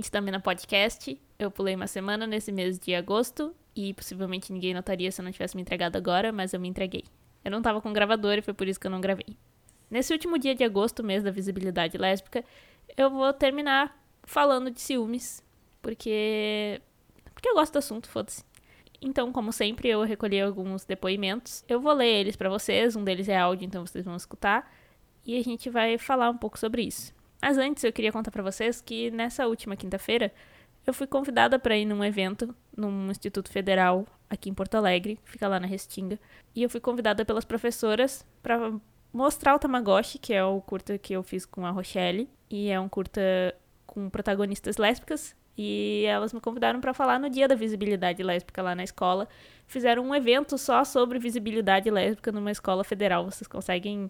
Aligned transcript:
ouvintes 0.00 0.10
da 0.10 0.20
Mina 0.22 0.40
Podcast. 0.40 1.20
Eu 1.38 1.50
pulei 1.50 1.74
uma 1.74 1.86
semana 1.86 2.26
nesse 2.26 2.50
mês 2.50 2.78
de 2.78 2.94
agosto 2.94 3.54
e 3.76 3.92
possivelmente 3.92 4.50
ninguém 4.50 4.72
notaria 4.72 5.12
se 5.12 5.20
eu 5.20 5.24
não 5.24 5.30
tivesse 5.30 5.54
me 5.54 5.60
entregado 5.60 5.96
agora, 5.96 6.32
mas 6.32 6.54
eu 6.54 6.60
me 6.60 6.68
entreguei. 6.68 7.04
Eu 7.44 7.50
não 7.50 7.60
tava 7.60 7.82
com 7.82 7.92
gravador 7.92 8.38
e 8.38 8.42
foi 8.42 8.54
por 8.54 8.66
isso 8.66 8.80
que 8.80 8.86
eu 8.86 8.90
não 8.90 8.98
gravei. 8.98 9.36
Nesse 9.90 10.10
último 10.10 10.38
dia 10.38 10.54
de 10.54 10.64
agosto, 10.64 11.04
mês 11.04 11.22
da 11.22 11.30
visibilidade 11.30 11.98
lésbica, 11.98 12.42
eu 12.96 13.10
vou 13.10 13.30
terminar 13.34 13.94
falando 14.24 14.70
de 14.70 14.80
ciúmes, 14.80 15.44
porque 15.82 16.80
porque 17.34 17.50
eu 17.50 17.54
gosto 17.54 17.74
do 17.74 17.78
assunto, 17.80 18.08
foda-se. 18.08 18.42
Então, 19.02 19.30
como 19.32 19.52
sempre, 19.52 19.88
eu 19.90 20.02
recolhi 20.02 20.40
alguns 20.40 20.86
depoimentos. 20.86 21.62
Eu 21.68 21.78
vou 21.78 21.92
ler 21.92 22.20
eles 22.20 22.36
para 22.36 22.48
vocês, 22.48 22.96
um 22.96 23.04
deles 23.04 23.28
é 23.28 23.36
áudio, 23.36 23.66
então 23.66 23.84
vocês 23.84 24.06
vão 24.06 24.16
escutar, 24.16 24.72
e 25.26 25.36
a 25.36 25.42
gente 25.42 25.68
vai 25.68 25.98
falar 25.98 26.30
um 26.30 26.38
pouco 26.38 26.58
sobre 26.58 26.84
isso. 26.84 27.19
Mas 27.40 27.56
antes, 27.58 27.84
eu 27.84 27.92
queria 27.92 28.12
contar 28.12 28.30
para 28.30 28.42
vocês 28.42 28.80
que 28.80 29.10
nessa 29.10 29.46
última 29.46 29.76
quinta-feira 29.76 30.32
eu 30.86 30.94
fui 30.94 31.06
convidada 31.06 31.58
para 31.58 31.76
ir 31.76 31.84
num 31.84 32.04
evento 32.04 32.54
num 32.76 33.10
Instituto 33.10 33.50
Federal 33.50 34.06
aqui 34.28 34.48
em 34.48 34.54
Porto 34.54 34.76
Alegre, 34.76 35.18
fica 35.24 35.48
lá 35.48 35.58
na 35.58 35.66
Restinga, 35.66 36.18
e 36.54 36.62
eu 36.62 36.70
fui 36.70 36.80
convidada 36.80 37.24
pelas 37.24 37.44
professoras 37.44 38.24
para 38.42 38.72
mostrar 39.12 39.54
o 39.54 39.58
Tamagotchi, 39.58 40.18
que 40.18 40.32
é 40.32 40.44
o 40.44 40.60
curta 40.60 40.96
que 40.96 41.12
eu 41.12 41.22
fiz 41.22 41.44
com 41.44 41.66
a 41.66 41.70
Rochelle, 41.70 42.28
e 42.48 42.70
é 42.70 42.78
um 42.78 42.88
curta 42.88 43.20
com 43.86 44.08
protagonistas 44.08 44.76
lésbicas, 44.76 45.34
e 45.58 46.04
elas 46.06 46.32
me 46.32 46.40
convidaram 46.40 46.80
para 46.80 46.94
falar 46.94 47.18
no 47.18 47.28
Dia 47.28 47.46
da 47.46 47.54
Visibilidade 47.54 48.22
Lésbica 48.22 48.62
lá 48.62 48.74
na 48.74 48.82
escola. 48.82 49.28
Fizeram 49.66 50.06
um 50.06 50.14
evento 50.14 50.56
só 50.56 50.84
sobre 50.84 51.18
visibilidade 51.18 51.90
lésbica 51.90 52.32
numa 52.32 52.50
escola 52.50 52.82
federal. 52.82 53.26
Vocês 53.26 53.46
conseguem 53.46 54.08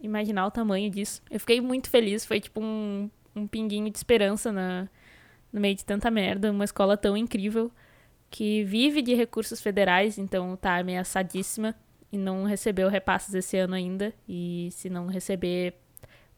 imaginar 0.00 0.46
o 0.46 0.50
tamanho 0.50 0.90
disso? 0.90 1.22
Eu 1.30 1.40
fiquei 1.40 1.60
muito 1.60 1.90
feliz, 1.90 2.24
foi 2.24 2.40
tipo 2.40 2.60
um, 2.60 3.10
um 3.34 3.46
pinguinho 3.46 3.90
de 3.90 3.96
esperança 3.96 4.50
na, 4.52 4.88
no 5.52 5.60
meio 5.60 5.74
de 5.74 5.84
tanta 5.84 6.10
merda, 6.10 6.50
uma 6.50 6.64
escola 6.64 6.96
tão 6.96 7.16
incrível 7.16 7.70
que 8.30 8.62
vive 8.64 9.02
de 9.02 9.14
recursos 9.14 9.60
federais, 9.60 10.16
então 10.16 10.56
tá 10.56 10.78
ameaçadíssima 10.78 11.74
e 12.12 12.16
não 12.16 12.44
recebeu 12.44 12.88
repasses 12.88 13.34
esse 13.34 13.56
ano 13.56 13.74
ainda. 13.74 14.14
E 14.28 14.68
se 14.72 14.88
não 14.88 15.06
receber, 15.06 15.74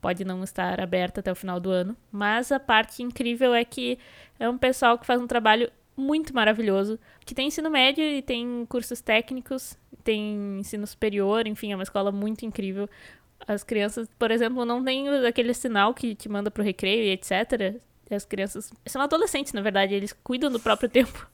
pode 0.01 0.25
não 0.25 0.43
estar 0.43 0.81
aberta 0.81 1.21
até 1.21 1.31
o 1.31 1.37
final 1.37 1.61
do 1.61 1.71
ano. 1.71 1.97
Mas 2.11 2.51
a 2.51 2.59
parte 2.59 3.03
incrível 3.03 3.55
é 3.55 3.65
que 3.65 3.99
é 4.39 4.49
um 4.49 4.59
pessoal 4.59 4.99
que 4.99 5.07
faz 5.07 5.21
um 5.21 5.27
trabalho 5.27 5.71
muito 5.95 6.35
maravilhoso, 6.35 6.99
que 7.25 7.35
tem 7.35 7.49
ensino 7.49 7.71
médio 7.71 8.03
e 8.03 8.23
tem 8.23 8.65
cursos 8.67 9.03
técnicos, 9.03 9.79
tem 10.03 10.59
ensino 10.59 10.87
superior, 10.87 11.47
enfim, 11.47 11.73
é 11.73 11.77
uma 11.77 11.83
escola 11.83 12.11
muito 12.11 12.45
incrível. 12.47 12.89
As 13.47 13.65
crianças, 13.65 14.09
por 14.19 14.31
exemplo, 14.31 14.65
não 14.65 14.85
tem 14.85 15.09
aquele 15.27 15.53
sinal 15.55 15.93
que 15.93 16.15
te 16.15 16.29
manda 16.29 16.51
pro 16.51 16.63
recreio 16.63 17.05
e 17.05 17.11
etc. 17.11 17.81
As 18.11 18.25
crianças 18.25 18.73
são 18.87 19.01
adolescentes, 19.01 19.53
na 19.53 19.61
verdade, 19.61 19.95
eles 19.95 20.13
cuidam 20.13 20.51
do 20.51 20.61
próprio 20.61 20.89
tempo. 20.91 21.27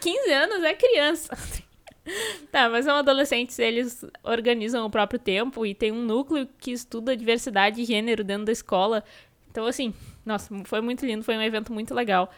15 0.00 0.32
anos 0.32 0.64
é 0.64 0.74
criança. 0.74 1.36
tá, 2.50 2.68
mas 2.68 2.84
são 2.84 2.96
adolescentes, 2.96 3.58
eles 3.58 4.04
organizam 4.22 4.86
o 4.86 4.90
próprio 4.90 5.18
tempo 5.18 5.66
e 5.66 5.74
tem 5.74 5.92
um 5.92 6.02
núcleo 6.02 6.48
que 6.58 6.72
estuda 6.72 7.16
diversidade 7.16 7.82
e 7.82 7.84
gênero 7.84 8.24
dentro 8.24 8.46
da 8.46 8.52
escola. 8.52 9.04
Então, 9.50 9.66
assim, 9.66 9.94
nossa, 10.24 10.54
foi 10.64 10.80
muito 10.80 11.04
lindo, 11.04 11.24
foi 11.24 11.36
um 11.36 11.42
evento 11.42 11.72
muito 11.72 11.94
legal. 11.94 12.30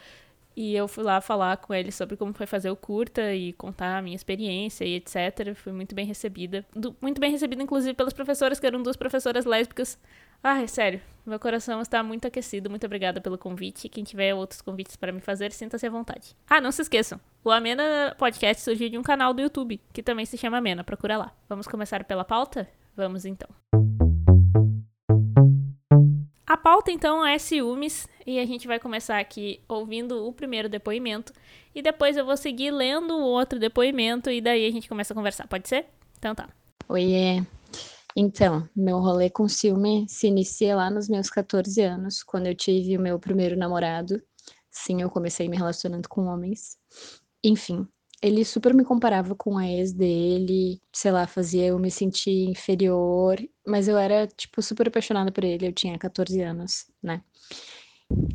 E 0.56 0.74
eu 0.74 0.88
fui 0.88 1.04
lá 1.04 1.20
falar 1.20 1.56
com 1.58 1.72
eles 1.72 1.94
sobre 1.94 2.16
como 2.16 2.32
foi 2.32 2.46
fazer 2.46 2.70
o 2.70 2.76
curta 2.76 3.34
e 3.34 3.52
contar 3.52 3.98
a 3.98 4.02
minha 4.02 4.16
experiência 4.16 4.84
e 4.84 4.94
etc. 4.94 5.54
Fui 5.54 5.72
muito 5.72 5.94
bem 5.94 6.06
recebida. 6.06 6.66
muito 7.00 7.20
bem 7.20 7.30
recebida, 7.30 7.62
inclusive, 7.62 7.94
pelas 7.94 8.12
professoras, 8.12 8.58
que 8.58 8.66
eram 8.66 8.82
duas 8.82 8.96
professoras 8.96 9.44
lésbicas 9.44 9.98
Ai, 10.42 10.66
sério, 10.66 11.02
meu 11.26 11.38
coração 11.38 11.82
está 11.82 12.02
muito 12.02 12.26
aquecido. 12.26 12.70
Muito 12.70 12.86
obrigada 12.86 13.20
pelo 13.20 13.36
convite. 13.36 13.90
Quem 13.90 14.02
tiver 14.02 14.34
outros 14.34 14.62
convites 14.62 14.96
para 14.96 15.12
me 15.12 15.20
fazer, 15.20 15.52
sinta-se 15.52 15.86
à 15.86 15.90
vontade. 15.90 16.34
Ah, 16.48 16.60
não 16.60 16.72
se 16.72 16.80
esqueçam. 16.80 17.20
O 17.44 17.50
Amena 17.50 18.14
Podcast 18.18 18.62
surgiu 18.62 18.88
de 18.88 18.96
um 18.96 19.02
canal 19.02 19.34
do 19.34 19.42
YouTube, 19.42 19.80
que 19.92 20.02
também 20.02 20.24
se 20.24 20.38
chama 20.38 20.56
Amena. 20.56 20.82
Procura 20.82 21.18
lá. 21.18 21.32
Vamos 21.46 21.66
começar 21.66 22.04
pela 22.04 22.24
pauta? 22.24 22.66
Vamos 22.96 23.26
então. 23.26 23.48
A 23.74 23.99
pauta 26.60 26.92
então 26.92 27.26
é 27.26 27.38
ciúmes 27.38 28.06
e 28.26 28.38
a 28.38 28.46
gente 28.46 28.66
vai 28.68 28.78
começar 28.78 29.18
aqui 29.18 29.60
ouvindo 29.68 30.26
o 30.26 30.32
primeiro 30.32 30.68
depoimento 30.68 31.32
e 31.74 31.82
depois 31.82 32.16
eu 32.16 32.24
vou 32.24 32.36
seguir 32.36 32.70
lendo 32.70 33.14
o 33.14 33.22
outro 33.22 33.58
depoimento 33.58 34.30
e 34.30 34.40
daí 34.40 34.66
a 34.66 34.70
gente 34.70 34.88
começa 34.88 35.12
a 35.12 35.16
conversar. 35.16 35.48
Pode 35.48 35.68
ser? 35.68 35.86
Então 36.18 36.34
tá. 36.34 36.48
Oiê. 36.88 37.42
Então, 38.16 38.68
meu 38.74 38.98
rolê 38.98 39.30
com 39.30 39.48
ciúme 39.48 40.04
se 40.08 40.26
inicia 40.26 40.74
lá 40.74 40.90
nos 40.90 41.08
meus 41.08 41.30
14 41.30 41.80
anos, 41.80 42.22
quando 42.22 42.46
eu 42.46 42.54
tive 42.54 42.96
o 42.96 43.00
meu 43.00 43.18
primeiro 43.18 43.56
namorado. 43.56 44.20
Sim, 44.70 45.02
eu 45.02 45.10
comecei 45.10 45.48
me 45.48 45.56
relacionando 45.56 46.08
com 46.08 46.26
homens. 46.26 46.76
Enfim, 47.42 47.86
ele 48.22 48.44
super 48.44 48.74
me 48.74 48.84
comparava 48.84 49.34
com 49.34 49.56
a 49.58 49.66
ex 49.68 49.92
dele, 49.92 50.80
sei 50.92 51.10
lá, 51.10 51.26
fazia 51.26 51.66
eu 51.66 51.78
me 51.78 51.90
sentir 51.90 52.48
inferior, 52.48 53.38
mas 53.66 53.88
eu 53.88 53.96
era, 53.98 54.26
tipo, 54.26 54.62
super 54.62 54.88
apaixonada 54.88 55.32
por 55.32 55.44
ele, 55.44 55.66
eu 55.66 55.72
tinha 55.72 55.98
14 55.98 56.40
anos, 56.42 56.86
né? 57.02 57.22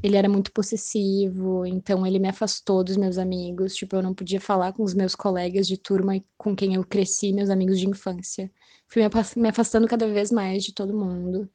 Ele 0.01 0.15
era 0.15 0.29
muito 0.29 0.51
possessivo, 0.53 1.65
então 1.65 2.07
ele 2.07 2.17
me 2.17 2.29
afastou 2.29 2.83
dos 2.83 2.95
meus 2.97 3.17
amigos, 3.17 3.75
tipo, 3.75 3.95
eu 3.95 4.01
não 4.01 4.13
podia 4.13 4.39
falar 4.39 4.71
com 4.73 4.83
os 4.83 4.93
meus 4.93 5.15
colegas 5.15 5.67
de 5.67 5.77
turma 5.77 6.13
com 6.37 6.55
quem 6.55 6.75
eu 6.75 6.83
cresci, 6.83 7.33
meus 7.33 7.49
amigos 7.49 7.79
de 7.79 7.87
infância 7.89 8.49
fui 8.87 9.01
me 9.35 9.49
afastando 9.49 9.87
cada 9.87 10.07
vez 10.07 10.31
mais 10.31 10.63
de 10.63 10.73
todo 10.73 10.97
mundo. 10.97 11.49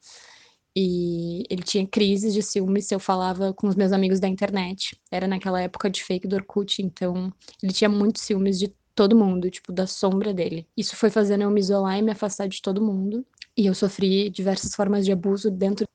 E 0.75 1.43
ele 1.49 1.63
tinha 1.63 1.85
crises 1.85 2.33
de 2.33 2.41
ciúme 2.41 2.81
se 2.81 2.95
eu 2.95 2.99
falava 2.99 3.53
com 3.53 3.67
os 3.67 3.75
meus 3.75 3.91
amigos 3.91 4.19
da 4.19 4.27
internet. 4.27 4.97
Era 5.11 5.27
naquela 5.27 5.61
época 5.61 5.89
de 5.89 6.03
fake 6.03 6.27
do 6.27 6.35
Orkut, 6.35 6.81
então 6.81 7.31
ele 7.61 7.73
tinha 7.73 7.89
muitos 7.89 8.21
ciúmes 8.21 8.57
de 8.57 8.73
todo 8.95 9.15
mundo, 9.15 9.49
tipo, 9.49 9.71
da 9.71 9.87
sombra 9.87 10.33
dele. 10.33 10.67
Isso 10.77 10.95
foi 10.95 11.09
fazendo 11.09 11.41
eu 11.41 11.49
me 11.51 11.59
isolar 11.59 11.97
e 11.97 12.01
me 12.01 12.11
afastar 12.11 12.47
de 12.47 12.61
todo 12.61 12.81
mundo. 12.81 13.25
E 13.57 13.65
eu 13.65 13.73
sofri 13.73 14.29
diversas 14.29 14.73
formas 14.73 15.05
de 15.05 15.11
abuso 15.11 15.51
dentro. 15.51 15.85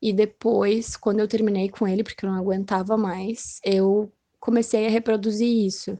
E 0.00 0.12
depois, 0.12 0.96
quando 0.96 1.20
eu 1.20 1.28
terminei 1.28 1.68
com 1.68 1.86
ele, 1.86 2.04
porque 2.04 2.24
eu 2.24 2.30
não 2.30 2.38
aguentava 2.38 2.96
mais, 2.96 3.60
eu 3.64 4.10
comecei 4.40 4.86
a 4.86 4.90
reproduzir 4.90 5.48
isso. 5.66 5.98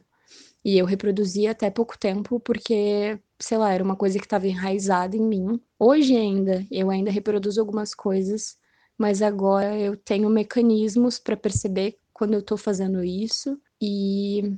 E 0.63 0.77
eu 0.77 0.85
reproduzi 0.85 1.47
até 1.47 1.69
pouco 1.69 1.97
tempo, 1.97 2.39
porque 2.39 3.19
sei 3.39 3.57
lá, 3.57 3.71
era 3.71 3.83
uma 3.83 3.95
coisa 3.95 4.19
que 4.19 4.25
estava 4.25 4.47
enraizada 4.47 5.15
em 5.15 5.21
mim. 5.21 5.59
Hoje 5.77 6.15
ainda, 6.15 6.65
eu 6.69 6.89
ainda 6.89 7.09
reproduzo 7.09 7.59
algumas 7.59 7.95
coisas, 7.95 8.57
mas 8.97 9.21
agora 9.21 9.77
eu 9.77 9.95
tenho 9.95 10.29
mecanismos 10.29 11.17
para 11.17 11.37
perceber 11.37 11.97
quando 12.13 12.33
eu 12.33 12.41
estou 12.41 12.57
fazendo 12.57 13.03
isso 13.03 13.57
e 13.81 14.57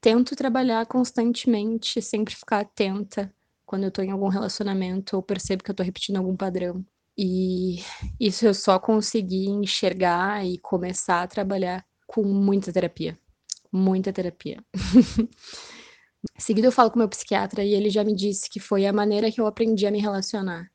tento 0.00 0.34
trabalhar 0.34 0.84
constantemente, 0.86 2.02
sempre 2.02 2.34
ficar 2.34 2.60
atenta 2.60 3.32
quando 3.64 3.84
eu 3.84 3.88
estou 3.88 4.04
em 4.04 4.10
algum 4.10 4.28
relacionamento 4.28 5.16
ou 5.16 5.22
percebo 5.22 5.62
que 5.62 5.70
eu 5.70 5.72
estou 5.72 5.86
repetindo 5.86 6.16
algum 6.16 6.36
padrão. 6.36 6.84
E 7.16 7.76
isso 8.20 8.44
eu 8.44 8.52
só 8.52 8.78
consegui 8.78 9.48
enxergar 9.48 10.44
e 10.44 10.58
começar 10.58 11.22
a 11.22 11.26
trabalhar 11.26 11.84
com 12.06 12.22
muita 12.22 12.72
terapia. 12.72 13.18
Muita 13.72 14.12
terapia. 14.12 14.62
Seguido 16.38 16.66
eu 16.66 16.72
falo 16.72 16.90
com 16.90 16.98
meu 16.98 17.08
psiquiatra 17.08 17.64
e 17.64 17.74
ele 17.74 17.90
já 17.90 18.04
me 18.04 18.14
disse 18.14 18.48
que 18.48 18.60
foi 18.60 18.86
a 18.86 18.92
maneira 18.92 19.30
que 19.30 19.40
eu 19.40 19.46
aprendi 19.46 19.86
a 19.86 19.90
me 19.90 20.00
relacionar. 20.00 20.70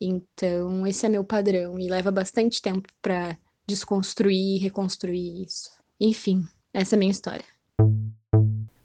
Então, 0.00 0.86
esse 0.86 1.04
é 1.04 1.08
meu 1.08 1.24
padrão 1.24 1.78
e 1.78 1.88
leva 1.88 2.10
bastante 2.10 2.62
tempo 2.62 2.88
para 3.02 3.36
desconstruir 3.66 4.56
e 4.56 4.58
reconstruir 4.58 5.44
isso. 5.44 5.70
Enfim, 6.00 6.44
essa 6.72 6.94
é 6.94 6.96
a 6.96 6.98
minha 6.98 7.10
história. 7.10 7.44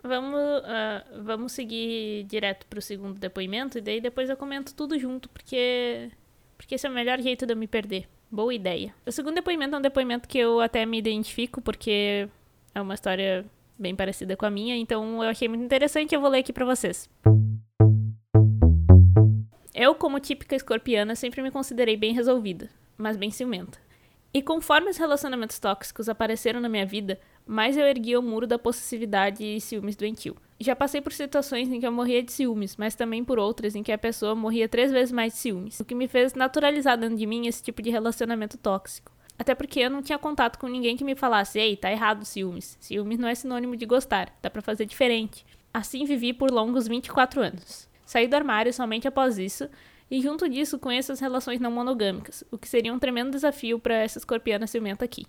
Vamos, 0.03 0.39
uh, 0.39 1.23
vamos 1.23 1.51
seguir 1.53 2.25
direto 2.25 2.67
pro 2.67 2.81
segundo 2.81 3.19
depoimento 3.19 3.77
e 3.77 3.81
daí 3.81 4.01
depois 4.01 4.29
eu 4.29 4.37
comento 4.37 4.75
tudo 4.75 4.99
junto, 4.99 5.29
porque 5.29 6.11
porque 6.57 6.75
esse 6.75 6.87
é 6.87 6.89
o 6.89 6.93
melhor 6.93 7.19
jeito 7.21 7.45
de 7.45 7.53
eu 7.53 7.57
me 7.57 7.67
perder. 7.67 8.07
Boa 8.29 8.53
ideia. 8.53 8.93
O 9.05 9.11
segundo 9.11 9.35
depoimento 9.35 9.75
é 9.75 9.77
um 9.79 9.81
depoimento 9.81 10.27
que 10.27 10.37
eu 10.37 10.59
até 10.59 10.85
me 10.85 10.97
identifico, 10.97 11.61
porque 11.61 12.27
é 12.73 12.81
uma 12.81 12.93
história 12.93 13.45
bem 13.77 13.95
parecida 13.95 14.35
com 14.35 14.45
a 14.45 14.49
minha, 14.49 14.75
então 14.75 15.23
eu 15.23 15.29
achei 15.29 15.47
muito 15.47 15.63
interessante 15.63 16.11
e 16.11 16.15
eu 16.15 16.21
vou 16.21 16.29
ler 16.29 16.39
aqui 16.39 16.53
para 16.53 16.65
vocês. 16.65 17.09
Eu, 19.73 19.93
como 19.93 20.19
típica 20.19 20.55
escorpiana, 20.55 21.15
sempre 21.15 21.41
me 21.41 21.51
considerei 21.51 21.97
bem 21.97 22.13
resolvida, 22.13 22.69
mas 22.97 23.17
bem 23.17 23.29
ciumenta. 23.29 23.77
E 24.33 24.41
conforme 24.41 24.89
os 24.89 24.97
relacionamentos 24.97 25.59
tóxicos 25.59 26.09
apareceram 26.09 26.59
na 26.59 26.67
minha 26.67 26.85
vida, 26.85 27.19
mais 27.45 27.77
eu 27.77 27.85
ergui 27.85 28.17
o 28.17 28.21
muro 28.21 28.47
da 28.47 28.59
possessividade 28.59 29.43
e 29.43 29.61
ciúmes 29.61 29.95
doentio. 29.95 30.35
Já 30.59 30.75
passei 30.75 30.99
por 30.99 31.13
situações 31.13 31.69
em 31.69 31.79
que 31.79 31.87
eu 31.87 31.91
morria 31.91 32.23
de 32.23 32.31
ciúmes, 32.31 32.75
mas 32.77 32.95
também 32.95 33.23
por 33.23 33.39
outras 33.39 33.75
em 33.75 33.83
que 33.83 33.91
a 33.91 33.97
pessoa 33.97 34.35
morria 34.35 34.67
três 34.67 34.91
vezes 34.91 35.11
mais 35.11 35.33
de 35.33 35.39
ciúmes, 35.39 35.79
o 35.79 35.85
que 35.85 35.95
me 35.95 36.07
fez 36.07 36.33
naturalizar 36.33 36.97
dentro 36.97 37.15
de 37.15 37.25
mim 37.25 37.47
esse 37.47 37.61
tipo 37.61 37.81
de 37.81 37.89
relacionamento 37.89 38.57
tóxico. 38.57 39.14
Até 39.37 39.53
porque 39.53 39.79
eu 39.81 39.89
não 39.89 40.01
tinha 40.01 40.17
contato 40.17 40.57
com 40.57 40.67
ninguém 40.67 40.95
que 40.95 41.03
me 41.03 41.15
falasse: 41.15 41.59
ei, 41.59 41.75
tá 41.75 41.91
errado 41.91 42.25
ciúmes. 42.25 42.77
Ciúmes 42.79 43.19
não 43.19 43.27
é 43.27 43.35
sinônimo 43.35 43.75
de 43.75 43.85
gostar, 43.85 44.33
dá 44.41 44.49
para 44.49 44.61
fazer 44.61 44.85
diferente. 44.85 45.45
Assim 45.73 46.05
vivi 46.05 46.33
por 46.33 46.51
longos 46.51 46.87
24 46.87 47.41
anos. 47.41 47.89
Saí 48.05 48.27
do 48.27 48.35
armário 48.35 48.71
somente 48.73 49.07
após 49.07 49.37
isso, 49.37 49.67
e 50.09 50.21
junto 50.21 50.47
disso 50.47 50.79
conheço 50.79 51.11
as 51.11 51.19
relações 51.19 51.59
não 51.59 51.71
monogâmicas, 51.71 52.43
o 52.51 52.57
que 52.57 52.69
seria 52.69 52.93
um 52.93 52.99
tremendo 52.99 53.31
desafio 53.31 53.79
para 53.79 53.95
essa 53.95 54.19
escorpiana 54.19 54.67
ciumenta 54.67 55.03
aqui. 55.03 55.25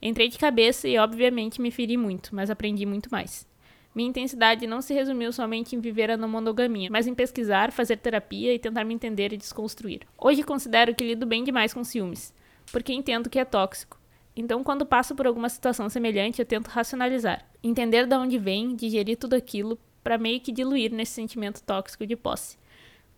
Entrei 0.00 0.28
de 0.28 0.38
cabeça 0.38 0.86
e, 0.86 0.98
obviamente, 0.98 1.60
me 1.60 1.70
feri 1.70 1.96
muito, 1.96 2.34
mas 2.34 2.50
aprendi 2.50 2.86
muito 2.86 3.10
mais. 3.10 3.48
Minha 3.94 4.10
intensidade 4.10 4.66
não 4.66 4.80
se 4.80 4.94
resumiu 4.94 5.32
somente 5.32 5.74
em 5.74 5.80
viver 5.80 6.10
a 6.10 6.16
monogamia, 6.16 6.88
mas 6.90 7.06
em 7.06 7.14
pesquisar, 7.14 7.72
fazer 7.72 7.96
terapia 7.96 8.54
e 8.54 8.58
tentar 8.58 8.84
me 8.84 8.94
entender 8.94 9.32
e 9.32 9.36
desconstruir. 9.36 10.02
Hoje 10.16 10.44
considero 10.44 10.94
que 10.94 11.02
lido 11.02 11.26
bem 11.26 11.42
demais 11.42 11.74
com 11.74 11.82
ciúmes, 11.82 12.32
porque 12.70 12.92
entendo 12.92 13.30
que 13.30 13.38
é 13.38 13.44
tóxico. 13.44 13.98
Então, 14.36 14.62
quando 14.62 14.86
passo 14.86 15.14
por 15.14 15.26
alguma 15.26 15.48
situação 15.48 15.88
semelhante, 15.88 16.40
eu 16.40 16.46
tento 16.46 16.68
racionalizar, 16.68 17.44
entender 17.62 18.06
de 18.06 18.14
onde 18.14 18.38
vem, 18.38 18.76
digerir 18.76 19.16
tudo 19.16 19.34
aquilo, 19.34 19.78
para 20.02 20.16
meio 20.16 20.40
que 20.40 20.52
diluir 20.52 20.92
nesse 20.92 21.12
sentimento 21.12 21.62
tóxico 21.62 22.06
de 22.06 22.14
posse. 22.14 22.56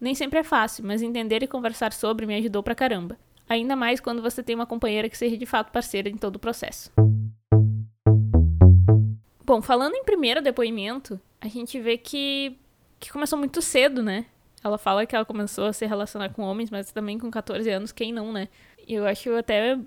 Nem 0.01 0.15
sempre 0.15 0.39
é 0.39 0.43
fácil, 0.43 0.85
mas 0.85 1.03
entender 1.03 1.43
e 1.43 1.47
conversar 1.47 1.93
sobre 1.93 2.25
me 2.25 2.35
ajudou 2.37 2.63
pra 2.63 2.75
caramba. 2.75 3.19
Ainda 3.49 3.77
mais 3.77 4.01
quando 4.01 4.23
você 4.23 4.43
tem 4.43 4.55
uma 4.55 4.65
companheira 4.65 5.09
que 5.09 5.19
seja 5.19 5.37
de 5.37 5.45
fato 5.45 5.71
parceira 5.71 6.09
em 6.09 6.17
todo 6.17 6.37
o 6.37 6.39
processo. 6.39 6.91
Bom, 9.45 9.61
falando 9.61 9.95
em 9.95 10.05
primeiro 10.05 10.41
depoimento, 10.41 11.21
a 11.41 11.49
gente 11.49 11.79
vê 11.81 11.99
que, 11.99 12.57
que 12.99 13.13
começou 13.13 13.39
muito 13.39 13.61
cedo, 13.61 14.03
né? 14.03 14.25
Ela 14.63 14.79
fala 14.79 15.05
que 15.05 15.17
ela 15.17 15.25
começou 15.25 15.65
a 15.65 15.73
se 15.73 15.85
relacionar 15.87 16.29
com 16.31 16.43
homens, 16.43 16.71
mas 16.71 16.93
também 16.93 17.19
com 17.19 17.31
14 17.31 17.69
anos, 17.71 17.93
quem 17.93 18.13
não, 18.13 18.33
né? 18.33 18.49
Eu 18.95 19.07
acho 19.07 19.33
até 19.37 19.79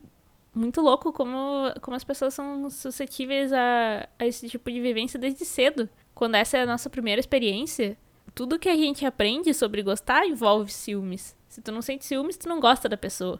muito 0.55 0.81
louco 0.81 1.11
como, 1.11 1.73
como 1.81 1.95
as 1.97 2.03
pessoas 2.03 2.33
são 2.33 2.69
suscetíveis 2.69 3.51
a, 3.51 4.07
a 4.17 4.25
esse 4.25 4.47
tipo 4.47 4.71
de 4.71 4.79
vivência 4.79 5.19
desde 5.19 5.44
cedo. 5.44 5.89
Quando 6.15 6.35
essa 6.35 6.57
é 6.57 6.61
a 6.61 6.65
nossa 6.65 6.89
primeira 6.89 7.19
experiência, 7.19 7.97
tudo 8.33 8.59
que 8.59 8.69
a 8.69 8.75
gente 8.75 9.05
aprende 9.05 9.53
sobre 9.53 9.83
gostar 9.83 10.25
envolve 10.25 10.71
ciúmes. 10.71 11.35
Se 11.50 11.61
tu 11.61 11.71
não 11.71 11.81
sente 11.81 12.05
ciúmes, 12.05 12.38
tu 12.38 12.47
não 12.47 12.59
gosta 12.59 12.88
da 12.88 12.95
pessoa. 12.95 13.39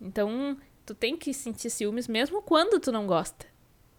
Então, 0.00 0.56
tu 0.84 0.94
tem 0.94 1.16
que 1.16 1.32
sentir 1.32 1.70
ciúmes 1.70 2.06
mesmo 2.06 2.42
quando 2.42 2.80
tu 2.80 2.92
não 2.92 3.06
gosta. 3.06 3.46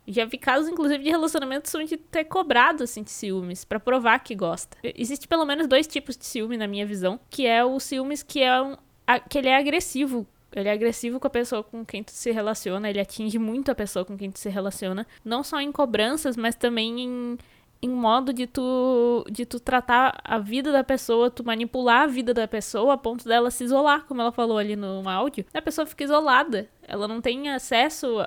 Já 0.05 0.25
vi 0.25 0.37
casos, 0.37 0.67
inclusive, 0.67 1.01
de 1.01 1.09
relacionamentos 1.09 1.73
onde 1.73 1.95
tu 1.95 2.15
é 2.17 2.25
cobrado 2.25 2.85
sentir 2.85 3.11
ciúmes 3.11 3.63
para 3.63 3.79
provar 3.79 4.19
que 4.19 4.35
gosta. 4.35 4.77
Existe 4.83 5.27
pelo 5.27 5.45
menos 5.45 5.65
dois 5.65 5.87
tipos 5.87 6.17
de 6.17 6.25
ciúme 6.25 6.57
na 6.57 6.67
minha 6.67 6.85
visão, 6.85 7.19
que 7.29 7.47
é 7.47 7.63
o 7.63 7.79
ciúmes 7.79 8.21
que 8.21 8.41
é 8.41 8.61
um, 8.61 8.75
a, 9.07 9.17
que 9.19 9.37
ele 9.37 9.47
é 9.47 9.55
agressivo 9.55 10.27
ele 10.55 10.69
é 10.69 10.71
agressivo 10.71 11.19
com 11.19 11.27
a 11.27 11.29
pessoa 11.29 11.63
com 11.63 11.85
quem 11.85 12.03
tu 12.03 12.11
se 12.11 12.31
relaciona, 12.31 12.89
ele 12.89 12.99
atinge 12.99 13.37
muito 13.39 13.71
a 13.71 13.75
pessoa 13.75 14.05
com 14.05 14.17
quem 14.17 14.31
tu 14.31 14.39
se 14.39 14.49
relaciona, 14.49 15.05
não 15.23 15.43
só 15.43 15.59
em 15.59 15.71
cobranças, 15.71 16.37
mas 16.37 16.55
também 16.55 17.01
em, 17.01 17.37
em 17.81 17.89
modo 17.89 18.31
de 18.31 18.47
tu 18.47 19.25
de 19.29 19.45
tu 19.45 19.59
tratar 19.59 20.19
a 20.23 20.37
vida 20.37 20.71
da 20.71 20.83
pessoa, 20.83 21.29
tu 21.29 21.43
manipular 21.43 22.03
a 22.03 22.07
vida 22.07 22.33
da 22.33 22.47
pessoa 22.47 22.93
a 22.93 22.97
ponto 22.97 23.27
dela 23.27 23.51
se 23.51 23.63
isolar, 23.63 24.05
como 24.05 24.21
ela 24.21 24.31
falou 24.31 24.57
ali 24.57 24.75
no 24.75 25.07
áudio. 25.09 25.45
A 25.53 25.61
pessoa 25.61 25.85
fica 25.85 26.03
isolada, 26.03 26.69
ela 26.87 27.07
não 27.07 27.19
tem 27.19 27.49
acesso 27.49 28.17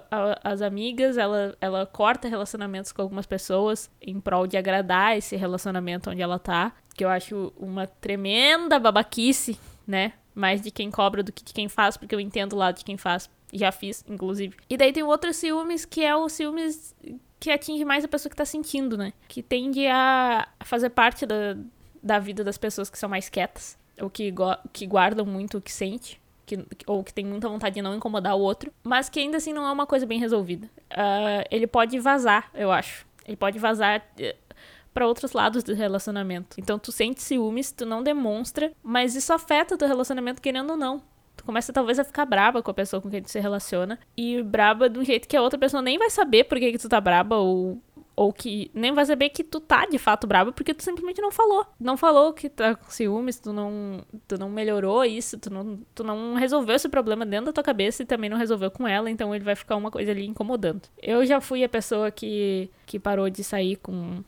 às 0.43 0.61
amigas, 0.61 1.17
ela, 1.17 1.57
ela 1.61 1.87
corta 1.87 2.29
relacionamentos 2.29 2.93
com 2.93 3.03
algumas 3.03 3.27
pessoas 3.27 3.91
em 4.01 4.21
prol 4.21 4.47
de 4.47 4.57
agradar 4.57 5.17
esse 5.17 5.37
relacionamento 5.37 6.11
onde 6.11 6.23
ela 6.23 6.39
tá, 6.39 6.73
que 6.95 7.05
eu 7.05 7.09
acho 7.09 7.53
uma 7.57 7.87
tremenda 7.87 8.79
babaquice, 8.79 9.59
né? 9.87 10.13
Mais 10.37 10.61
de 10.61 10.71
quem 10.71 10.91
cobra 10.91 11.23
do 11.23 11.33
que 11.33 11.43
de 11.43 11.55
quem 11.55 11.69
faz, 11.69 11.97
porque 11.97 12.15
eu 12.15 12.21
entendo 12.21 12.53
o 12.53 12.57
lado 12.57 12.77
de 12.77 12.85
quem 12.85 12.99
faz. 12.99 13.29
Já 13.53 13.73
fiz, 13.73 14.05
inclusive. 14.07 14.55
E 14.69 14.77
daí 14.77 14.93
tem 14.93 15.03
outros 15.03 15.37
ciúmes, 15.37 15.85
que 15.85 16.05
é 16.05 16.15
o 16.15 16.29
ciúmes 16.29 16.95
que 17.41 17.51
atinge 17.51 17.85
mais 17.85 18.05
a 18.05 18.09
pessoa 18.09 18.29
que 18.31 18.37
tá 18.37 18.45
sentindo, 18.45 18.99
né? 18.99 19.13
Que 19.29 19.43
tende 19.43 19.87
a 19.87 20.47
fazer 20.61 20.91
parte 20.91 21.25
da, 21.25 21.57
da 22.03 22.19
vida 22.19 22.45
das 22.45 22.59
pessoas 22.59 22.91
que 22.91 22.99
são 22.99 23.09
mais 23.09 23.29
quietas, 23.29 23.79
ou 24.01 24.11
que, 24.11 24.33
que 24.73 24.87
guardam 24.87 25.25
muito 25.25 25.59
o 25.59 25.61
que 25.61 25.73
sente. 25.73 26.21
Que, 26.45 26.65
ou 26.87 27.03
que 27.03 27.13
tem 27.13 27.25
muita 27.25 27.49
vontade 27.49 27.75
de 27.75 27.83
não 27.83 27.97
incomodar 27.97 28.37
o 28.37 28.41
outro, 28.41 28.73
mas 28.85 29.09
que 29.09 29.19
ainda 29.19 29.37
assim 29.37 29.53
não 29.53 29.67
é 29.67 29.73
uma 29.73 29.85
coisa 29.85 30.07
bem 30.07 30.21
resolvida. 30.21 30.69
Uh, 30.93 31.43
ele 31.51 31.67
pode 31.67 31.99
vazar, 31.99 32.49
eu 32.55 32.71
acho. 32.71 33.05
Ele 33.27 33.37
pode 33.37 33.59
vazar 33.59 34.07
eh, 34.17 34.37
para 34.97 35.07
outros 35.07 35.33
lados 35.33 35.63
do 35.63 35.75
relacionamento. 35.75 36.57
Então 36.59 36.79
tu 36.79 36.91
sente 36.91 37.23
ciúmes, 37.23 37.71
tu 37.71 37.85
não 37.85 38.03
demonstra, 38.03 38.73
mas 38.83 39.15
isso 39.15 39.31
afeta 39.31 39.77
teu 39.77 39.87
relacionamento 39.87 40.41
querendo 40.41 40.71
ou 40.71 40.77
não. 40.77 41.03
Tu 41.37 41.45
começa 41.45 41.71
talvez 41.71 41.99
a 41.99 42.05
ficar 42.05 42.25
braba 42.25 42.63
com 42.63 42.71
a 42.71 42.75
pessoa 42.75 43.03
com 43.03 43.11
quem 43.11 43.21
tu 43.21 43.31
se 43.31 43.39
relaciona 43.39 43.99
e 44.17 44.43
braba 44.43 44.89
de 44.89 44.99
um 44.99 45.05
jeito 45.05 45.29
que 45.29 45.37
a 45.37 45.43
outra 45.43 45.59
pessoa 45.59 45.83
nem 45.83 45.99
vai 45.99 46.09
saber 46.09 46.45
por 46.45 46.59
que, 46.59 46.73
que 46.73 46.79
tu 46.79 46.89
tá 46.89 46.99
braba 46.99 47.37
ou 47.37 47.79
ou 48.17 48.33
que 48.33 48.71
nem 48.73 48.93
vai 48.93 49.05
saber 49.05 49.29
que 49.29 49.45
tu 49.45 49.61
tá 49.61 49.85
de 49.85 49.99
fato 49.99 50.27
brava 50.27 50.51
porque 50.51 50.73
tu 50.73 50.83
simplesmente 50.83 51.21
não 51.21 51.31
falou. 51.31 51.67
Não 51.79 51.99
falou 51.99 52.33
que 52.33 52.49
tá 52.49 52.75
com 52.75 52.91
ciúmes, 52.91 53.39
tu 53.39 53.53
não, 53.53 54.03
tu 54.27 54.39
não 54.39 54.49
melhorou 54.49 55.05
isso, 55.05 55.39
tu 55.39 55.53
não, 55.53 55.79
tu 55.95 56.03
não 56.03 56.35
resolveu 56.35 56.75
esse 56.75 56.89
problema 56.89 57.27
dentro 57.27 57.47
da 57.47 57.53
tua 57.53 57.63
cabeça 57.63 58.03
e 58.03 58.07
também 58.07 58.31
não 58.31 58.39
resolveu 58.39 58.71
com 58.71 58.89
ela, 58.89 59.11
então 59.11 59.35
ele 59.35 59.45
vai 59.45 59.55
ficar 59.55 59.77
uma 59.77 59.91
coisa 59.91 60.11
ali 60.11 60.27
incomodando. 60.27 60.89
Eu 61.01 61.27
já 61.27 61.43
fui 61.43 61.63
a 61.63 61.69
pessoa 61.69 62.11
que, 62.11 62.71
que 62.87 62.99
parou 62.99 63.29
de 63.29 63.45
sair 63.45 63.77
com. 63.77 64.25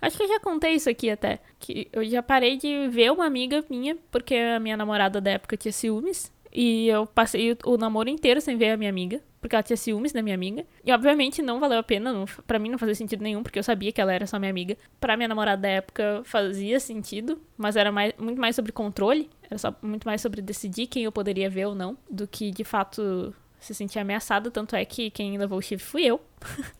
Acho 0.00 0.16
que 0.16 0.22
eu 0.22 0.28
já 0.28 0.40
contei 0.40 0.74
isso 0.74 0.88
aqui 0.88 1.10
até. 1.10 1.40
Que 1.58 1.88
eu 1.92 2.04
já 2.04 2.22
parei 2.22 2.56
de 2.56 2.88
ver 2.88 3.12
uma 3.12 3.26
amiga 3.26 3.64
minha, 3.68 3.96
porque 4.10 4.34
a 4.34 4.60
minha 4.60 4.76
namorada 4.76 5.20
da 5.20 5.32
época 5.32 5.56
tinha 5.56 5.72
ciúmes. 5.72 6.32
E 6.52 6.88
eu 6.88 7.06
passei 7.06 7.56
o 7.64 7.76
namoro 7.78 8.10
inteiro 8.10 8.38
sem 8.40 8.58
ver 8.58 8.72
a 8.72 8.76
minha 8.76 8.90
amiga, 8.90 9.22
porque 9.40 9.56
ela 9.56 9.62
tinha 9.62 9.76
ciúmes 9.76 10.12
da 10.12 10.22
minha 10.22 10.34
amiga. 10.34 10.66
E 10.84 10.92
obviamente 10.92 11.40
não 11.40 11.58
valeu 11.58 11.78
a 11.78 11.82
pena, 11.82 12.12
não, 12.12 12.26
pra 12.46 12.58
mim 12.58 12.68
não 12.68 12.78
fazia 12.78 12.94
sentido 12.94 13.22
nenhum, 13.22 13.42
porque 13.42 13.58
eu 13.58 13.62
sabia 13.62 13.90
que 13.90 14.00
ela 14.00 14.12
era 14.12 14.26
só 14.26 14.38
minha 14.38 14.50
amiga. 14.50 14.76
Pra 15.00 15.16
minha 15.16 15.28
namorada 15.28 15.62
da 15.62 15.68
época 15.68 16.20
fazia 16.24 16.78
sentido, 16.78 17.40
mas 17.56 17.74
era 17.74 17.90
mais, 17.90 18.12
muito 18.18 18.38
mais 18.38 18.54
sobre 18.54 18.70
controle, 18.70 19.30
era 19.42 19.56
só 19.56 19.74
muito 19.80 20.04
mais 20.04 20.20
sobre 20.20 20.42
decidir 20.42 20.86
quem 20.88 21.04
eu 21.04 21.12
poderia 21.12 21.48
ver 21.48 21.66
ou 21.66 21.74
não, 21.74 21.96
do 22.10 22.28
que 22.28 22.50
de 22.50 22.64
fato 22.64 23.34
se 23.58 23.74
sentir 23.74 23.98
ameaçada. 23.98 24.50
Tanto 24.50 24.76
é 24.76 24.84
que 24.84 25.10
quem 25.10 25.38
levou 25.38 25.58
o 25.58 25.62
chifre 25.62 25.86
fui 25.86 26.04
eu. 26.04 26.20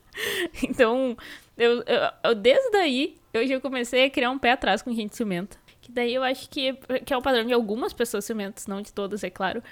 então, 0.63 1.17
eu, 1.57 1.83
eu, 1.83 2.11
eu, 2.25 2.35
desde 2.35 2.77
aí, 2.77 3.17
eu 3.33 3.47
já 3.47 3.61
comecei 3.61 4.05
a 4.05 4.11
criar 4.11 4.31
um 4.31 4.39
pé 4.39 4.53
atrás 4.53 4.83
com 4.83 4.93
gente 4.93 5.17
ciumenta. 5.17 5.57
Que 5.81 5.91
daí 5.91 6.15
eu 6.15 6.23
acho 6.23 6.49
que, 6.49 6.75
que 7.05 7.13
é 7.13 7.17
o 7.17 7.23
padrão 7.23 7.45
de 7.45 7.53
algumas 7.53 7.93
pessoas 7.93 8.25
ciumentas, 8.25 8.67
não 8.67 8.81
de 8.81 8.93
todas, 8.93 9.25
é 9.25 9.31
claro. 9.31 9.63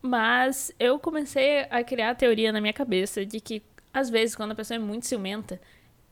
Mas 0.00 0.72
eu 0.78 0.98
comecei 0.98 1.66
a 1.70 1.82
criar 1.84 2.10
a 2.10 2.14
teoria 2.14 2.52
na 2.52 2.60
minha 2.60 2.72
cabeça 2.72 3.26
de 3.26 3.40
que, 3.40 3.62
às 3.92 4.08
vezes, 4.08 4.36
quando 4.36 4.52
a 4.52 4.54
pessoa 4.54 4.76
é 4.76 4.78
muito 4.78 5.06
ciumenta, 5.06 5.60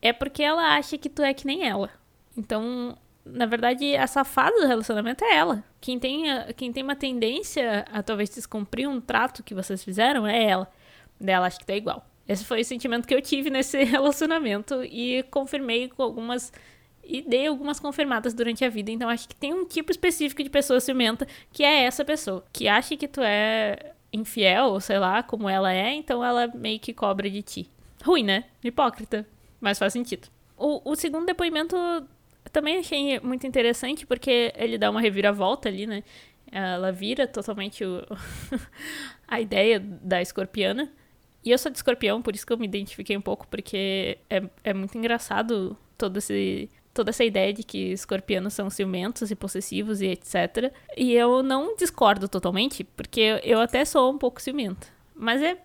é 0.02 0.12
porque 0.12 0.42
ela 0.42 0.76
acha 0.76 0.98
que 0.98 1.08
tu 1.08 1.22
é 1.22 1.32
que 1.32 1.46
nem 1.46 1.66
ela. 1.66 1.90
Então, 2.36 2.98
na 3.24 3.46
verdade, 3.46 3.96
a 3.96 4.06
safada 4.06 4.58
do 4.60 4.66
relacionamento 4.66 5.24
é 5.24 5.36
ela. 5.36 5.64
Quem 5.80 5.98
tem, 5.98 6.24
quem 6.56 6.72
tem 6.72 6.82
uma 6.82 6.96
tendência 6.96 7.84
a 7.92 8.02
talvez 8.02 8.30
descumprir 8.30 8.88
um 8.88 9.00
trato 9.00 9.42
que 9.42 9.54
vocês 9.54 9.82
fizeram 9.82 10.26
é 10.26 10.42
ela. 10.44 10.70
Dela 11.20 11.46
acha 11.46 11.58
que 11.58 11.66
tá 11.66 11.74
igual. 11.74 12.06
Esse 12.28 12.44
foi 12.44 12.60
o 12.60 12.64
sentimento 12.64 13.08
que 13.08 13.14
eu 13.14 13.22
tive 13.22 13.48
nesse 13.48 13.82
relacionamento 13.84 14.84
e 14.84 15.22
confirmei 15.30 15.88
com 15.88 16.02
algumas 16.02 16.52
e 17.02 17.22
dei 17.22 17.46
algumas 17.46 17.80
confirmadas 17.80 18.34
durante 18.34 18.62
a 18.64 18.68
vida. 18.68 18.90
Então 18.90 19.08
acho 19.08 19.26
que 19.26 19.34
tem 19.34 19.54
um 19.54 19.64
tipo 19.64 19.90
específico 19.90 20.44
de 20.44 20.50
pessoa 20.50 20.78
ciumenta 20.78 21.26
que 21.50 21.64
é 21.64 21.84
essa 21.84 22.04
pessoa, 22.04 22.44
que 22.52 22.68
acha 22.68 22.94
que 22.96 23.08
tu 23.08 23.22
é 23.22 23.94
infiel, 24.12 24.78
sei 24.80 24.98
lá, 24.98 25.22
como 25.22 25.48
ela 25.48 25.72
é, 25.72 25.94
então 25.94 26.22
ela 26.22 26.46
meio 26.48 26.78
que 26.78 26.92
cobra 26.92 27.30
de 27.30 27.42
ti. 27.42 27.70
Ruim, 28.04 28.22
né? 28.22 28.44
Hipócrita, 28.62 29.26
mas 29.58 29.78
faz 29.78 29.94
sentido. 29.94 30.28
O, 30.56 30.92
o 30.92 30.96
segundo 30.96 31.24
depoimento 31.24 31.76
também 32.52 32.78
achei 32.78 33.18
muito 33.20 33.46
interessante 33.46 34.06
porque 34.06 34.52
ele 34.56 34.76
dá 34.76 34.90
uma 34.90 35.00
reviravolta 35.00 35.68
ali, 35.68 35.86
né? 35.86 36.02
Ela 36.50 36.92
vira 36.92 37.26
totalmente 37.26 37.84
o 37.84 38.02
a 39.26 39.40
ideia 39.40 39.80
da 39.80 40.20
escorpiana. 40.20 40.90
E 41.44 41.50
eu 41.50 41.58
sou 41.58 41.70
de 41.70 41.78
escorpião, 41.78 42.20
por 42.20 42.34
isso 42.34 42.46
que 42.46 42.52
eu 42.52 42.58
me 42.58 42.66
identifiquei 42.66 43.16
um 43.16 43.20
pouco, 43.20 43.46
porque 43.48 44.18
é, 44.28 44.42
é 44.64 44.74
muito 44.74 44.96
engraçado 44.98 45.76
todo 45.96 46.16
esse 46.18 46.68
toda 46.92 47.10
essa 47.10 47.22
ideia 47.22 47.52
de 47.52 47.62
que 47.62 47.92
escorpianos 47.92 48.54
são 48.54 48.68
ciumentos 48.68 49.30
e 49.30 49.36
possessivos 49.36 50.00
e 50.00 50.06
etc. 50.06 50.72
E 50.96 51.12
eu 51.12 51.44
não 51.44 51.76
discordo 51.76 52.28
totalmente, 52.28 52.82
porque 52.82 53.40
eu 53.44 53.60
até 53.60 53.84
sou 53.84 54.12
um 54.12 54.18
pouco 54.18 54.42
ciumenta. 54.42 54.88
Mas 55.14 55.40
é, 55.40 55.58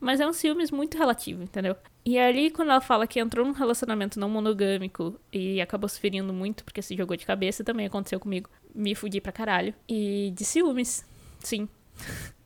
mas 0.00 0.20
é 0.20 0.26
um 0.26 0.32
ciúmes 0.32 0.70
muito 0.70 0.96
relativo, 0.96 1.42
entendeu? 1.42 1.76
E 2.04 2.16
ali, 2.16 2.50
quando 2.50 2.70
ela 2.70 2.80
fala 2.80 3.06
que 3.06 3.18
entrou 3.18 3.44
num 3.44 3.52
relacionamento 3.52 4.20
não 4.20 4.30
monogâmico 4.30 5.18
e 5.32 5.60
acabou 5.60 5.88
se 5.88 5.98
ferindo 5.98 6.32
muito 6.32 6.64
porque 6.64 6.80
se 6.80 6.96
jogou 6.96 7.16
de 7.16 7.26
cabeça, 7.26 7.64
também 7.64 7.86
aconteceu 7.86 8.20
comigo. 8.20 8.48
Me 8.74 8.94
fudi 8.94 9.20
pra 9.20 9.32
caralho. 9.32 9.74
E 9.88 10.32
de 10.34 10.44
ciúmes, 10.44 11.04
sim. 11.40 11.68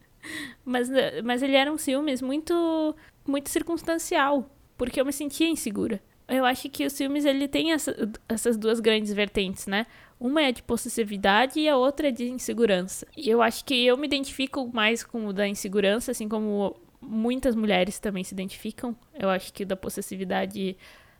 mas, 0.64 0.88
mas 1.24 1.42
ele 1.42 1.56
era 1.56 1.72
um 1.72 1.78
ciúmes 1.78 2.22
muito, 2.22 2.96
muito 3.26 3.48
circunstancial, 3.50 4.50
porque 4.76 5.00
eu 5.00 5.04
me 5.04 5.12
sentia 5.12 5.48
insegura 5.48 6.00
eu 6.28 6.44
acho 6.44 6.68
que 6.70 6.86
os 6.86 6.96
filmes 6.96 7.24
ele 7.24 7.46
tem 7.46 7.72
essa, 7.72 7.94
essas 8.28 8.56
duas 8.56 8.80
grandes 8.80 9.12
vertentes, 9.12 9.66
né? 9.66 9.86
Uma 10.18 10.42
é 10.42 10.52
de 10.52 10.62
possessividade 10.62 11.58
e 11.58 11.68
a 11.68 11.76
outra 11.76 12.08
é 12.08 12.10
de 12.10 12.28
insegurança. 12.28 13.06
E 13.16 13.28
eu 13.28 13.42
acho 13.42 13.64
que 13.64 13.86
eu 13.86 13.96
me 13.96 14.06
identifico 14.06 14.70
mais 14.72 15.02
com 15.04 15.26
o 15.26 15.32
da 15.32 15.46
insegurança, 15.46 16.12
assim 16.12 16.28
como 16.28 16.76
muitas 17.00 17.54
mulheres 17.54 17.98
também 17.98 18.22
se 18.22 18.32
identificam. 18.32 18.96
Eu 19.12 19.28
acho 19.28 19.52
que 19.52 19.64
o 19.64 19.66
da 19.66 19.76
possessividade 19.76 20.76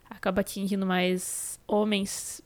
acaba 0.08 0.40
atingindo 0.40 0.86
mais 0.86 1.60
homens 1.66 2.42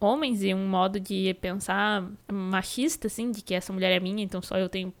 homens 0.00 0.44
e 0.44 0.54
um 0.54 0.68
modo 0.68 1.00
de 1.00 1.34
pensar 1.40 2.08
machista 2.30 3.08
assim, 3.08 3.32
de 3.32 3.42
que 3.42 3.52
essa 3.52 3.72
mulher 3.72 3.90
é 3.90 3.98
minha, 3.98 4.22
então 4.22 4.40
só 4.40 4.56
eu 4.56 4.68
tenho 4.68 4.94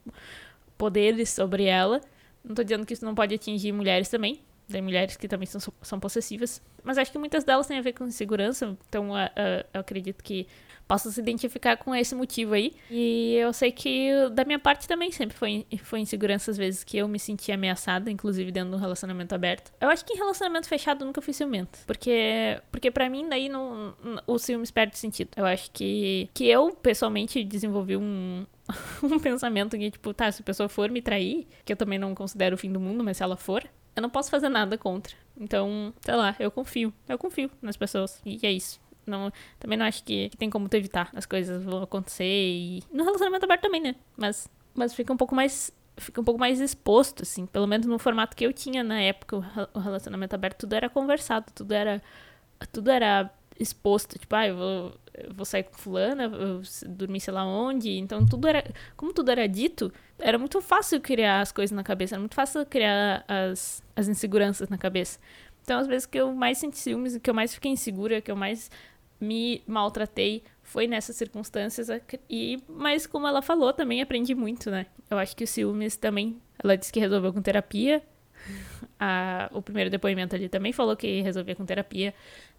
poderes 0.78 1.28
sobre 1.30 1.64
ela 1.64 2.00
Não 2.42 2.54
tô 2.54 2.62
dizendo 2.62 2.86
que 2.86 2.94
isso 2.94 3.04
não 3.04 3.14
pode 3.14 3.34
atingir 3.34 3.72
mulheres 3.72 4.08
também. 4.08 4.40
Tem 4.70 4.82
mulheres 4.82 5.16
que 5.16 5.26
também 5.26 5.46
são, 5.46 5.60
são 5.82 5.98
possessivas. 5.98 6.62
Mas 6.84 6.98
acho 6.98 7.10
que 7.10 7.18
muitas 7.18 7.42
delas 7.42 7.66
têm 7.66 7.78
a 7.78 7.82
ver 7.82 7.94
com 7.94 8.04
insegurança. 8.06 8.76
Então, 8.88 9.10
eu 9.72 9.80
acredito 9.80 10.22
que 10.22 10.46
possa 10.86 11.10
se 11.10 11.20
identificar 11.20 11.76
com 11.76 11.94
esse 11.94 12.14
motivo 12.14 12.54
aí. 12.54 12.72
E 12.90 13.34
eu 13.34 13.52
sei 13.52 13.70
que 13.70 14.10
da 14.32 14.44
minha 14.44 14.58
parte 14.58 14.88
também 14.88 15.12
sempre 15.12 15.36
foi, 15.36 15.66
foi 15.82 16.00
insegurança 16.00 16.50
às 16.50 16.56
vezes 16.56 16.82
que 16.82 16.96
eu 16.96 17.06
me 17.06 17.18
sentia 17.18 17.54
ameaçada, 17.54 18.10
inclusive 18.10 18.50
dentro 18.50 18.70
de 18.70 18.76
um 18.76 18.78
relacionamento 18.78 19.34
aberto. 19.34 19.70
Eu 19.80 19.90
acho 19.90 20.04
que 20.04 20.14
em 20.14 20.16
relacionamento 20.16 20.66
fechado 20.66 21.04
nunca 21.04 21.20
fui 21.20 21.34
ciumento. 21.34 21.78
Porque, 21.86 22.60
porque 22.72 22.90
para 22.90 23.08
mim 23.10 23.28
daí 23.28 23.50
não, 23.50 23.94
o 24.26 24.38
ciúmes 24.38 24.70
perde 24.70 24.98
sentido. 24.98 25.30
Eu 25.36 25.44
acho 25.44 25.70
que, 25.70 26.28
que 26.32 26.46
eu, 26.46 26.72
pessoalmente, 26.72 27.44
desenvolvi 27.44 27.96
um, 27.96 28.46
um 29.02 29.18
pensamento 29.18 29.76
que, 29.76 29.90
tipo, 29.90 30.12
tá, 30.12 30.30
se 30.30 30.42
a 30.42 30.44
pessoa 30.44 30.68
for 30.68 30.90
me 30.90 31.00
trair, 31.00 31.46
que 31.64 31.72
eu 31.72 31.76
também 31.76 31.98
não 31.98 32.14
considero 32.14 32.54
o 32.54 32.58
fim 32.58 32.70
do 32.70 32.80
mundo, 32.80 33.02
mas 33.02 33.16
se 33.16 33.22
ela 33.22 33.36
for, 33.36 33.64
eu 33.96 34.02
não 34.02 34.10
posso 34.10 34.30
fazer 34.30 34.48
nada 34.48 34.76
contra. 34.76 35.14
Então, 35.36 35.92
sei 36.00 36.14
lá, 36.14 36.34
eu 36.38 36.50
confio. 36.50 36.92
Eu 37.08 37.18
confio 37.18 37.50
nas 37.62 37.76
pessoas. 37.76 38.20
E 38.24 38.38
é 38.46 38.52
isso. 38.52 38.80
Não, 39.06 39.32
também 39.58 39.78
não 39.78 39.86
acho 39.86 40.04
que, 40.04 40.28
que, 40.28 40.36
tem 40.36 40.50
como 40.50 40.68
tu 40.68 40.74
evitar. 40.74 41.10
As 41.14 41.26
coisas 41.26 41.64
vão 41.64 41.82
acontecer 41.82 42.24
e. 42.24 42.82
No 42.92 43.04
relacionamento 43.04 43.44
aberto 43.44 43.62
também, 43.62 43.80
né? 43.80 43.94
Mas, 44.16 44.48
mas 44.74 44.94
fica 44.94 45.12
um 45.12 45.16
pouco 45.16 45.34
mais. 45.34 45.72
Fica 45.96 46.20
um 46.20 46.24
pouco 46.24 46.38
mais 46.38 46.60
exposto, 46.60 47.22
assim. 47.22 47.46
Pelo 47.46 47.66
menos 47.66 47.86
no 47.86 47.98
formato 47.98 48.36
que 48.36 48.44
eu 48.44 48.52
tinha 48.52 48.84
na 48.84 49.00
época, 49.00 49.38
o 49.74 49.78
relacionamento 49.78 50.34
aberto, 50.34 50.60
tudo 50.60 50.74
era 50.74 50.88
conversado, 50.88 51.46
tudo 51.54 51.72
era. 51.72 52.02
Tudo 52.72 52.90
era 52.90 53.32
exposto. 53.58 54.18
Tipo, 54.18 54.36
ah, 54.36 54.46
eu 54.46 54.56
vou, 54.56 54.94
eu 55.14 55.34
vou 55.34 55.44
sair 55.44 55.64
com 55.64 55.74
fulana, 55.74 56.24
eu 56.24 56.62
dormir 56.86 57.20
sei 57.20 57.32
lá 57.34 57.44
onde. 57.44 57.90
Então 57.90 58.24
tudo 58.24 58.46
era. 58.46 58.64
Como 58.96 59.12
tudo 59.12 59.30
era 59.30 59.46
dito, 59.48 59.92
era 60.18 60.38
muito 60.38 60.60
fácil 60.60 61.00
criar 61.00 61.40
as 61.40 61.52
coisas 61.52 61.74
na 61.74 61.82
cabeça, 61.82 62.14
era 62.14 62.20
muito 62.20 62.34
fácil 62.34 62.64
criar 62.66 63.24
as, 63.26 63.82
as 63.96 64.08
inseguranças 64.08 64.68
na 64.68 64.78
cabeça. 64.78 65.18
Então, 65.62 65.78
às 65.78 65.86
vezes, 65.86 66.06
que 66.06 66.18
eu 66.18 66.32
mais 66.32 66.56
senti 66.56 66.78
ciúmes, 66.78 67.18
que 67.18 67.28
eu 67.28 67.34
mais 67.34 67.52
fiquei 67.52 67.70
insegura, 67.70 68.22
que 68.22 68.30
eu 68.30 68.36
mais 68.36 68.70
me 69.20 69.62
maltratei 69.66 70.42
foi 70.62 70.86
nessas 70.86 71.16
circunstâncias 71.16 71.88
e 72.30 72.58
mas 72.68 73.06
como 73.06 73.26
ela 73.26 73.42
falou 73.42 73.72
também 73.72 74.00
aprendi 74.00 74.34
muito 74.34 74.70
né 74.70 74.86
eu 75.10 75.18
acho 75.18 75.34
que 75.34 75.42
o 75.42 75.46
ciúmes 75.46 75.96
também 75.96 76.40
ela 76.62 76.76
disse 76.76 76.92
que 76.92 77.00
resolveu 77.00 77.32
com 77.32 77.42
terapia 77.42 78.02
a, 78.98 79.48
o 79.52 79.62
primeiro 79.62 79.90
depoimento 79.90 80.34
ali 80.34 80.48
também 80.48 80.72
falou 80.72 80.96
que 80.96 81.20
resolvia 81.20 81.54
com 81.54 81.64
terapia. 81.64 82.14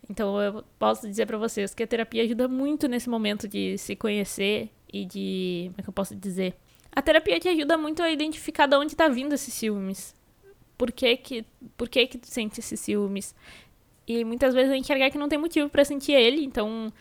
Então 0.10 0.40
eu 0.42 0.64
posso 0.78 1.08
dizer 1.08 1.26
para 1.26 1.38
vocês 1.38 1.74
que 1.74 1.84
a 1.84 1.88
terapia 1.88 2.24
ajuda 2.24 2.48
muito 2.48 2.88
nesse 2.88 3.10
momento 3.10 3.48
de 3.48 3.78
se 3.78 3.96
conhecer 3.96 4.70
e 4.92 5.06
de 5.06 5.66
como 5.72 5.80
é 5.80 5.84
que 5.84 5.90
eu 5.90 5.94
posso 5.94 6.16
dizer? 6.16 6.56
A 6.92 7.02
terapia 7.02 7.40
te 7.40 7.48
ajuda 7.48 7.78
muito 7.78 8.02
a 8.02 8.10
identificar 8.10 8.66
de 8.66 8.76
onde 8.76 8.96
tá 8.96 9.08
vindo 9.08 9.34
esses 9.34 9.54
ciúmes. 9.54 10.16
Por 10.78 10.92
que 10.92 11.18
que 11.18 11.46
por 11.78 11.90
que 11.90 12.08
que 12.08 12.18
tu 12.18 12.28
sente 12.28 12.60
esses 12.60 12.80
ciúmes? 12.80 13.36
E 14.08 14.24
muitas 14.26 14.54
vezes 14.54 14.72
a 14.72 14.78
enxergar 14.78 15.12
que 15.12 15.18
não 15.18 15.30
tem 15.30 15.38
motivo 15.38 15.70
para 15.70 15.86
sentir 15.86 16.14
ele, 16.14 16.44
então 16.44 16.92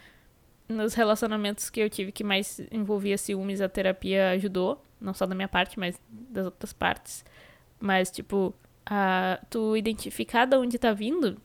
nos 0.68 0.92
relacionamentos 0.94 1.70
que 1.70 1.80
eu 1.80 1.88
tive 1.88 2.12
que 2.12 2.22
mais 2.22 2.60
envolvia 2.70 3.16
ciúmes, 3.16 3.60
a 3.60 3.68
terapia 3.68 4.30
ajudou, 4.32 4.84
não 5.00 5.14
só 5.14 5.24
da 5.24 5.34
minha 5.34 5.48
parte, 5.48 5.78
mas 5.78 5.98
das 6.10 6.44
outras 6.44 6.72
partes. 6.72 7.24
Mas, 7.80 8.10
tipo, 8.10 8.54
a, 8.88 9.38
tu 9.50 9.76
identificar 9.76 10.46
de 10.46 10.56
onde 10.56 10.78
tá 10.78 10.92
vindo 10.92 11.40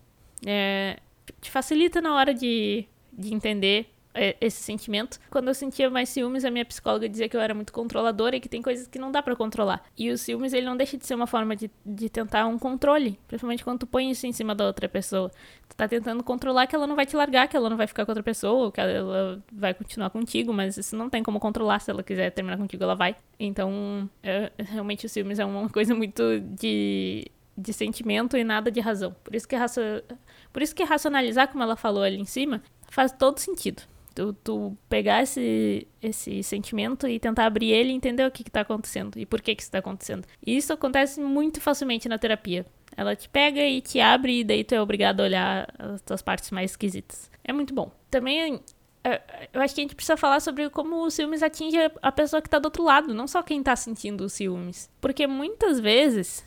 é, 0.46 0.98
te 1.42 1.52
facilita 1.52 2.02
na 2.02 2.16
hora 2.16 2.34
de, 2.34 2.86
de 3.12 3.34
entender 3.34 3.88
é, 4.14 4.36
esse 4.40 4.62
sentimento. 4.62 5.20
Quando 5.30 5.48
eu 5.48 5.54
sentia 5.54 5.90
mais 5.90 6.10
ciúmes, 6.10 6.46
a 6.46 6.52
minha 6.52 6.66
psicóloga 6.66 7.10
dizia 7.10 7.28
que 7.28 7.36
eu 7.36 7.42
era 7.42 7.54
muito 7.54 7.74
controladora 7.74 8.36
e 8.36 8.40
que 8.40 8.48
tem 8.48 8.62
coisas 8.62 8.88
que 8.88 9.00
não 9.00 9.12
dá 9.12 9.22
para 9.22 9.36
controlar. 9.36 9.84
E 9.98 10.12
o 10.12 10.18
ciúmes, 10.18 10.54
ele 10.54 10.66
não 10.66 10.78
deixa 10.78 10.98
de 10.98 11.06
ser 11.06 11.16
uma 11.16 11.28
forma 11.28 11.56
de, 11.56 11.72
de 11.86 12.10
tentar 12.10 12.46
um 12.46 12.60
controle, 12.60 13.20
principalmente 13.28 13.64
quando 13.64 13.80
tu 13.80 13.88
põe 13.88 14.12
isso 14.12 14.28
em 14.28 14.32
cima 14.32 14.54
da 14.54 14.66
outra 14.66 14.88
pessoa. 14.88 15.32
Tu 15.68 15.76
tá 15.76 15.88
tentando 15.88 16.24
controlar 16.24 16.68
que 16.68 16.76
ela 16.76 16.86
não 16.86 16.96
vai 16.96 17.06
te 17.06 17.16
largar, 17.16 17.48
que 17.48 17.58
ela 17.58 17.70
não 17.70 17.78
vai 17.78 17.88
ficar 17.88 18.06
com 18.06 18.12
outra 18.12 18.24
pessoa, 18.24 18.72
que 18.72 18.80
ela 18.80 19.44
vai 19.52 19.74
continuar 19.74 20.10
contigo, 20.12 20.54
mas 20.54 20.78
isso 20.78 20.96
não 20.96 21.10
tem 21.10 21.24
como 21.24 21.40
controlar. 21.40 21.80
Se 21.80 21.90
ela 21.90 22.04
quiser 22.04 22.30
terminar 22.32 22.58
contigo, 22.58 22.84
ela 22.84 22.96
vai. 22.96 23.16
Então, 23.40 24.08
é, 24.22 24.52
realmente 24.60 25.06
o 25.06 25.10
ciúmes 25.10 25.40
é 25.40 25.46
uma 25.46 25.70
coisa 25.70 25.96
muito 25.96 26.40
de 26.40 27.26
de 27.58 27.74
sentimento 27.74 28.38
e 28.38 28.44
nada 28.44 28.72
de 28.72 28.80
razão. 28.80 29.16
Por 29.24 29.36
isso 29.36 29.48
que 29.48 29.56
raça... 29.56 30.04
por 30.52 30.62
isso 30.62 30.76
que 30.76 30.84
racionalizar, 30.84 31.48
como 31.50 31.64
ela 31.64 31.76
falou 31.76 32.04
ali 32.04 32.18
em 32.18 32.26
cima, 32.26 32.62
faz 32.90 33.12
todo 33.12 33.40
sentido. 33.40 33.84
Tu, 34.16 34.34
tu 34.44 34.78
pegar 34.88 35.24
esse, 35.24 35.88
esse 36.02 36.44
sentimento 36.44 37.08
e 37.08 37.20
tentar 37.20 37.46
abrir 37.46 37.72
ele 37.72 37.90
e 37.92 37.96
entender 37.96 38.26
o 38.26 38.32
que 38.32 38.44
está 38.44 38.62
acontecendo 38.62 39.18
e 39.18 39.26
por 39.26 39.42
que, 39.42 39.56
que 39.56 39.62
isso 39.62 39.70
está 39.70 39.80
acontecendo. 39.80 40.28
E 40.46 40.56
isso 40.56 40.72
acontece 40.72 41.20
muito 41.20 41.60
facilmente 41.60 42.08
na 42.08 42.20
terapia. 42.20 42.66
Ela 42.96 43.16
te 43.16 43.28
pega 43.28 43.62
e 43.62 43.82
te 43.82 44.00
abre 44.00 44.42
e 44.42 44.44
daí 44.44 44.64
tu 44.64 44.76
é 44.76 44.82
obrigado 44.82 45.22
a 45.22 45.24
olhar 45.24 45.74
as 45.80 46.02
tuas 46.02 46.22
partes 46.22 46.52
mais 46.52 46.72
esquisitas. 46.72 47.32
É 47.44 47.52
muito 47.52 47.74
bom. 47.74 47.92
Também 48.12 48.62
é, 49.04 49.22
eu 49.52 49.62
acho 49.62 49.76
que 49.76 49.82
a 49.82 49.84
gente 49.84 49.96
precisa 49.96 50.16
falar 50.16 50.40
sobre 50.40 50.70
como 50.70 51.04
o 51.04 51.12
ciúmes 51.12 51.44
atinge 51.44 51.78
a 52.02 52.12
pessoa 52.12 52.42
que 52.42 52.48
está 52.48 52.58
do 52.58 52.66
outro 52.66 52.84
lado, 52.84 53.14
não 53.14 53.28
só 53.28 53.42
quem 53.42 53.60
está 53.60 53.76
sentindo 53.76 54.24
os 54.24 54.34
ciúmes. 54.34 54.90
Porque 55.02 55.28
muitas 55.28 55.80
vezes 55.80 56.46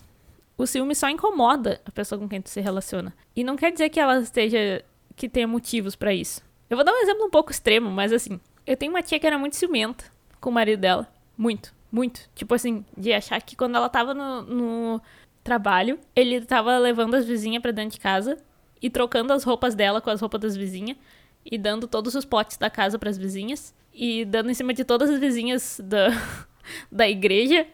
o 0.56 0.66
ciúme 0.66 0.94
só 0.94 1.08
incomoda 1.08 1.80
a 1.84 1.90
pessoa 1.90 2.18
com 2.18 2.28
quem 2.28 2.40
tu 2.40 2.48
se 2.48 2.60
relaciona. 2.60 3.14
E 3.34 3.44
não 3.44 3.56
quer 3.56 3.72
dizer 3.72 3.90
que 3.90 4.00
ela 4.00 4.18
esteja 4.18 4.82
que 5.14 5.28
tenha 5.28 5.46
motivos 5.46 5.96
para 5.96 6.14
isso. 6.14 6.42
Eu 6.68 6.76
vou 6.76 6.84
dar 6.84 6.92
um 6.92 7.02
exemplo 7.02 7.24
um 7.24 7.30
pouco 7.30 7.50
extremo, 7.50 7.90
mas 7.90 8.12
assim, 8.12 8.40
eu 8.66 8.76
tenho 8.76 8.92
uma 8.92 9.02
tia 9.02 9.18
que 9.18 9.26
era 9.26 9.38
muito 9.38 9.56
ciumenta 9.56 10.04
com 10.40 10.50
o 10.50 10.52
marido 10.52 10.80
dela. 10.80 11.08
Muito, 11.36 11.74
muito. 11.92 12.28
Tipo 12.34 12.54
assim, 12.54 12.84
de 12.96 13.12
achar 13.12 13.40
que 13.40 13.54
quando 13.54 13.76
ela 13.76 13.88
tava 13.88 14.14
no, 14.14 14.42
no 14.42 15.02
trabalho, 15.44 15.98
ele 16.14 16.40
tava 16.40 16.76
levando 16.78 17.14
as 17.14 17.24
vizinhas 17.24 17.62
pra 17.62 17.70
dentro 17.70 17.92
de 17.92 18.00
casa 18.00 18.38
e 18.80 18.90
trocando 18.90 19.32
as 19.32 19.44
roupas 19.44 19.74
dela 19.74 20.00
com 20.00 20.10
as 20.10 20.20
roupas 20.20 20.40
das 20.40 20.56
vizinhas 20.56 20.96
e 21.44 21.56
dando 21.56 21.86
todos 21.86 22.14
os 22.14 22.24
potes 22.24 22.56
da 22.56 22.68
casa 22.68 22.98
para 22.98 23.08
as 23.08 23.16
vizinhas 23.16 23.74
e 23.94 24.24
dando 24.24 24.50
em 24.50 24.54
cima 24.54 24.74
de 24.74 24.84
todas 24.84 25.08
as 25.08 25.20
vizinhas 25.20 25.80
da, 25.82 26.08
da 26.90 27.08
igreja. 27.08 27.66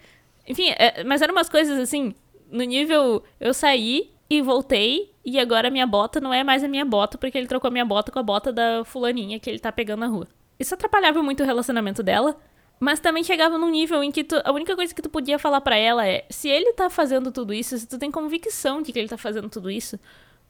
Enfim, 0.47 0.71
é, 0.71 1.03
mas 1.05 1.23
eram 1.23 1.35
umas 1.35 1.49
coisas 1.49 1.79
assim, 1.79 2.15
no 2.53 2.63
nível 2.63 3.23
eu 3.41 3.53
saí 3.53 4.13
e 4.31 4.41
voltei, 4.41 5.13
e 5.25 5.39
agora 5.39 5.71
minha 5.71 5.87
bota 5.87 6.21
não 6.21 6.33
é 6.33 6.45
mais 6.45 6.63
a 6.63 6.69
minha 6.69 6.85
bota, 6.85 7.19
porque 7.19 7.37
ele 7.37 7.47
trocou 7.47 7.69
a 7.69 7.71
minha 7.71 7.85
bota 7.85 8.13
com 8.13 8.19
a 8.19 8.23
bota 8.23 8.53
da 8.53 8.85
fulaninha 8.85 9.39
que 9.39 9.51
ele 9.51 9.59
tá 9.59 9.73
pegando 9.73 10.01
na 10.01 10.07
rua. 10.07 10.29
Isso 10.59 10.75
atrapalhava 10.75 11.23
muito 11.23 11.43
o 11.43 11.47
relacionamento 11.47 12.03
dela, 12.03 12.37
mas 12.79 13.01
também 13.01 13.23
chegava 13.23 13.59
num 13.59 13.71
nível 13.71 14.03
em 14.03 14.11
que 14.11 14.25
tu, 14.25 14.41
a 14.45 14.53
única 14.53 14.75
coisa 14.75 14.95
que 14.95 15.03
tu 15.03 15.09
podia 15.09 15.39
falar 15.39 15.61
para 15.61 15.77
ela 15.77 16.07
é: 16.07 16.25
se 16.31 16.49
ele 16.49 16.73
tá 16.73 16.89
fazendo 16.89 17.31
tudo 17.31 17.53
isso, 17.53 17.77
se 17.77 17.87
tu 17.87 17.99
tem 17.99 18.11
convicção 18.11 18.83
de 18.83 18.93
que 18.93 18.99
ele 18.99 19.09
tá 19.09 19.19
fazendo 19.19 19.49
tudo 19.49 19.71
isso, 19.71 19.99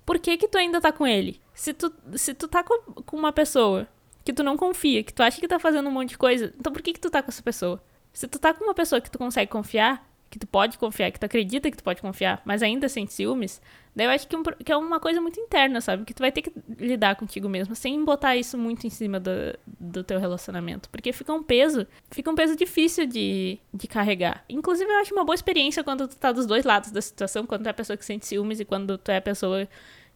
por 0.04 0.18
que 0.18 0.36
que 0.36 0.48
tu 0.48 0.58
ainda 0.58 0.80
tá 0.80 0.92
com 0.92 1.06
ele? 1.06 1.40
Se 1.54 1.72
tu, 1.72 1.92
se 2.14 2.34
tu 2.34 2.48
tá 2.48 2.62
com, 2.62 2.78
com 3.02 3.16
uma 3.16 3.32
pessoa 3.32 3.88
que 4.24 4.32
tu 4.32 4.42
não 4.42 4.56
confia, 4.56 5.02
que 5.02 5.12
tu 5.12 5.22
acha 5.22 5.40
que 5.40 5.48
tá 5.48 5.58
fazendo 5.58 5.88
um 5.88 5.92
monte 5.92 6.10
de 6.10 6.18
coisa, 6.18 6.52
então 6.58 6.72
por 6.72 6.82
que 6.82 6.92
que 6.92 7.00
tu 7.00 7.10
tá 7.10 7.22
com 7.22 7.30
essa 7.30 7.42
pessoa? 7.42 7.82
Se 8.12 8.28
tu 8.28 8.38
tá 8.38 8.54
com 8.54 8.64
uma 8.64 8.74
pessoa 8.74 9.00
que 9.00 9.10
tu 9.10 9.18
consegue 9.18 9.50
confiar, 9.50 10.06
que 10.32 10.38
tu 10.38 10.46
pode 10.46 10.78
confiar, 10.78 11.12
que 11.12 11.20
tu 11.20 11.24
acredita 11.24 11.70
que 11.70 11.76
tu 11.76 11.84
pode 11.84 12.00
confiar, 12.00 12.40
mas 12.42 12.62
ainda 12.62 12.88
sente 12.88 13.12
ciúmes, 13.12 13.60
daí 13.94 14.06
eu 14.06 14.10
acho 14.10 14.26
que, 14.26 14.34
um, 14.34 14.42
que, 14.42 14.72
é 14.72 14.76
uma 14.78 14.98
coisa 14.98 15.20
muito 15.20 15.38
interna, 15.38 15.78
sabe? 15.82 16.06
Que 16.06 16.14
tu 16.14 16.20
vai 16.20 16.32
ter 16.32 16.40
que 16.40 16.50
lidar 16.78 17.16
contigo 17.16 17.50
mesmo, 17.50 17.76
sem 17.76 18.02
botar 18.02 18.34
isso 18.34 18.56
muito 18.56 18.86
em 18.86 18.90
cima 18.90 19.20
do, 19.20 19.30
do 19.78 20.02
teu 20.02 20.18
relacionamento. 20.18 20.88
Porque 20.88 21.12
fica 21.12 21.34
um 21.34 21.42
peso, 21.42 21.86
fica 22.10 22.30
um 22.30 22.34
peso 22.34 22.56
difícil 22.56 23.06
de, 23.06 23.58
de 23.74 23.86
carregar. 23.86 24.42
Inclusive, 24.48 24.90
eu 24.90 25.00
acho 25.00 25.14
uma 25.14 25.22
boa 25.22 25.34
experiência 25.34 25.84
quando 25.84 26.08
tu 26.08 26.16
tá 26.16 26.32
dos 26.32 26.46
dois 26.46 26.64
lados 26.64 26.90
da 26.90 27.02
situação, 27.02 27.44
quando 27.44 27.64
tu 27.64 27.66
é 27.66 27.70
a 27.70 27.74
pessoa 27.74 27.94
que 27.94 28.04
sente 28.04 28.26
ciúmes 28.26 28.58
e 28.58 28.64
quando 28.64 28.96
tu 28.96 29.10
é 29.10 29.18
a 29.18 29.22
pessoa 29.22 29.68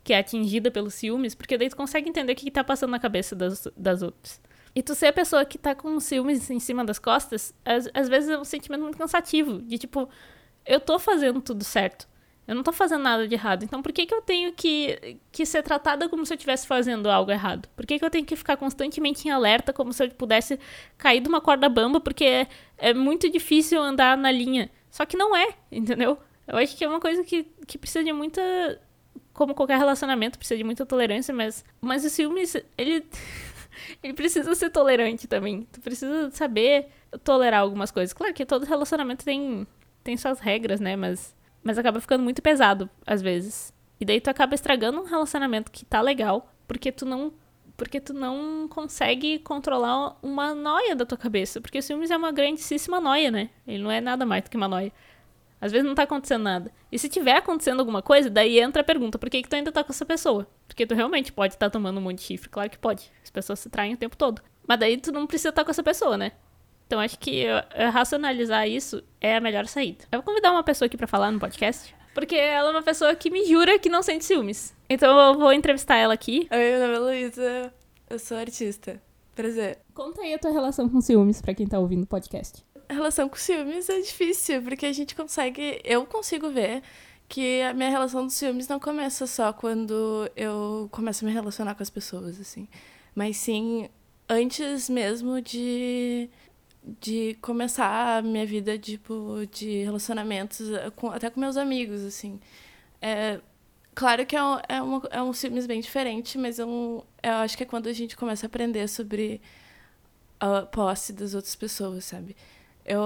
que 0.02 0.14
é 0.14 0.18
atingida 0.18 0.70
pelos 0.70 0.94
ciúmes, 0.94 1.34
porque 1.34 1.58
daí 1.58 1.68
tu 1.68 1.76
consegue 1.76 2.08
entender 2.08 2.32
o 2.32 2.36
que, 2.36 2.46
que 2.46 2.50
tá 2.50 2.64
passando 2.64 2.92
na 2.92 2.98
cabeça 2.98 3.36
das, 3.36 3.68
das 3.76 4.00
outras. 4.00 4.40
E 4.76 4.82
tu 4.82 4.94
ser 4.94 5.06
a 5.06 5.12
pessoa 5.12 5.42
que 5.46 5.56
tá 5.56 5.74
com 5.74 5.98
ciúmes 5.98 6.50
em 6.50 6.60
cima 6.60 6.84
das 6.84 6.98
costas, 6.98 7.54
às, 7.64 7.88
às 7.94 8.10
vezes 8.10 8.28
é 8.28 8.38
um 8.38 8.44
sentimento 8.44 8.82
muito 8.82 8.98
cansativo. 8.98 9.62
De 9.62 9.78
tipo, 9.78 10.06
eu 10.66 10.78
tô 10.78 10.98
fazendo 10.98 11.40
tudo 11.40 11.64
certo. 11.64 12.06
Eu 12.46 12.54
não 12.54 12.62
tô 12.62 12.74
fazendo 12.74 13.02
nada 13.02 13.26
de 13.26 13.34
errado. 13.34 13.64
Então 13.64 13.80
por 13.80 13.90
que, 13.90 14.04
que 14.04 14.14
eu 14.14 14.20
tenho 14.20 14.52
que, 14.52 15.16
que 15.32 15.46
ser 15.46 15.62
tratada 15.62 16.10
como 16.10 16.26
se 16.26 16.34
eu 16.34 16.36
estivesse 16.36 16.66
fazendo 16.66 17.08
algo 17.10 17.30
errado? 17.30 17.70
Por 17.74 17.86
que, 17.86 17.98
que 17.98 18.04
eu 18.04 18.10
tenho 18.10 18.26
que 18.26 18.36
ficar 18.36 18.58
constantemente 18.58 19.26
em 19.26 19.30
alerta 19.30 19.72
como 19.72 19.94
se 19.94 20.04
eu 20.04 20.10
pudesse 20.10 20.60
cair 20.98 21.22
de 21.22 21.28
uma 21.30 21.40
corda 21.40 21.70
bamba? 21.70 21.98
Porque 21.98 22.24
é, 22.26 22.46
é 22.76 22.92
muito 22.92 23.30
difícil 23.30 23.80
andar 23.80 24.14
na 24.14 24.30
linha. 24.30 24.70
Só 24.90 25.06
que 25.06 25.16
não 25.16 25.34
é, 25.34 25.54
entendeu? 25.72 26.18
Eu 26.46 26.58
acho 26.58 26.76
que 26.76 26.84
é 26.84 26.88
uma 26.88 27.00
coisa 27.00 27.24
que, 27.24 27.44
que 27.66 27.78
precisa 27.78 28.04
de 28.04 28.12
muita. 28.12 28.42
Como 29.32 29.54
qualquer 29.54 29.78
relacionamento, 29.78 30.38
precisa 30.38 30.58
de 30.58 30.64
muita 30.64 30.84
tolerância, 30.84 31.32
mas, 31.34 31.64
mas 31.80 32.04
o 32.04 32.10
ciúmes, 32.10 32.56
ele. 32.76 33.06
Ele 34.02 34.14
precisa 34.14 34.54
ser 34.54 34.70
tolerante 34.70 35.26
também. 35.26 35.66
Tu 35.72 35.80
precisa 35.80 36.30
saber 36.30 36.88
tolerar 37.24 37.60
algumas 37.60 37.90
coisas. 37.90 38.12
Claro 38.12 38.34
que 38.34 38.44
todo 38.44 38.64
relacionamento 38.64 39.24
tem, 39.24 39.66
tem 40.02 40.16
suas 40.16 40.40
regras, 40.40 40.80
né? 40.80 40.96
Mas, 40.96 41.34
mas 41.62 41.78
acaba 41.78 42.00
ficando 42.00 42.22
muito 42.22 42.42
pesado, 42.42 42.88
às 43.06 43.22
vezes. 43.22 43.72
E 44.00 44.04
daí 44.04 44.20
tu 44.20 44.28
acaba 44.28 44.54
estragando 44.54 45.00
um 45.00 45.04
relacionamento 45.04 45.70
que 45.70 45.84
tá 45.84 46.00
legal, 46.00 46.52
porque 46.66 46.92
tu 46.92 47.04
não. 47.06 47.32
Porque 47.76 48.00
tu 48.00 48.14
não 48.14 48.66
consegue 48.68 49.38
controlar 49.40 50.16
uma 50.22 50.54
noia 50.54 50.96
da 50.96 51.04
tua 51.04 51.18
cabeça. 51.18 51.60
Porque 51.60 51.78
o 51.78 51.82
ciúmes 51.82 52.10
é 52.10 52.16
uma 52.16 52.32
grandíssima 52.32 52.98
noia, 53.00 53.30
né? 53.30 53.50
Ele 53.66 53.82
não 53.82 53.90
é 53.90 54.00
nada 54.00 54.24
mais 54.24 54.44
do 54.44 54.50
que 54.50 54.56
uma 54.56 54.66
noia. 54.66 54.90
Às 55.66 55.72
vezes 55.72 55.86
não 55.86 55.94
tá 55.94 56.04
acontecendo 56.04 56.42
nada. 56.42 56.72
E 56.90 56.98
se 56.98 57.08
tiver 57.08 57.36
acontecendo 57.36 57.80
alguma 57.80 58.00
coisa, 58.00 58.30
daí 58.30 58.58
entra 58.58 58.82
a 58.82 58.84
pergunta: 58.84 59.18
por 59.18 59.28
que, 59.28 59.42
que 59.42 59.48
tu 59.48 59.54
ainda 59.54 59.72
tá 59.72 59.84
com 59.84 59.92
essa 59.92 60.04
pessoa? 60.04 60.46
Porque 60.66 60.86
tu 60.86 60.94
realmente 60.94 61.32
pode 61.32 61.54
estar 61.54 61.66
tá 61.66 61.70
tomando 61.70 61.98
um 61.98 62.02
monte 62.02 62.18
de 62.18 62.24
chifre. 62.24 62.48
Claro 62.48 62.70
que 62.70 62.78
pode. 62.78 63.10
As 63.22 63.30
pessoas 63.30 63.58
se 63.58 63.68
traem 63.68 63.94
o 63.94 63.96
tempo 63.96 64.16
todo. 64.16 64.40
Mas 64.66 64.78
daí 64.78 64.96
tu 64.96 65.12
não 65.12 65.26
precisa 65.26 65.50
estar 65.50 65.62
tá 65.62 65.64
com 65.64 65.70
essa 65.70 65.82
pessoa, 65.82 66.16
né? 66.16 66.32
Então 66.86 67.00
acho 67.00 67.18
que 67.18 67.44
racionalizar 67.92 68.68
isso 68.68 69.02
é 69.20 69.36
a 69.36 69.40
melhor 69.40 69.66
saída. 69.66 70.04
Eu 70.10 70.20
vou 70.20 70.24
convidar 70.24 70.52
uma 70.52 70.62
pessoa 70.62 70.86
aqui 70.86 70.96
para 70.96 71.06
falar 71.06 71.30
no 71.30 71.40
podcast. 71.40 71.94
Porque 72.14 72.36
ela 72.36 72.68
é 72.68 72.72
uma 72.72 72.82
pessoa 72.82 73.14
que 73.14 73.28
me 73.28 73.44
jura 73.44 73.78
que 73.78 73.90
não 73.90 74.02
sente 74.02 74.24
ciúmes. 74.24 74.74
Então 74.88 75.18
eu 75.18 75.34
vou 75.34 75.52
entrevistar 75.52 75.96
ela 75.96 76.14
aqui. 76.14 76.48
Oi, 76.50 76.56
meu 76.56 76.80
nome 76.80 76.94
é 76.94 76.98
Luísa. 76.98 77.72
Eu 78.08 78.18
sou 78.18 78.38
artista. 78.38 79.02
Prazer. 79.34 79.80
Conta 79.92 80.22
aí 80.22 80.32
a 80.32 80.38
tua 80.38 80.50
relação 80.50 80.88
com 80.88 81.00
ciúmes 81.00 81.42
para 81.42 81.52
quem 81.54 81.66
tá 81.66 81.78
ouvindo 81.78 82.04
o 82.04 82.06
podcast. 82.06 82.64
Relação 82.88 83.28
com 83.28 83.36
ciúmes 83.36 83.88
é 83.88 84.00
difícil, 84.00 84.62
porque 84.62 84.86
a 84.86 84.92
gente 84.92 85.14
consegue. 85.14 85.80
Eu 85.84 86.06
consigo 86.06 86.50
ver 86.50 86.82
que 87.28 87.62
a 87.62 87.74
minha 87.74 87.90
relação 87.90 88.22
com 88.24 88.30
ciúmes 88.30 88.68
não 88.68 88.78
começa 88.78 89.26
só 89.26 89.52
quando 89.52 90.30
eu 90.36 90.88
começo 90.92 91.24
a 91.24 91.28
me 91.28 91.34
relacionar 91.34 91.74
com 91.74 91.82
as 91.82 91.90
pessoas, 91.90 92.40
assim. 92.40 92.68
Mas 93.14 93.36
sim 93.36 93.88
antes 94.28 94.88
mesmo 94.88 95.40
de 95.40 96.28
de 97.00 97.36
começar 97.40 98.18
a 98.18 98.22
minha 98.22 98.46
vida 98.46 98.78
tipo 98.78 99.44
de 99.50 99.82
relacionamentos 99.82 100.68
com, 100.94 101.10
até 101.10 101.28
com 101.30 101.40
meus 101.40 101.56
amigos 101.56 102.04
assim 102.04 102.38
é, 103.02 103.40
Claro 103.96 104.26
que 104.26 104.36
é 104.36 104.44
um, 104.44 104.58
é, 104.68 104.82
um, 104.82 105.02
é 105.10 105.22
um 105.22 105.32
ciúmes 105.32 105.66
bem 105.66 105.80
diferente, 105.80 106.36
mas 106.36 106.58
eu, 106.58 107.02
eu 107.22 107.32
acho 107.36 107.56
que 107.56 107.62
é 107.62 107.66
quando 107.66 107.88
a 107.88 107.94
gente 107.94 108.14
começa 108.14 108.44
a 108.44 108.48
aprender 108.48 108.86
sobre 108.88 109.40
a 110.38 110.62
posse 110.66 111.14
das 111.14 111.32
outras 111.32 111.56
pessoas, 111.56 112.04
sabe? 112.04 112.36
Eu, 112.86 113.02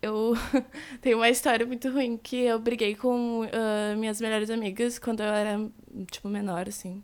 eu 0.00 0.34
tenho 1.02 1.16
uma 1.16 1.28
história 1.28 1.66
muito 1.66 1.90
ruim 1.90 2.16
que 2.16 2.36
eu 2.36 2.58
briguei 2.60 2.94
com 2.94 3.40
uh, 3.40 3.96
minhas 3.98 4.20
melhores 4.20 4.48
amigas 4.48 4.96
quando 4.96 5.20
eu 5.20 5.26
era, 5.26 5.68
tipo, 6.08 6.28
menor, 6.28 6.68
assim. 6.68 7.02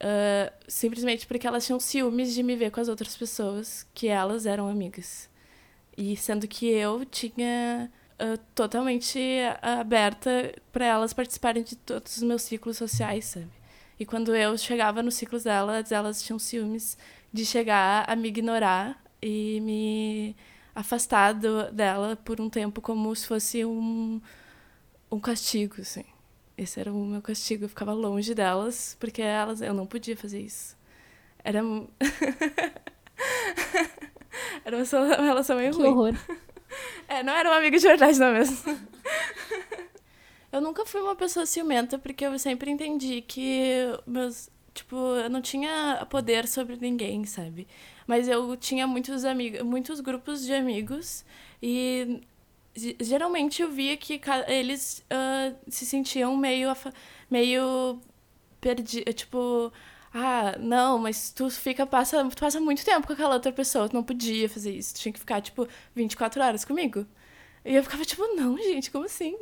Uh, 0.00 0.50
simplesmente 0.66 1.26
porque 1.26 1.46
elas 1.46 1.66
tinham 1.66 1.78
ciúmes 1.78 2.34
de 2.34 2.42
me 2.42 2.56
ver 2.56 2.70
com 2.70 2.80
as 2.80 2.88
outras 2.88 3.14
pessoas 3.14 3.86
que 3.92 4.08
elas 4.08 4.46
eram 4.46 4.66
amigas. 4.66 5.28
E 5.96 6.16
sendo 6.16 6.48
que 6.48 6.66
eu 6.66 7.04
tinha 7.04 7.90
uh, 8.18 8.38
totalmente 8.54 9.20
aberta 9.60 10.54
para 10.72 10.86
elas 10.86 11.12
participarem 11.12 11.62
de 11.62 11.76
todos 11.76 12.16
os 12.16 12.22
meus 12.22 12.42
ciclos 12.42 12.78
sociais, 12.78 13.26
sabe? 13.26 13.50
E 14.00 14.06
quando 14.06 14.34
eu 14.34 14.56
chegava 14.56 15.02
nos 15.02 15.14
ciclos 15.14 15.44
delas, 15.44 15.92
elas 15.92 16.22
tinham 16.22 16.38
ciúmes 16.38 16.96
de 17.30 17.44
chegar 17.44 18.04
a 18.08 18.16
me 18.16 18.28
ignorar 18.28 19.02
e 19.22 19.60
me 19.60 20.36
afastar 20.76 21.32
do, 21.32 21.72
dela 21.72 22.14
por 22.16 22.38
um 22.38 22.50
tempo 22.50 22.82
como 22.82 23.16
se 23.16 23.26
fosse 23.26 23.64
um, 23.64 24.20
um 25.10 25.18
castigo, 25.18 25.80
assim. 25.80 26.04
Esse 26.56 26.78
era 26.78 26.92
o 26.92 27.06
meu 27.06 27.22
castigo. 27.22 27.64
Eu 27.64 27.68
ficava 27.68 27.94
longe 27.94 28.34
delas, 28.34 28.94
porque 29.00 29.22
elas, 29.22 29.62
eu 29.62 29.72
não 29.72 29.86
podia 29.86 30.16
fazer 30.16 30.40
isso. 30.40 30.76
Era. 31.42 31.60
era 34.64 34.76
uma 34.76 35.24
relação 35.24 35.56
meio 35.56 35.72
que 35.72 35.78
ruim. 35.78 35.88
horror. 35.88 36.14
É, 37.08 37.22
não 37.22 37.32
era 37.32 37.48
uma 37.48 37.58
amiga 37.58 37.78
de 37.78 37.86
verdade, 37.86 38.18
não 38.18 38.32
mesmo. 38.32 38.56
eu 40.52 40.60
nunca 40.60 40.84
fui 40.84 41.00
uma 41.00 41.14
pessoa 41.14 41.46
ciumenta, 41.46 41.96
porque 41.98 42.26
eu 42.26 42.36
sempre 42.38 42.70
entendi 42.70 43.22
que 43.22 43.86
meus. 44.04 44.50
Tipo, 44.76 44.96
eu 44.96 45.30
não 45.30 45.40
tinha 45.40 46.06
poder 46.10 46.46
sobre 46.46 46.76
ninguém, 46.76 47.24
sabe? 47.24 47.66
Mas 48.06 48.28
eu 48.28 48.56
tinha 48.56 48.86
muitos 48.86 49.24
amigos, 49.24 49.62
muitos 49.62 50.00
grupos 50.00 50.44
de 50.44 50.52
amigos 50.52 51.24
e 51.62 52.20
geralmente 53.00 53.62
eu 53.62 53.70
via 53.70 53.96
que 53.96 54.20
eles 54.48 55.04
uh, 55.10 55.56
se 55.68 55.86
sentiam 55.86 56.36
meio 56.36 56.68
meio 57.30 57.98
perdidos, 58.60 59.14
tipo, 59.14 59.72
ah, 60.12 60.56
não, 60.58 60.98
mas 60.98 61.30
tu 61.32 61.50
fica, 61.50 61.86
passa, 61.86 62.24
tu 62.28 62.36
passa 62.40 62.60
muito 62.60 62.84
tempo 62.84 63.06
com 63.06 63.12
aquela 63.14 63.34
outra 63.34 63.52
pessoa, 63.52 63.88
tu 63.88 63.94
não 63.94 64.02
podia 64.04 64.48
fazer 64.48 64.72
isso, 64.72 64.94
tu 64.94 65.00
tinha 65.00 65.12
que 65.12 65.20
ficar, 65.20 65.40
tipo, 65.40 65.68
24 65.94 66.42
horas 66.42 66.64
comigo. 66.64 67.06
E 67.64 67.74
eu 67.74 67.82
ficava, 67.82 68.04
tipo, 68.04 68.22
não, 68.34 68.56
gente, 68.58 68.90
como 68.90 69.04
assim? 69.06 69.36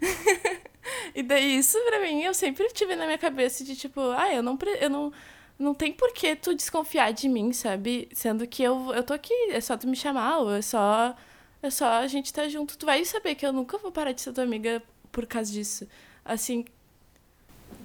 e 1.14 1.22
daí 1.22 1.58
isso, 1.58 1.78
pra 1.86 2.00
mim, 2.00 2.22
eu 2.22 2.34
sempre 2.34 2.68
tive 2.72 2.96
na 2.96 3.06
minha 3.06 3.18
cabeça 3.18 3.64
de, 3.64 3.76
tipo, 3.76 4.00
ah, 4.00 4.32
eu 4.32 4.42
não, 4.42 4.58
eu 4.80 4.90
não, 4.90 5.12
não 5.58 5.74
tem 5.74 5.92
por 5.92 6.12
que 6.12 6.34
tu 6.36 6.54
desconfiar 6.54 7.12
de 7.12 7.28
mim, 7.28 7.52
sabe? 7.52 8.08
Sendo 8.12 8.46
que 8.46 8.62
eu, 8.62 8.92
eu 8.94 9.02
tô 9.02 9.12
aqui, 9.12 9.34
é 9.50 9.60
só 9.60 9.76
tu 9.76 9.86
me 9.86 9.96
chamar, 9.96 10.38
ou 10.38 10.54
é 10.54 10.62
só, 10.62 11.14
é 11.62 11.70
só 11.70 11.86
a 11.86 12.06
gente 12.06 12.32
tá 12.32 12.48
junto. 12.48 12.78
Tu 12.78 12.86
vai 12.86 13.04
saber 13.04 13.34
que 13.34 13.44
eu 13.46 13.52
nunca 13.52 13.78
vou 13.78 13.92
parar 13.92 14.12
de 14.12 14.20
ser 14.20 14.32
tua 14.32 14.44
amiga 14.44 14.82
por 15.12 15.26
causa 15.26 15.52
disso. 15.52 15.86
Assim, 16.24 16.64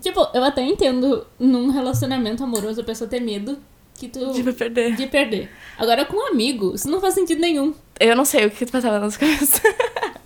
Tipo, 0.01 0.27
eu 0.33 0.43
até 0.43 0.61
entendo 0.61 1.25
num 1.39 1.69
relacionamento 1.69 2.43
amoroso 2.43 2.81
a 2.81 2.83
pessoa 2.83 3.09
ter 3.09 3.19
medo 3.19 3.57
que 3.95 4.07
tu. 4.07 4.31
De 4.31 4.43
perder. 4.53 4.95
De 4.95 5.07
perder. 5.07 5.49
Agora, 5.77 6.05
com 6.05 6.17
um 6.17 6.27
amigo, 6.27 6.75
isso 6.75 6.89
não 6.89 7.01
faz 7.01 7.13
sentido 7.13 7.41
nenhum. 7.41 7.73
Eu 7.99 8.15
não 8.15 8.25
sei 8.25 8.45
o 8.45 8.51
que 8.51 8.65
tu 8.65 8.71
passava 8.71 8.99
nas 8.99 9.17
cabeça. 9.17 9.61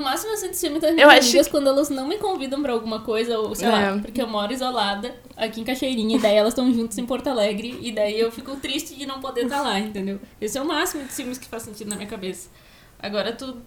No 0.00 0.04
máximo 0.04 0.32
eu 0.32 0.36
sinto 0.38 0.54
ciúme 0.54 0.80
das 0.80 0.94
minhas 0.94 1.06
eu 1.06 1.10
amigas 1.10 1.34
acho... 1.34 1.50
quando 1.50 1.68
elas 1.68 1.90
não 1.90 2.08
me 2.08 2.16
convidam 2.16 2.62
pra 2.62 2.72
alguma 2.72 3.00
coisa, 3.00 3.38
ou 3.38 3.54
sei 3.54 3.68
é. 3.68 3.70
lá, 3.70 3.98
porque 3.98 4.22
eu 4.22 4.26
moro 4.26 4.50
isolada 4.50 5.14
aqui 5.36 5.60
em 5.60 5.64
Cachoeirinha, 5.64 6.16
e 6.16 6.18
daí 6.18 6.36
elas 6.36 6.54
estão 6.54 6.72
juntas 6.72 6.96
em 6.96 7.04
Porto 7.04 7.28
Alegre, 7.28 7.78
e 7.82 7.92
daí 7.92 8.18
eu 8.18 8.32
fico 8.32 8.56
triste 8.56 8.94
de 8.94 9.04
não 9.04 9.20
poder 9.20 9.42
estar 9.42 9.58
tá 9.58 9.62
lá, 9.62 9.78
entendeu? 9.78 10.18
Esse 10.40 10.56
é 10.56 10.62
o 10.62 10.64
máximo 10.64 11.04
de 11.04 11.12
ciúmes 11.12 11.36
que 11.36 11.46
faz 11.46 11.64
sentido 11.64 11.90
na 11.90 11.96
minha 11.96 12.08
cabeça. 12.08 12.48
Agora 12.98 13.32
tu. 13.32 13.58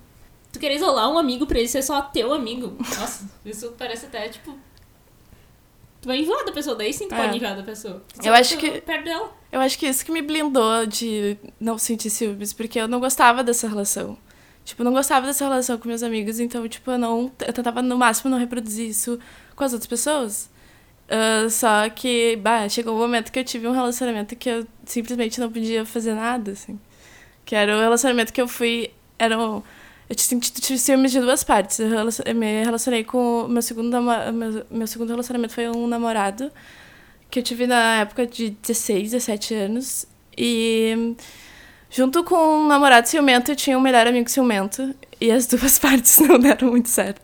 Tu 0.51 0.59
querer 0.59 0.75
isolar 0.75 1.09
um 1.09 1.17
amigo 1.19 1.45
pra 1.45 1.59
ele 1.59 1.67
ser 1.67 1.83
só 1.83 2.01
teu 2.01 2.33
amigo. 2.33 2.75
Nossa, 2.79 3.29
isso 3.45 3.73
parece 3.77 4.07
até 4.07 4.27
tipo 4.27 4.57
Tu 6.03 6.07
vai 6.07 6.17
enjoar 6.17 6.43
da 6.43 6.51
pessoa, 6.51 6.75
daí 6.75 6.91
sim 6.91 7.07
tu 7.07 7.15
é. 7.15 7.17
pode 7.17 7.37
enjoar 7.37 7.55
da 7.55 7.63
pessoa. 7.63 8.03
Você 8.13 8.27
eu 8.27 8.33
acho 8.33 8.57
que. 8.57 8.81
Perto 8.81 9.05
dela. 9.05 9.31
Eu 9.49 9.61
acho 9.61 9.79
que 9.79 9.87
isso 9.87 10.03
que 10.03 10.11
me 10.11 10.21
blindou 10.21 10.85
de 10.85 11.37
não 11.59 11.77
sentir 11.77 12.09
ciúmes, 12.09 12.51
porque 12.51 12.77
eu 12.77 12.89
não 12.89 12.99
gostava 12.99 13.41
dessa 13.41 13.69
relação. 13.69 14.17
Tipo, 14.65 14.81
eu 14.81 14.85
não 14.85 14.93
gostava 14.93 15.25
dessa 15.25 15.43
relação 15.43 15.77
com 15.77 15.87
meus 15.87 16.03
amigos, 16.03 16.39
então, 16.39 16.67
tipo, 16.67 16.91
eu 16.91 16.97
não. 16.97 17.31
Eu 17.45 17.53
tentava 17.53 17.81
no 17.81 17.97
máximo 17.97 18.31
não 18.31 18.37
reproduzir 18.37 18.87
isso 18.87 19.19
com 19.55 19.63
as 19.63 19.73
outras 19.73 19.87
pessoas. 19.87 20.49
Uh, 21.07 21.49
só 21.49 21.89
que, 21.89 22.37
bah, 22.37 22.67
chegou 22.69 22.95
um 22.95 22.99
momento 22.99 23.31
que 23.31 23.39
eu 23.39 23.43
tive 23.43 23.67
um 23.67 23.73
relacionamento 23.73 24.35
que 24.35 24.49
eu 24.49 24.65
simplesmente 24.85 25.39
não 25.39 25.51
podia 25.51 25.85
fazer 25.85 26.13
nada, 26.13 26.51
assim. 26.51 26.79
Que 27.45 27.55
era 27.55 27.75
o 27.75 27.79
relacionamento 27.79 28.31
que 28.31 28.41
eu 28.41 28.47
fui. 28.47 28.91
Era 29.19 29.37
um, 29.37 29.61
eu 30.09 30.15
tive 30.15 30.77
ciúmes 30.77 31.11
de 31.11 31.19
duas 31.19 31.43
partes. 31.43 31.79
Eu 31.79 32.35
me 32.35 32.63
relacionei 32.63 33.03
com. 33.03 33.47
Meu 33.47 33.61
segundo, 33.61 34.01
meu, 34.01 34.65
meu 34.69 34.87
segundo 34.87 35.09
relacionamento 35.09 35.53
foi 35.53 35.67
um 35.69 35.87
namorado 35.87 36.51
que 37.29 37.39
eu 37.39 37.43
tive 37.43 37.65
na 37.65 38.01
época 38.01 38.27
de 38.27 38.51
16, 38.51 39.11
17 39.11 39.55
anos. 39.55 40.05
E 40.37 41.15
junto 41.93 42.23
com 42.23 42.35
um 42.35 42.67
namorado 42.67 43.07
ciumento, 43.07 43.51
eu 43.51 43.55
tinha 43.55 43.77
um 43.77 43.81
melhor 43.81 44.07
amigo 44.07 44.29
ciumento. 44.29 44.93
E 45.21 45.31
as 45.31 45.45
duas 45.45 45.77
partes 45.79 46.17
não 46.17 46.39
deram 46.39 46.71
muito 46.71 46.89
certo. 46.89 47.21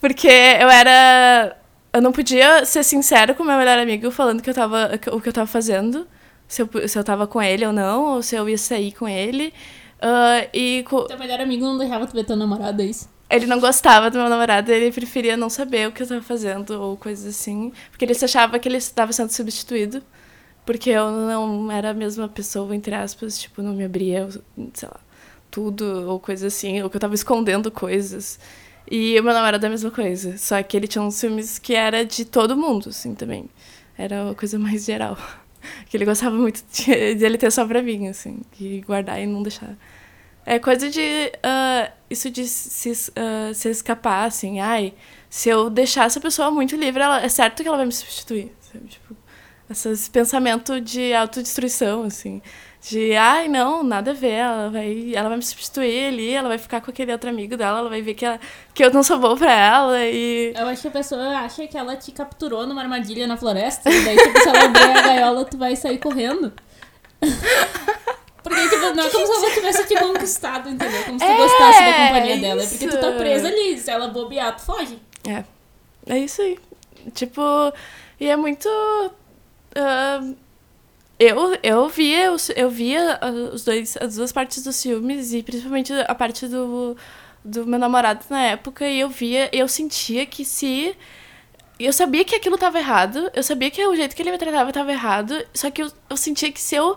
Porque 0.00 0.28
eu 0.28 0.68
era. 0.68 1.56
Eu 1.92 2.02
não 2.02 2.12
podia 2.12 2.64
ser 2.66 2.82
sincera 2.84 3.34
com 3.34 3.44
meu 3.44 3.56
melhor 3.56 3.78
amigo 3.78 4.10
falando 4.10 4.42
que 4.42 4.50
eu 4.50 4.54
tava, 4.54 5.00
o 5.12 5.20
que 5.20 5.28
eu 5.28 5.32
tava 5.32 5.46
fazendo. 5.46 6.06
Se 6.46 6.60
eu, 6.60 6.68
se 6.88 6.98
eu 6.98 7.02
tava 7.02 7.26
com 7.26 7.40
ele 7.40 7.64
ou 7.64 7.72
não, 7.72 8.16
ou 8.16 8.22
se 8.22 8.36
eu 8.36 8.48
ia 8.48 8.58
sair 8.58 8.92
com 8.92 9.08
ele. 9.08 9.52
Uh, 9.96 10.48
e 10.52 10.84
co... 10.88 11.04
Teu 11.04 11.18
melhor 11.18 11.40
amigo 11.40 11.64
não 11.64 11.78
deixava 11.78 12.06
tu 12.06 12.12
ver 12.12 12.24
teu 12.24 12.36
namorado, 12.36 12.82
é 12.82 12.84
isso? 12.84 13.08
Ele 13.30 13.46
não 13.46 13.58
gostava 13.58 14.10
do 14.10 14.18
meu 14.18 14.28
namorado, 14.28 14.70
ele 14.70 14.92
preferia 14.92 15.36
não 15.36 15.48
saber 15.48 15.88
o 15.88 15.92
que 15.92 16.02
eu 16.02 16.06
tava 16.06 16.20
fazendo 16.20 16.78
ou 16.78 16.96
coisas 16.96 17.26
assim. 17.26 17.72
Porque 17.90 18.04
ele 18.04 18.12
achava 18.12 18.58
que 18.58 18.68
ele 18.68 18.76
estava 18.76 19.12
sendo 19.12 19.30
substituído. 19.30 20.02
Porque 20.64 20.90
eu 20.90 21.10
não 21.10 21.70
era 21.70 21.90
a 21.90 21.94
mesma 21.94 22.28
pessoa, 22.28 22.74
entre 22.74 22.94
aspas, 22.94 23.38
tipo, 23.38 23.62
não 23.62 23.74
me 23.74 23.84
abria, 23.84 24.28
sei 24.72 24.88
lá, 24.88 25.00
tudo 25.50 26.10
ou 26.10 26.18
coisa 26.18 26.46
assim, 26.46 26.82
ou 26.82 26.90
que 26.90 26.96
eu 26.96 27.00
tava 27.00 27.14
escondendo 27.14 27.70
coisas. 27.70 28.38
E 28.90 29.18
o 29.18 29.22
meu 29.22 29.34
namorado 29.34 29.64
é 29.66 29.68
a 29.68 29.70
mesma 29.70 29.90
coisa, 29.90 30.36
só 30.38 30.62
que 30.62 30.76
ele 30.76 30.86
tinha 30.88 31.02
uns 31.02 31.20
filmes 31.20 31.58
que 31.58 31.74
era 31.74 32.04
de 32.04 32.24
todo 32.24 32.56
mundo, 32.56 32.90
assim, 32.90 33.14
também. 33.14 33.48
Era 33.96 34.24
uma 34.24 34.34
coisa 34.34 34.58
mais 34.58 34.84
geral. 34.84 35.16
Que 35.88 35.96
ele 35.96 36.04
gostava 36.04 36.36
muito 36.36 36.62
de, 36.70 37.14
de 37.14 37.24
ele 37.24 37.38
ter 37.38 37.50
só 37.50 37.66
pra 37.66 37.80
mim, 37.82 38.08
assim, 38.08 38.42
e 38.60 38.82
guardar 38.82 39.18
e 39.22 39.26
não 39.26 39.42
deixar 39.42 39.74
é 40.46 40.58
coisa 40.58 40.90
de. 40.90 41.32
Uh, 41.36 41.92
isso 42.10 42.30
de 42.30 42.46
se, 42.46 42.90
uh, 42.90 43.54
se 43.54 43.68
escapar, 43.70 44.26
assim. 44.26 44.60
Ai, 44.60 44.92
se 45.28 45.48
eu 45.48 45.70
deixar 45.70 46.04
essa 46.04 46.20
pessoa 46.20 46.50
muito 46.50 46.76
livre, 46.76 47.02
ela, 47.02 47.22
é 47.22 47.28
certo 47.28 47.62
que 47.62 47.68
ela 47.68 47.78
vai 47.78 47.86
me 47.86 47.92
substituir. 47.92 48.52
Sabe? 48.60 48.86
Tipo, 48.86 49.16
esse 49.70 50.10
pensamento 50.10 50.80
de 50.80 51.12
autodestruição, 51.14 52.04
assim. 52.04 52.42
De, 52.86 53.16
ai, 53.16 53.48
não, 53.48 53.82
nada 53.82 54.10
a 54.10 54.14
ver, 54.14 54.32
ela 54.32 54.68
vai, 54.68 55.12
ela 55.14 55.28
vai 55.28 55.38
me 55.38 55.42
substituir 55.42 56.08
ali, 56.08 56.32
ela 56.32 56.48
vai 56.48 56.58
ficar 56.58 56.82
com 56.82 56.90
aquele 56.90 57.12
outro 57.12 57.30
amigo 57.30 57.56
dela, 57.56 57.78
ela 57.78 57.88
vai 57.88 58.02
ver 58.02 58.12
que, 58.12 58.26
ela, 58.26 58.38
que 58.74 58.84
eu 58.84 58.92
não 58.92 59.02
sou 59.02 59.18
boa 59.18 59.34
pra 59.36 59.50
ela 59.50 60.04
e... 60.04 60.52
Eu 60.54 60.66
acho 60.66 60.82
que 60.82 60.88
a 60.88 60.90
pessoa 60.90 61.38
acha 61.38 61.66
que 61.66 61.78
ela 61.78 61.96
te 61.96 62.12
capturou 62.12 62.66
numa 62.66 62.82
armadilha 62.82 63.26
na 63.26 63.38
floresta, 63.38 63.90
e 63.90 64.04
daí, 64.04 64.16
tipo, 64.18 64.38
se 64.38 64.48
ela 64.48 64.64
abrir 64.64 64.82
a 64.82 65.00
gaiola, 65.00 65.44
tu 65.46 65.56
vai 65.56 65.74
sair 65.74 65.96
correndo. 65.96 66.52
Porque, 68.42 68.68
tipo, 68.68 68.94
não 68.94 69.04
é 69.04 69.08
como 69.08 69.26
se 69.26 69.32
ela 69.32 69.54
tivesse 69.54 69.86
te 69.86 69.98
conquistado, 69.98 70.68
entendeu? 70.68 71.02
Como 71.04 71.18
se 71.18 71.24
tu 71.24 71.30
É, 71.30 71.36
gostasse 71.38 71.78
da 71.80 71.92
companhia 72.06 72.36
dela. 72.36 72.62
É 72.62 72.66
porque 72.66 72.88
tu 72.88 73.00
tá 73.00 73.12
presa 73.12 73.48
ali. 73.48 73.78
Se 73.78 73.90
ela 73.90 74.08
bobear, 74.08 74.54
tu 74.54 74.60
foge. 74.60 74.98
É. 75.26 75.44
É 76.06 76.18
isso 76.18 76.42
aí. 76.42 76.58
Tipo, 77.14 77.40
e 78.20 78.28
é 78.28 78.36
muito. 78.36 78.68
Eu, 81.18 81.56
eu 81.62 81.88
via, 81.88 82.32
os- 82.32 82.50
eu 82.50 82.68
via 82.70 83.18
ah, 83.20 83.30
os 83.52 83.64
dois, 83.64 83.96
as 83.98 84.16
duas 84.16 84.32
partes 84.32 84.62
dos 84.64 84.82
filmes, 84.82 85.32
e 85.32 85.42
principalmente 85.42 85.92
a 85.92 86.14
parte 86.14 86.46
do, 86.48 86.96
do 87.44 87.66
meu 87.66 87.78
namorado 87.78 88.24
na 88.28 88.40
época, 88.42 88.86
e 88.88 89.00
eu 89.00 89.08
via, 89.08 89.48
eu 89.52 89.68
sentia 89.68 90.26
que 90.26 90.44
se. 90.44 90.96
Eu 91.78 91.92
sabia 91.92 92.24
que 92.24 92.36
aquilo 92.36 92.58
tava 92.58 92.78
errado, 92.78 93.30
eu 93.34 93.42
sabia 93.42 93.70
que 93.70 93.84
o 93.86 93.96
jeito 93.96 94.14
que 94.16 94.22
ele 94.22 94.30
me 94.32 94.38
tratava 94.38 94.72
tava 94.72 94.92
errado, 94.92 95.34
só 95.54 95.70
que 95.70 95.82
eu, 95.82 95.92
eu 96.10 96.16
sentia 96.16 96.52
que 96.52 96.60
se 96.60 96.76
eu 96.76 96.96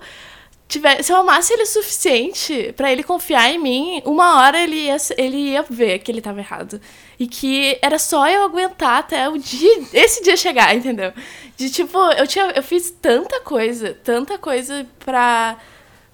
se 1.01 1.11
eu 1.11 1.17
amasse 1.17 1.53
ele 1.53 1.63
o 1.63 1.65
suficiente 1.65 2.73
pra 2.75 2.91
ele 2.91 3.01
confiar 3.01 3.49
em 3.49 3.57
mim, 3.57 4.01
uma 4.05 4.37
hora 4.41 4.61
ele 4.61 4.75
ia, 4.75 4.97
ele 5.17 5.37
ia 5.51 5.63
ver 5.63 5.99
que 5.99 6.11
ele 6.11 6.21
tava 6.21 6.39
errado. 6.39 6.81
E 7.17 7.25
que 7.25 7.79
era 7.81 7.97
só 7.97 8.27
eu 8.27 8.43
aguentar 8.43 8.99
até 8.99 9.29
o 9.29 9.37
dia, 9.37 9.83
esse 9.93 10.21
dia 10.21 10.35
chegar, 10.35 10.75
entendeu? 10.75 11.13
De 11.55 11.69
tipo, 11.69 11.97
eu 12.11 12.27
tinha, 12.27 12.51
eu 12.51 12.61
fiz 12.61 12.91
tanta 12.91 13.39
coisa, 13.41 13.93
tanta 14.03 14.37
coisa 14.37 14.85
pra 14.99 15.57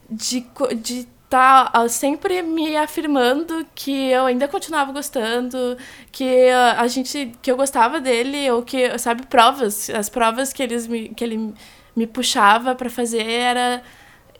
de 0.10 0.46
de 0.78 1.08
tá 1.34 1.72
ah, 1.74 1.90
sempre 1.90 2.44
me 2.44 2.78
afirmando 2.78 3.66
que 3.74 4.12
eu 4.12 4.28
ainda 4.28 4.48
continuava 4.48 4.92
gostando, 4.92 5.76
que 6.12 6.48
ah, 6.50 6.76
a 6.80 6.88
gente 6.88 7.32
que 7.42 7.50
eu 7.52 7.58
gostava 7.58 8.00
dele 8.00 8.52
ou 8.52 8.62
que, 8.62 9.00
sabe, 9.00 9.26
provas, 9.26 9.90
as 9.90 10.10
provas 10.10 10.54
que 10.54 10.62
eles 10.62 10.86
me, 10.86 11.10
que 11.10 11.24
ele 11.24 11.56
me 11.96 12.06
puxava 12.06 12.76
pra 12.76 12.88
fazer 12.88 13.24
era 13.28 13.82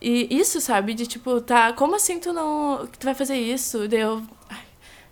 e 0.04 0.28
isso, 0.38 0.60
sabe? 0.60 0.94
De 0.94 1.08
tipo, 1.08 1.40
tá, 1.40 1.72
como 1.72 1.96
assim 1.96 2.20
tu 2.20 2.34
não. 2.34 2.86
Tu 3.00 3.06
vai 3.06 3.16
fazer 3.16 3.38
isso? 3.38 3.88
Daí 3.88 4.02
eu. 4.02 4.22
ai, 4.50 4.66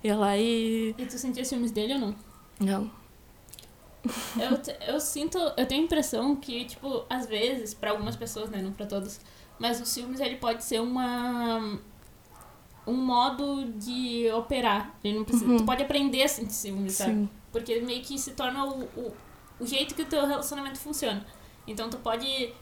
ia 0.03 0.15
lá 0.17 0.37
e. 0.37 0.93
E 0.97 1.05
tu 1.05 1.17
sentia 1.17 1.45
ciúmes 1.45 1.71
dele 1.71 1.93
ou 1.93 1.99
não? 1.99 2.15
Não. 2.59 2.91
Eu, 4.37 4.93
eu 4.93 4.99
sinto, 4.99 5.37
eu 5.55 5.65
tenho 5.65 5.81
a 5.81 5.85
impressão 5.85 6.35
que, 6.35 6.65
tipo, 6.65 7.05
às 7.09 7.27
vezes, 7.27 7.73
pra 7.73 7.91
algumas 7.91 8.15
pessoas, 8.15 8.49
né, 8.49 8.59
não 8.59 8.71
pra 8.71 8.85
todas, 8.85 9.21
mas 9.59 9.79
o 9.79 9.85
ciúmes 9.85 10.19
ele 10.19 10.37
pode 10.37 10.63
ser 10.63 10.81
uma 10.81 11.79
um 12.85 12.95
modo 12.95 13.65
de 13.75 14.29
operar. 14.31 14.93
Ele 15.03 15.19
não 15.19 15.23
precisa, 15.23 15.57
Tu 15.57 15.63
pode 15.63 15.83
aprender 15.83 16.23
a 16.23 16.27
sentir 16.27 16.53
ciúmes, 16.53 16.93
sabe? 16.93 17.11
Sim. 17.11 17.29
Porque 17.51 17.79
meio 17.81 18.01
que 18.01 18.17
se 18.17 18.31
torna 18.31 18.65
o, 18.65 18.83
o, 18.83 19.13
o 19.59 19.65
jeito 19.65 19.93
que 19.93 20.01
o 20.01 20.05
teu 20.05 20.25
relacionamento 20.25 20.79
funciona. 20.79 21.25
Então 21.67 21.89
tu 21.89 21.97
pode 21.97 22.53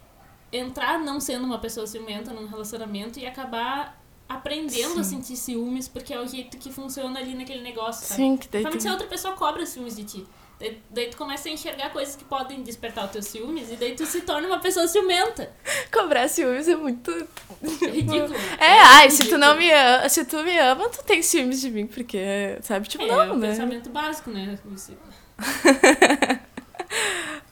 entrar 0.52 1.00
não 1.00 1.20
sendo 1.20 1.46
uma 1.46 1.60
pessoa 1.60 1.86
ciumenta 1.88 2.32
num 2.34 2.48
relacionamento 2.48 3.20
e 3.20 3.26
acabar 3.26 3.98
aprendendo 4.28 5.00
a 5.00 5.04
Sim. 5.04 5.16
sentir 5.18 5.36
ciúmes, 5.36 5.88
porque 5.88 6.14
é 6.14 6.20
o 6.20 6.28
jeito 6.28 6.58
que 6.58 6.72
funciona 6.72 7.20
ali 7.20 7.34
naquele 7.34 7.62
negócio, 7.62 8.06
sabe? 8.06 8.22
Sim, 8.22 8.38
que 8.38 8.48
daí 8.48 8.62
Principalmente 8.64 8.78
tu- 8.80 8.82
se 8.84 8.88
a 8.88 8.92
outra 8.92 9.08
pessoa 9.08 9.34
cobra 9.36 9.66
ciúmes 9.66 9.96
de 9.96 10.04
ti. 10.04 10.28
Daí, 10.60 10.82
daí 10.90 11.08
tu 11.10 11.16
começa 11.18 11.48
a 11.48 11.52
enxergar 11.52 11.90
coisas 11.92 12.16
que 12.18 12.24
podem 12.26 12.62
despertar 12.62 13.06
os 13.06 13.12
teus 13.12 13.26
ciúmes 13.28 13.72
e 13.72 13.76
daí 13.78 13.96
tu 13.96 14.06
se 14.06 14.22
torna 14.22 14.46
uma 14.48 14.60
pessoa 14.60 14.88
ciumenta. 14.88 15.50
cobrar 15.92 16.28
ciúmes 16.28 16.68
é 16.68 16.76
muito. 16.76 17.10
É 17.12 17.88
ridículo. 17.90 18.36
É, 18.60 18.80
ai, 18.82 19.10
se 19.10 19.18
tu 19.20 19.36
ridículo. 19.36 19.40
não 19.48 19.58
me 19.58 19.72
ama, 19.72 20.10
se 20.10 20.26
tu 20.26 20.44
me 20.44 20.60
ama, 20.60 20.90
tu 20.90 21.04
tem 21.04 21.22
ciúmes 21.24 21.62
de 21.62 21.72
mim, 21.72 21.88
porque, 21.88 22.58
sabe, 22.62 22.88
tipo, 22.88 23.04
É, 23.06 23.08
não, 23.08 23.22
é 23.22 23.32
um 23.32 23.38
né? 23.38 23.50
pensamento 23.50 23.90
básico, 23.90 24.30
né? 24.32 24.60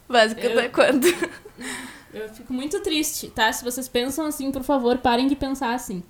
Básico 0.07 0.41
Eu- 0.41 0.51
até 0.59 0.69
quando? 0.69 1.07
Eu 2.13 2.29
fico 2.29 2.53
muito 2.53 2.81
triste, 2.81 3.29
tá? 3.29 3.51
Se 3.51 3.63
vocês 3.63 3.87
pensam 3.87 4.25
assim, 4.25 4.51
por 4.51 4.63
favor, 4.63 4.97
parem 4.97 5.27
de 5.27 5.35
pensar 5.35 5.73
assim. 5.73 6.03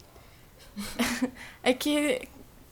É 1.64 1.74
que, 1.74 2.22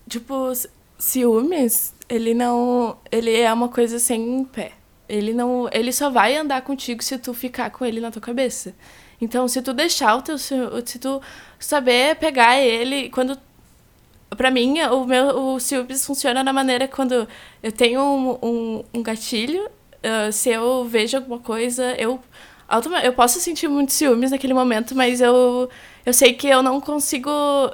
tipo, 0.07 0.53
ciúmes, 0.97 1.93
ele 2.07 2.33
não. 2.33 2.97
Ele 3.11 3.35
é 3.35 3.51
uma 3.51 3.67
coisa 3.69 3.99
sem 3.99 4.45
pé. 4.45 4.73
Ele 5.09 5.33
não. 5.33 5.67
Ele 5.71 5.91
só 5.91 6.09
vai 6.09 6.35
andar 6.35 6.61
contigo 6.61 7.03
se 7.03 7.17
tu 7.17 7.33
ficar 7.33 7.69
com 7.71 7.85
ele 7.85 7.99
na 7.99 8.11
tua 8.11 8.21
cabeça. 8.21 8.73
Então, 9.19 9.47
se 9.47 9.61
tu 9.61 9.73
deixar 9.73 10.15
o 10.15 10.21
teu. 10.21 10.38
Se 10.38 10.99
tu 10.99 11.21
saber 11.59 12.15
pegar 12.17 12.57
ele. 12.57 13.09
Quando. 13.09 13.38
Pra 14.38 14.51
mim, 14.51 14.79
o 14.81 15.05
meu 15.05 15.27
o 15.27 15.59
ciúmes 15.59 16.05
funciona 16.05 16.43
na 16.43 16.51
maneira 16.51 16.88
quando 16.88 17.27
eu 17.63 17.71
tenho 17.71 18.01
um, 18.01 18.38
um, 18.41 18.83
um 18.93 19.03
gatilho, 19.03 19.69
ah, 20.03 20.31
se 20.31 20.49
eu 20.49 20.85
vejo 20.85 21.17
alguma 21.17 21.39
coisa, 21.39 21.95
eu. 21.97 22.19
Eu 23.04 23.13
posso 23.13 23.39
sentir 23.39 23.67
muito 23.67 23.93
ciúmes 23.93 24.32
naquele 24.32 24.54
momento, 24.54 24.95
mas 24.95 25.21
eu 25.21 25.69
eu 26.06 26.13
sei 26.13 26.34
que 26.34 26.47
eu 26.47 26.62
não 26.62 26.80
consigo. 26.80 27.30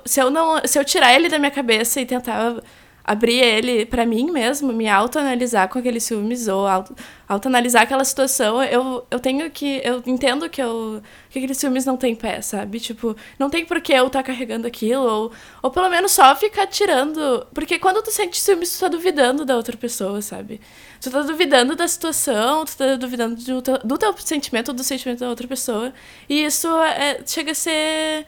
Se 0.06 0.22
eu 0.22 0.30
não. 0.30 0.62
Se 0.66 0.80
eu 0.80 0.86
tirar 0.86 1.14
ele 1.14 1.30
da 1.30 1.38
minha 1.38 1.52
cabeça 1.52 2.00
e 2.00 2.06
tentar 2.06 2.62
abrir 3.04 3.40
ele 3.40 3.86
pra 3.86 4.06
mim 4.06 4.32
mesmo, 4.32 4.72
me 4.72 4.88
autoanalisar 4.88 5.68
com 5.70 5.80
aqueles 5.80 6.04
ciúmes 6.04 6.48
ou 6.48 6.68
auto, 6.68 6.96
autoanalisar 7.28 7.84
aquela 7.84 8.04
situação, 8.04 8.64
eu, 8.64 9.06
eu 9.10 9.20
tenho 9.20 9.50
que. 9.50 9.82
Eu 9.84 10.04
entendo 10.06 10.50
que, 10.50 10.62
eu, 10.62 11.02
que 11.30 11.40
aqueles 11.40 11.58
ciúmes 11.58 11.86
não 11.86 11.98
tem 11.98 12.16
pé, 12.16 12.42
sabe? 12.42 12.80
Tipo, 12.80 13.16
não 13.40 13.50
tem 13.50 13.66
por 13.66 13.82
que 13.82 13.94
eu 13.94 14.08
estar 14.08 14.22
carregando 14.22 14.68
aquilo, 14.68 15.04
ou, 15.04 15.32
ou 15.62 15.72
pelo 15.72 15.90
menos 15.90 16.12
só 16.12 16.36
ficar 16.36 16.68
tirando. 16.68 17.48
Porque 17.54 17.80
quando 17.80 18.04
tu 18.04 18.12
sente 18.12 18.40
ciúmes, 18.40 18.78
tu 18.78 18.82
tá 18.82 18.88
duvidando 18.88 19.46
da 19.46 19.56
outra 19.56 19.76
pessoa, 19.76 20.22
sabe? 20.22 20.62
Tu 21.00 21.10
tá 21.10 21.22
duvidando 21.22 21.76
da 21.76 21.88
situação, 21.88 22.66
tu 22.66 22.78
tá 22.78 22.96
duvidando 22.96 23.36
do 23.36 23.62
teu, 23.62 23.78
do 23.80 23.98
teu 23.98 24.16
sentimento, 24.20 24.74
do 24.74 24.84
sentimento 24.84 25.20
da 25.20 25.30
outra 25.30 25.48
pessoa. 25.48 25.94
E 26.30 26.44
isso 26.44 26.68
é, 26.84 27.22
chega 27.26 27.52
a 27.52 27.56
ser. 27.56 28.26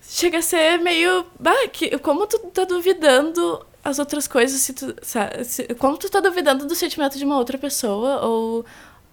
Chega 0.00 0.38
a 0.38 0.42
ser 0.42 0.78
meio. 0.78 1.26
Bah, 1.40 1.68
que, 1.72 1.96
como 1.98 2.26
tu 2.26 2.38
tá 2.50 2.64
duvidando 2.64 3.64
as 3.84 3.98
outras 3.98 4.28
coisas, 4.28 4.60
se 4.60 4.72
tu. 4.72 4.94
Sabe, 5.02 5.44
se, 5.44 5.64
como 5.74 5.96
tu 5.96 6.08
tá 6.08 6.20
duvidando 6.20 6.66
do 6.66 6.74
sentimento 6.74 7.18
de 7.18 7.24
uma 7.24 7.36
outra 7.36 7.58
pessoa 7.58 8.24
ou 8.24 8.64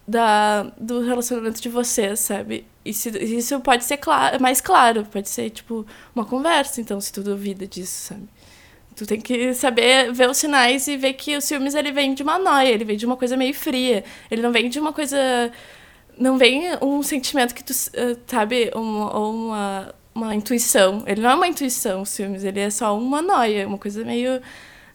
da, 0.06 0.64
do 0.78 1.00
relacionamento 1.00 1.60
de 1.60 1.68
vocês, 1.68 2.20
sabe? 2.20 2.66
E 2.84 2.92
se, 2.92 3.10
isso 3.10 3.60
pode 3.60 3.84
ser 3.84 3.98
mais 4.40 4.60
claro, 4.60 5.04
pode 5.06 5.28
ser 5.28 5.50
tipo 5.50 5.86
uma 6.14 6.24
conversa, 6.24 6.80
então, 6.80 7.00
se 7.00 7.12
tu 7.12 7.22
duvida 7.22 7.66
disso, 7.66 8.08
sabe? 8.08 8.28
Tu 8.96 9.06
tem 9.06 9.20
que 9.20 9.54
saber 9.54 10.12
ver 10.12 10.28
os 10.28 10.36
sinais 10.36 10.86
e 10.88 10.96
ver 10.96 11.14
que 11.14 11.36
o 11.36 11.40
ciúmes 11.40 11.74
ele 11.74 11.92
vem 11.92 12.12
de 12.14 12.22
uma 12.22 12.38
noia, 12.38 12.68
ele 12.68 12.84
vem 12.84 12.96
de 12.96 13.06
uma 13.06 13.16
coisa 13.16 13.36
meio 13.36 13.54
fria. 13.54 14.04
Ele 14.30 14.42
não 14.42 14.52
vem 14.52 14.68
de 14.68 14.78
uma 14.80 14.92
coisa. 14.92 15.16
Não 16.18 16.36
vem 16.36 16.64
um 16.82 17.02
sentimento 17.02 17.54
que 17.54 17.64
tu, 17.64 17.72
eh, 17.94 18.16
sabe, 18.26 18.70
ou 18.74 18.82
uma 18.82 19.94
intuição. 20.34 21.02
Ele 21.06 21.20
não 21.20 21.30
é 21.30 21.34
uma 21.34 21.46
intuição, 21.48 22.02
o 22.02 22.06
ciúmes, 22.06 22.44
ele 22.44 22.60
é 22.60 22.70
só 22.70 22.96
uma 22.96 23.22
noia, 23.22 23.66
uma 23.66 23.78
coisa 23.78 24.04
meio, 24.04 24.40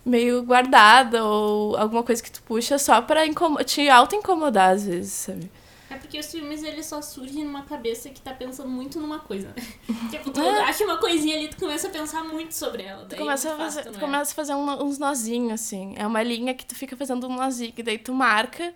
meio 0.06 0.44
guardada 0.44 1.24
ou 1.24 1.76
alguma 1.78 2.04
coisa 2.04 2.22
que 2.22 2.32
tu 2.32 2.42
puxa 2.44 2.78
só 2.78 3.02
pra 3.02 3.26
incomo- 3.26 3.64
te 3.64 3.90
auto-incomodar 3.90 4.72
às 4.72 4.86
vezes, 4.86 5.12
sabe? 5.14 5.50
É 5.90 5.98
porque 5.98 6.20
os 6.20 6.26
filmes 6.26 6.64
ele 6.64 6.82
só 6.84 7.02
surge 7.02 7.44
numa 7.44 7.62
cabeça 7.64 8.10
que 8.10 8.20
tá 8.20 8.34
pensando 8.34 8.68
muito 8.70 9.00
numa 9.00 9.20
coisa, 9.20 9.54
tipo, 10.10 10.32
tu 10.32 10.42
É. 10.42 10.64
acha 10.64 10.84
uma 10.84 10.98
coisinha 10.98 11.38
ali, 11.38 11.48
tu 11.48 11.58
começa 11.58 11.88
a 11.88 11.92
pensar 11.92 12.24
muito 12.24 12.54
sobre 12.54 12.84
ela. 12.84 13.06
Tu 13.06 13.16
começa, 13.16 13.54
a 13.54 13.58
fazer, 13.58 13.84
tu 13.84 13.96
é? 13.98 14.00
começa 14.00 14.32
a 14.32 14.36
fazer 14.36 14.56
um- 14.56 14.84
uns 14.84 14.98
nozinhos, 14.98 15.54
assim. 15.54 15.94
É 15.96 16.06
uma 16.06 16.22
linha 16.24 16.54
que 16.54 16.66
tu 16.66 16.76
fica 16.76 16.98
fazendo 16.98 17.28
um 17.28 17.36
nozinho, 17.36 17.72
e 17.78 17.84
daí 17.84 17.98
tu 18.00 18.14
marca 18.14 18.74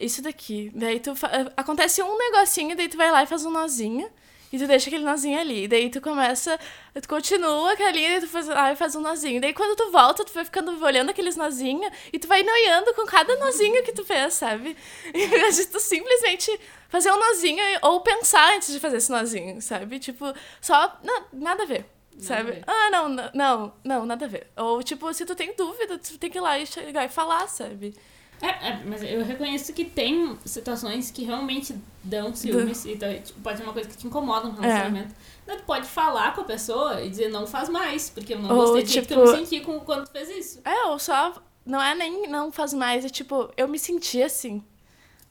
isso 0.00 0.22
daqui. 0.22 0.72
Daí 0.74 0.98
tu 0.98 1.14
fa- 1.14 1.52
acontece 1.56 2.02
um 2.02 2.16
negocinho, 2.18 2.74
daí 2.76 2.88
tu 2.88 2.96
vai 2.96 3.10
lá 3.12 3.22
e 3.22 3.26
faz 3.26 3.44
um 3.44 3.50
nozinho. 3.50 4.08
E 4.52 4.58
tu 4.58 4.66
deixa 4.66 4.88
aquele 4.88 5.04
nozinho 5.04 5.38
ali. 5.38 5.68
Daí 5.68 5.90
tu 5.90 6.00
começa, 6.00 6.58
tu 7.00 7.08
continua 7.08 7.72
aquela 7.72 7.92
linha 7.92 8.18
e 8.18 8.20
tu 8.20 8.26
faz 8.26 8.48
e 8.48 8.76
faz 8.76 8.96
um 8.96 9.00
nozinho. 9.00 9.40
Daí 9.40 9.52
quando 9.52 9.76
tu 9.76 9.90
volta, 9.92 10.24
tu 10.24 10.32
vai 10.32 10.44
ficando 10.44 10.72
olhando 10.84 11.10
aqueles 11.10 11.36
nozinhos 11.36 11.92
e 12.12 12.18
tu 12.18 12.26
vai 12.26 12.42
noiando 12.42 12.92
com 12.94 13.06
cada 13.06 13.36
nozinho 13.36 13.82
que 13.84 13.92
tu 13.92 14.04
fez, 14.04 14.34
sabe? 14.34 14.76
Em 15.14 15.28
vez 15.28 15.56
de 15.56 15.66
tu 15.66 15.78
simplesmente 15.78 16.58
fazer 16.88 17.12
um 17.12 17.18
nozinho 17.18 17.62
ou 17.82 18.00
pensar 18.00 18.56
antes 18.56 18.72
de 18.72 18.80
fazer 18.80 18.96
esse 18.96 19.10
nozinho, 19.10 19.62
sabe? 19.62 19.98
Tipo, 20.00 20.32
só. 20.60 20.98
Não, 21.02 21.26
nada 21.32 21.62
a 21.62 21.66
ver. 21.66 21.86
Sabe? 22.18 22.62
Ah, 22.66 22.90
não, 22.90 23.08
não, 23.32 23.72
não, 23.82 24.04
nada 24.04 24.26
a 24.26 24.28
ver. 24.28 24.48
Ou, 24.56 24.82
tipo, 24.82 25.12
se 25.14 25.24
tu 25.24 25.34
tem 25.34 25.54
dúvida, 25.56 25.96
tu 25.96 26.18
tem 26.18 26.30
que 26.30 26.36
ir 26.36 26.40
lá 26.40 26.58
e 26.58 26.66
chegar 26.66 27.04
e 27.04 27.08
falar, 27.08 27.48
sabe? 27.48 27.94
É, 28.42 28.68
é, 28.70 28.80
mas 28.86 29.02
eu 29.02 29.22
reconheço 29.24 29.72
que 29.72 29.84
tem 29.84 30.38
situações 30.46 31.10
que 31.10 31.24
realmente 31.24 31.74
dão 32.02 32.34
ciúmes 32.34 32.84
e 32.86 32.96
tá, 32.96 33.12
tipo, 33.14 33.38
pode 33.40 33.58
ser 33.58 33.64
uma 33.64 33.72
coisa 33.74 33.88
que 33.88 33.96
te 33.96 34.06
incomoda 34.06 34.48
no 34.48 34.58
É. 34.58 34.60
relacionamento. 34.66 35.14
Então, 35.44 35.56
tu 35.58 35.64
pode 35.64 35.86
falar 35.86 36.34
com 36.34 36.40
a 36.40 36.44
pessoa 36.44 37.02
e 37.02 37.10
dizer 37.10 37.28
não 37.28 37.46
faz 37.46 37.68
mais, 37.68 38.08
porque 38.08 38.32
eu 38.34 38.38
não 38.38 38.50
Ou, 38.50 38.56
gostei 38.62 38.82
do 38.82 38.88
jeito 38.88 39.08
que 39.08 39.14
tipo- 39.14 39.26
eu 39.26 39.32
me 39.32 39.46
senti 39.46 39.60
com, 39.60 39.80
quando 39.80 40.06
tu 40.06 40.12
fez 40.12 40.28
isso. 40.30 40.60
É, 40.64 40.84
ou 40.86 40.98
só. 40.98 41.34
Não 41.66 41.80
é 41.80 41.94
nem 41.94 42.26
não 42.28 42.50
faz 42.50 42.72
mais, 42.72 43.04
é 43.04 43.08
tipo, 43.10 43.50
eu 43.56 43.68
me 43.68 43.78
senti 43.78 44.22
assim. 44.22 44.64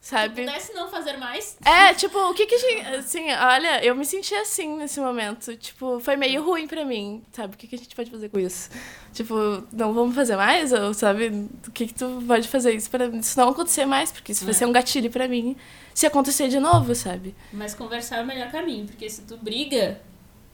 Se 0.00 0.10
Sabe? 0.16 0.46
pudesse 0.46 0.72
não 0.72 0.88
fazer 0.88 1.18
mais, 1.18 1.58
É, 1.62 1.92
tipo, 1.92 2.18
o 2.18 2.32
que 2.32 2.46
que 2.46 2.54
a 2.54 2.58
gente. 2.58 2.86
Assim, 2.86 3.30
olha, 3.32 3.84
eu 3.84 3.94
me 3.94 4.06
senti 4.06 4.34
assim 4.34 4.76
nesse 4.78 4.98
momento. 4.98 5.54
Tipo, 5.56 6.00
foi 6.00 6.16
meio 6.16 6.42
ruim 6.42 6.66
pra 6.66 6.86
mim, 6.86 7.22
sabe? 7.32 7.54
O 7.54 7.58
que 7.58 7.66
que 7.66 7.74
a 7.74 7.78
gente 7.78 7.94
pode 7.94 8.10
fazer 8.10 8.30
com 8.30 8.38
isso? 8.38 8.70
Tipo, 9.12 9.34
não 9.70 9.92
vamos 9.92 10.14
fazer 10.14 10.36
mais? 10.36 10.72
Ou, 10.72 10.94
sabe? 10.94 11.46
O 11.66 11.70
que 11.70 11.86
que 11.88 11.92
tu 11.92 12.24
pode 12.26 12.48
fazer 12.48 12.72
isso 12.74 12.88
pra 12.88 13.06
isso 13.08 13.38
não 13.38 13.50
acontecer 13.50 13.84
mais? 13.84 14.10
Porque 14.10 14.32
isso 14.32 14.44
vai 14.46 14.52
É. 14.52 14.56
ser 14.56 14.64
um 14.64 14.72
gatilho 14.72 15.10
pra 15.10 15.28
mim 15.28 15.54
se 15.92 16.06
acontecer 16.06 16.48
de 16.48 16.58
novo, 16.58 16.94
sabe? 16.94 17.34
mas 17.52 17.74
conversar 17.74 18.20
é 18.20 18.22
o 18.22 18.26
melhor 18.26 18.50
caminho, 18.50 18.86
porque 18.86 19.10
se 19.10 19.20
tu 19.22 19.36
briga, 19.36 20.00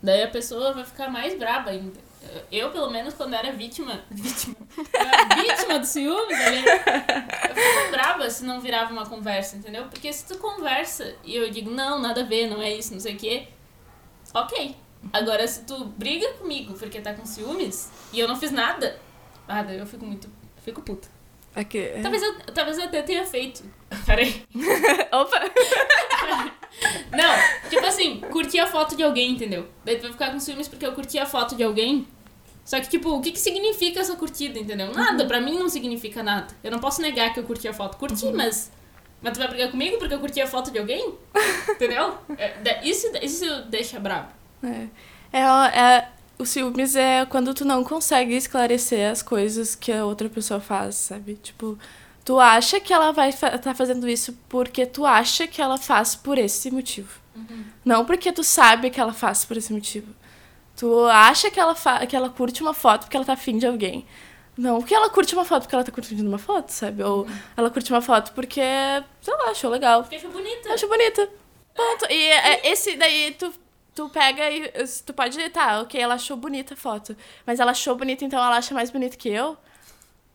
Daí 0.02 0.22
a 0.22 0.28
pessoa 0.28 0.72
vai 0.72 0.84
ficar 0.84 1.10
mais 1.10 1.38
braba 1.38 1.70
ainda. 1.70 2.06
Eu, 2.50 2.70
pelo 2.70 2.90
menos, 2.90 3.14
quando 3.14 3.34
era 3.34 3.52
vítima. 3.52 4.02
Vítima. 4.10 4.56
Era 4.92 5.34
vítima 5.34 5.78
do 5.78 5.86
ciúmes 5.86 6.38
ali. 6.40 6.58
Eu 6.58 7.54
ficava 7.54 7.90
braba 7.90 8.30
se 8.30 8.44
não 8.44 8.60
virava 8.60 8.92
uma 8.92 9.06
conversa, 9.06 9.56
entendeu? 9.56 9.84
Porque 9.84 10.12
se 10.12 10.26
tu 10.26 10.38
conversa 10.38 11.14
e 11.24 11.36
eu 11.36 11.48
digo, 11.50 11.70
não, 11.70 12.00
nada 12.00 12.22
a 12.22 12.24
ver, 12.24 12.48
não 12.48 12.60
é 12.60 12.72
isso, 12.72 12.92
não 12.92 13.00
sei 13.00 13.14
o 13.14 13.18
quê. 13.18 13.48
Ok. 14.34 14.76
Agora, 15.12 15.46
se 15.46 15.64
tu 15.64 15.84
briga 15.84 16.32
comigo 16.34 16.74
porque 16.74 17.00
tá 17.00 17.14
com 17.14 17.24
ciúmes 17.24 17.90
e 18.12 18.18
eu 18.18 18.26
não 18.26 18.36
fiz 18.36 18.50
nada, 18.50 18.98
ah, 19.46 19.62
daí 19.62 19.78
eu 19.78 19.86
fico 19.86 20.04
muito. 20.04 20.28
Fico 20.62 20.82
puta. 20.82 21.08
Aqui. 21.56 21.90
Talvez 22.02 22.22
eu, 22.22 22.34
talvez 22.54 22.76
eu 22.76 22.84
até 22.84 23.00
tenha 23.00 23.24
feito. 23.24 23.64
Peraí. 24.04 24.42
Opa! 25.10 25.40
Não, 27.10 27.70
tipo 27.70 27.86
assim, 27.86 28.20
curti 28.30 28.60
a 28.60 28.66
foto 28.66 28.94
de 28.94 29.02
alguém, 29.02 29.32
entendeu? 29.32 29.66
Daí 29.82 29.96
tu 29.96 30.02
vai 30.02 30.12
ficar 30.12 30.30
com 30.32 30.38
ciúmes 30.38 30.68
porque 30.68 30.84
eu 30.84 30.92
curti 30.92 31.18
a 31.18 31.24
foto 31.24 31.56
de 31.56 31.64
alguém. 31.64 32.06
Só 32.62 32.78
que, 32.78 32.90
tipo, 32.90 33.08
o 33.08 33.22
que, 33.22 33.32
que 33.32 33.38
significa 33.38 34.00
essa 34.00 34.16
curtida, 34.16 34.58
entendeu? 34.58 34.92
Nada, 34.92 35.24
pra 35.24 35.40
mim 35.40 35.58
não 35.58 35.68
significa 35.68 36.22
nada. 36.22 36.48
Eu 36.62 36.70
não 36.70 36.78
posso 36.78 37.00
negar 37.00 37.32
que 37.32 37.40
eu 37.40 37.44
curti 37.44 37.66
a 37.66 37.72
foto. 37.72 37.96
Curti, 37.96 38.30
mas. 38.32 38.70
Mas 39.22 39.32
tu 39.32 39.38
vai 39.38 39.48
brigar 39.48 39.70
comigo 39.70 39.96
porque 39.98 40.12
eu 40.12 40.18
curti 40.18 40.42
a 40.42 40.46
foto 40.46 40.70
de 40.70 40.78
alguém? 40.78 41.14
Entendeu? 41.70 42.18
É, 42.36 42.86
isso, 42.86 43.10
isso 43.22 43.62
deixa 43.62 43.98
brabo. 43.98 44.28
É. 44.62 44.88
É, 45.32 45.40
é, 45.40 46.08
o 46.38 46.44
ciúmes 46.44 46.96
é 46.96 47.24
quando 47.26 47.54
tu 47.54 47.64
não 47.64 47.82
consegue 47.82 48.34
esclarecer 48.34 49.10
as 49.10 49.22
coisas 49.22 49.74
que 49.74 49.92
a 49.92 50.04
outra 50.04 50.28
pessoa 50.28 50.60
faz, 50.60 50.94
sabe? 50.96 51.34
Tipo, 51.34 51.78
tu 52.24 52.38
acha 52.38 52.80
que 52.80 52.92
ela 52.92 53.12
vai 53.12 53.32
fa 53.32 53.56
tá 53.58 53.74
fazendo 53.74 54.08
isso 54.08 54.36
porque 54.48 54.84
tu 54.86 55.06
acha 55.06 55.46
que 55.46 55.62
ela 55.62 55.78
faz 55.78 56.14
por 56.14 56.38
esse 56.38 56.70
motivo. 56.70 57.20
Não 57.84 58.04
porque 58.04 58.32
tu 58.32 58.42
sabe 58.42 58.90
que 58.90 59.00
ela 59.00 59.12
faz 59.12 59.44
por 59.44 59.56
esse 59.56 59.72
motivo. 59.72 60.12
Tu 60.76 61.06
acha 61.06 61.50
que 61.50 61.58
ela, 61.60 61.74
fa 61.74 62.06
que 62.06 62.16
ela 62.16 62.28
curte 62.28 62.62
uma 62.62 62.74
foto 62.74 63.02
porque 63.02 63.16
ela 63.16 63.26
tá 63.26 63.34
afim 63.34 63.58
de 63.58 63.66
alguém. 63.66 64.06
Não 64.56 64.78
porque 64.78 64.94
ela 64.94 65.10
curte 65.10 65.34
uma 65.34 65.44
foto 65.44 65.62
porque 65.62 65.74
ela 65.74 65.84
tá 65.84 65.92
curtindo 65.92 66.26
uma 66.26 66.38
foto, 66.38 66.70
sabe? 66.70 67.02
Ou 67.02 67.26
ela 67.56 67.70
curte 67.70 67.92
uma 67.92 68.00
foto 68.00 68.32
porque, 68.32 68.60
sei 69.20 69.34
lá, 69.34 69.50
achou 69.50 69.70
legal. 69.70 70.02
Porque 70.02 70.16
acho 70.16 70.28
bonita. 70.28 70.68
Eu 70.68 70.74
acho 70.74 70.88
bonita. 70.88 71.28
Ponto. 71.74 72.06
E 72.10 72.28
é, 72.28 72.70
esse 72.70 72.96
daí 72.96 73.36
tu, 73.38 73.52
tu 73.96 74.08
pega 74.10 74.50
e 74.50 74.70
tu 75.06 75.14
pode. 75.14 75.48
Tá, 75.50 75.80
ok, 75.80 75.98
ela 75.98 76.14
achou 76.14 76.36
bonita 76.36 76.74
a 76.74 76.76
foto. 76.76 77.16
Mas 77.46 77.58
ela 77.58 77.70
achou 77.70 77.96
bonita, 77.96 78.24
então 78.24 78.38
ela 78.38 78.58
acha 78.58 78.74
mais 78.74 78.90
bonita 78.90 79.16
que 79.16 79.30
eu. 79.30 79.56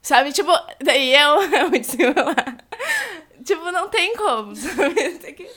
Sabe? 0.01 0.33
Tipo, 0.33 0.51
daí 0.83 1.13
eu. 1.15 1.41
eu 1.53 1.69
me. 1.69 1.79
Tipo, 3.43 3.71
não 3.71 3.87
tem 3.89 4.15
como. 4.15 4.55
Sabe? 4.55 4.93
Tem 5.17 5.33
que 5.33 5.49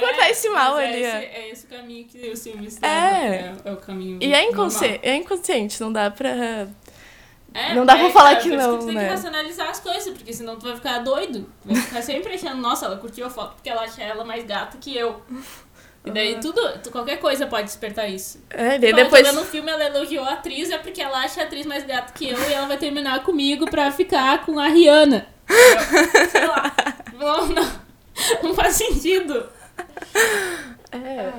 cortar 0.00 0.28
esse 0.30 0.48
mal 0.50 0.76
ali. 0.76 1.04
É 1.04 1.14
ó. 1.14 1.18
esse, 1.18 1.26
é 1.26 1.50
esse 1.50 1.66
o 1.66 1.68
caminho 1.68 2.04
que 2.04 2.30
o 2.30 2.36
ciúmes 2.36 2.76
É. 2.78 2.80
dá, 2.80 2.88
É, 2.88 3.54
é 3.64 3.72
o 3.72 3.76
caminho. 3.76 4.18
E 4.20 4.26
é, 4.32 4.42
normal. 4.42 4.50
inconsci... 4.52 5.00
é 5.02 5.14
inconsciente, 5.14 5.80
não 5.80 5.92
dá 5.92 6.10
pra. 6.10 6.66
É, 7.54 7.74
Não 7.74 7.86
dá 7.86 7.96
pra 7.96 8.08
é, 8.08 8.10
falar 8.10 8.32
é, 8.32 8.36
que 8.36 8.50
não, 8.50 8.78
tu 8.78 8.86
tem 8.86 8.94
né? 8.94 9.04
que 9.04 9.10
racionalizar 9.10 9.70
as 9.70 9.80
coisas, 9.80 10.12
porque 10.12 10.32
senão 10.32 10.56
tu 10.58 10.66
vai 10.66 10.74
ficar 10.76 10.98
doido. 10.98 11.50
Vai 11.64 11.76
ficar 11.76 12.02
sempre 12.02 12.34
achando, 12.34 12.60
nossa, 12.60 12.86
ela 12.86 12.96
curtiu 12.96 13.26
a 13.26 13.30
foto 13.30 13.54
porque 13.54 13.70
ela 13.70 13.82
acha 13.82 14.02
ela 14.02 14.24
mais 14.24 14.44
gata 14.44 14.76
que 14.78 14.96
eu. 14.96 15.22
E 16.04 16.10
daí 16.10 16.40
tudo, 16.40 16.60
tu- 16.82 16.90
qualquer 16.90 17.18
coisa 17.18 17.46
pode 17.46 17.64
despertar 17.66 18.08
isso. 18.08 18.40
É, 18.50 18.78
daí 18.78 18.92
Quando 18.92 19.04
depois. 19.04 19.36
um 19.36 19.44
filme, 19.44 19.70
ela 19.70 19.84
elogiou 19.84 20.24
a 20.24 20.34
atriz, 20.34 20.70
é 20.70 20.78
porque 20.78 21.02
ela 21.02 21.18
acha 21.18 21.40
a 21.42 21.44
atriz 21.44 21.66
mais 21.66 21.84
gata 21.84 22.12
que 22.12 22.28
eu 22.28 22.38
e 22.48 22.52
ela 22.52 22.66
vai 22.66 22.78
terminar 22.78 23.22
comigo 23.24 23.68
pra 23.70 23.90
ficar 23.90 24.44
com 24.46 24.58
a 24.58 24.68
Rihanna. 24.68 25.26
Sei 26.30 26.46
lá. 26.46 26.74
Não, 27.18 27.46
não, 27.48 27.80
não 28.44 28.54
faz 28.54 28.76
sentido. 28.76 29.48
É. 30.92 31.32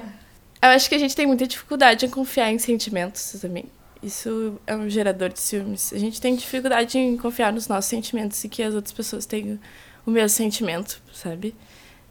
Eu 0.61 0.69
acho 0.69 0.89
que 0.89 0.95
a 0.95 0.99
gente 0.99 1.15
tem 1.15 1.25
muita 1.25 1.47
dificuldade 1.47 2.05
em 2.05 2.09
confiar 2.09 2.51
em 2.51 2.59
sentimentos 2.59 3.31
também. 3.41 3.65
Isso 4.03 4.59
é 4.67 4.75
um 4.75 4.89
gerador 4.89 5.29
de 5.29 5.39
ciúmes. 5.39 5.91
A 5.93 5.97
gente 5.97 6.21
tem 6.21 6.35
dificuldade 6.35 6.97
em 6.97 7.17
confiar 7.17 7.51
nos 7.51 7.67
nossos 7.67 7.89
sentimentos 7.89 8.43
e 8.43 8.49
que 8.49 8.61
as 8.63 8.73
outras 8.73 8.93
pessoas 8.93 9.25
tenham 9.25 9.59
o 10.05 10.11
mesmo 10.11 10.29
sentimento, 10.29 11.01
sabe? 11.13 11.55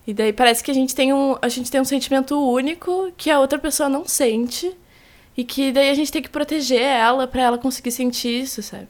E 0.09 0.15
daí 0.15 0.33
parece 0.33 0.65
que 0.65 0.71
a 0.71 0.75
gente 0.75 0.95
tem 0.95 1.13
um, 1.13 1.37
a 1.43 1.51
gente 1.51 1.71
tem 1.71 1.79
um 1.79 1.85
sentimento 1.85 2.35
único 2.35 3.13
que 3.15 3.31
a 3.31 3.39
outra 3.39 3.59
pessoa 3.59 3.91
não 3.91 4.09
sente 4.09 4.75
e 5.37 5.45
que 5.45 5.71
daí 5.71 5.91
a 5.91 5.95
gente 5.95 6.11
tem 6.11 6.23
que 6.23 6.31
proteger 6.31 6.81
ela 6.81 7.27
pra 7.27 7.43
ela 7.43 7.59
conseguir 7.59 7.91
sentir 7.91 8.41
isso, 8.41 8.63
sabe? 8.63 8.89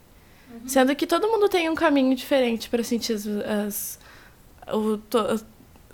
Sendo 0.65 0.95
que 0.95 1.09
todo 1.09 1.27
mundo 1.27 1.49
tem 1.49 1.69
um 1.69 1.75
caminho 1.75 2.15
diferente 2.15 2.71
pra 2.71 2.85
sentir 2.85 3.15
as, 3.15 3.27
as 3.27 3.99
o, 4.73 4.97
to, 4.97 5.45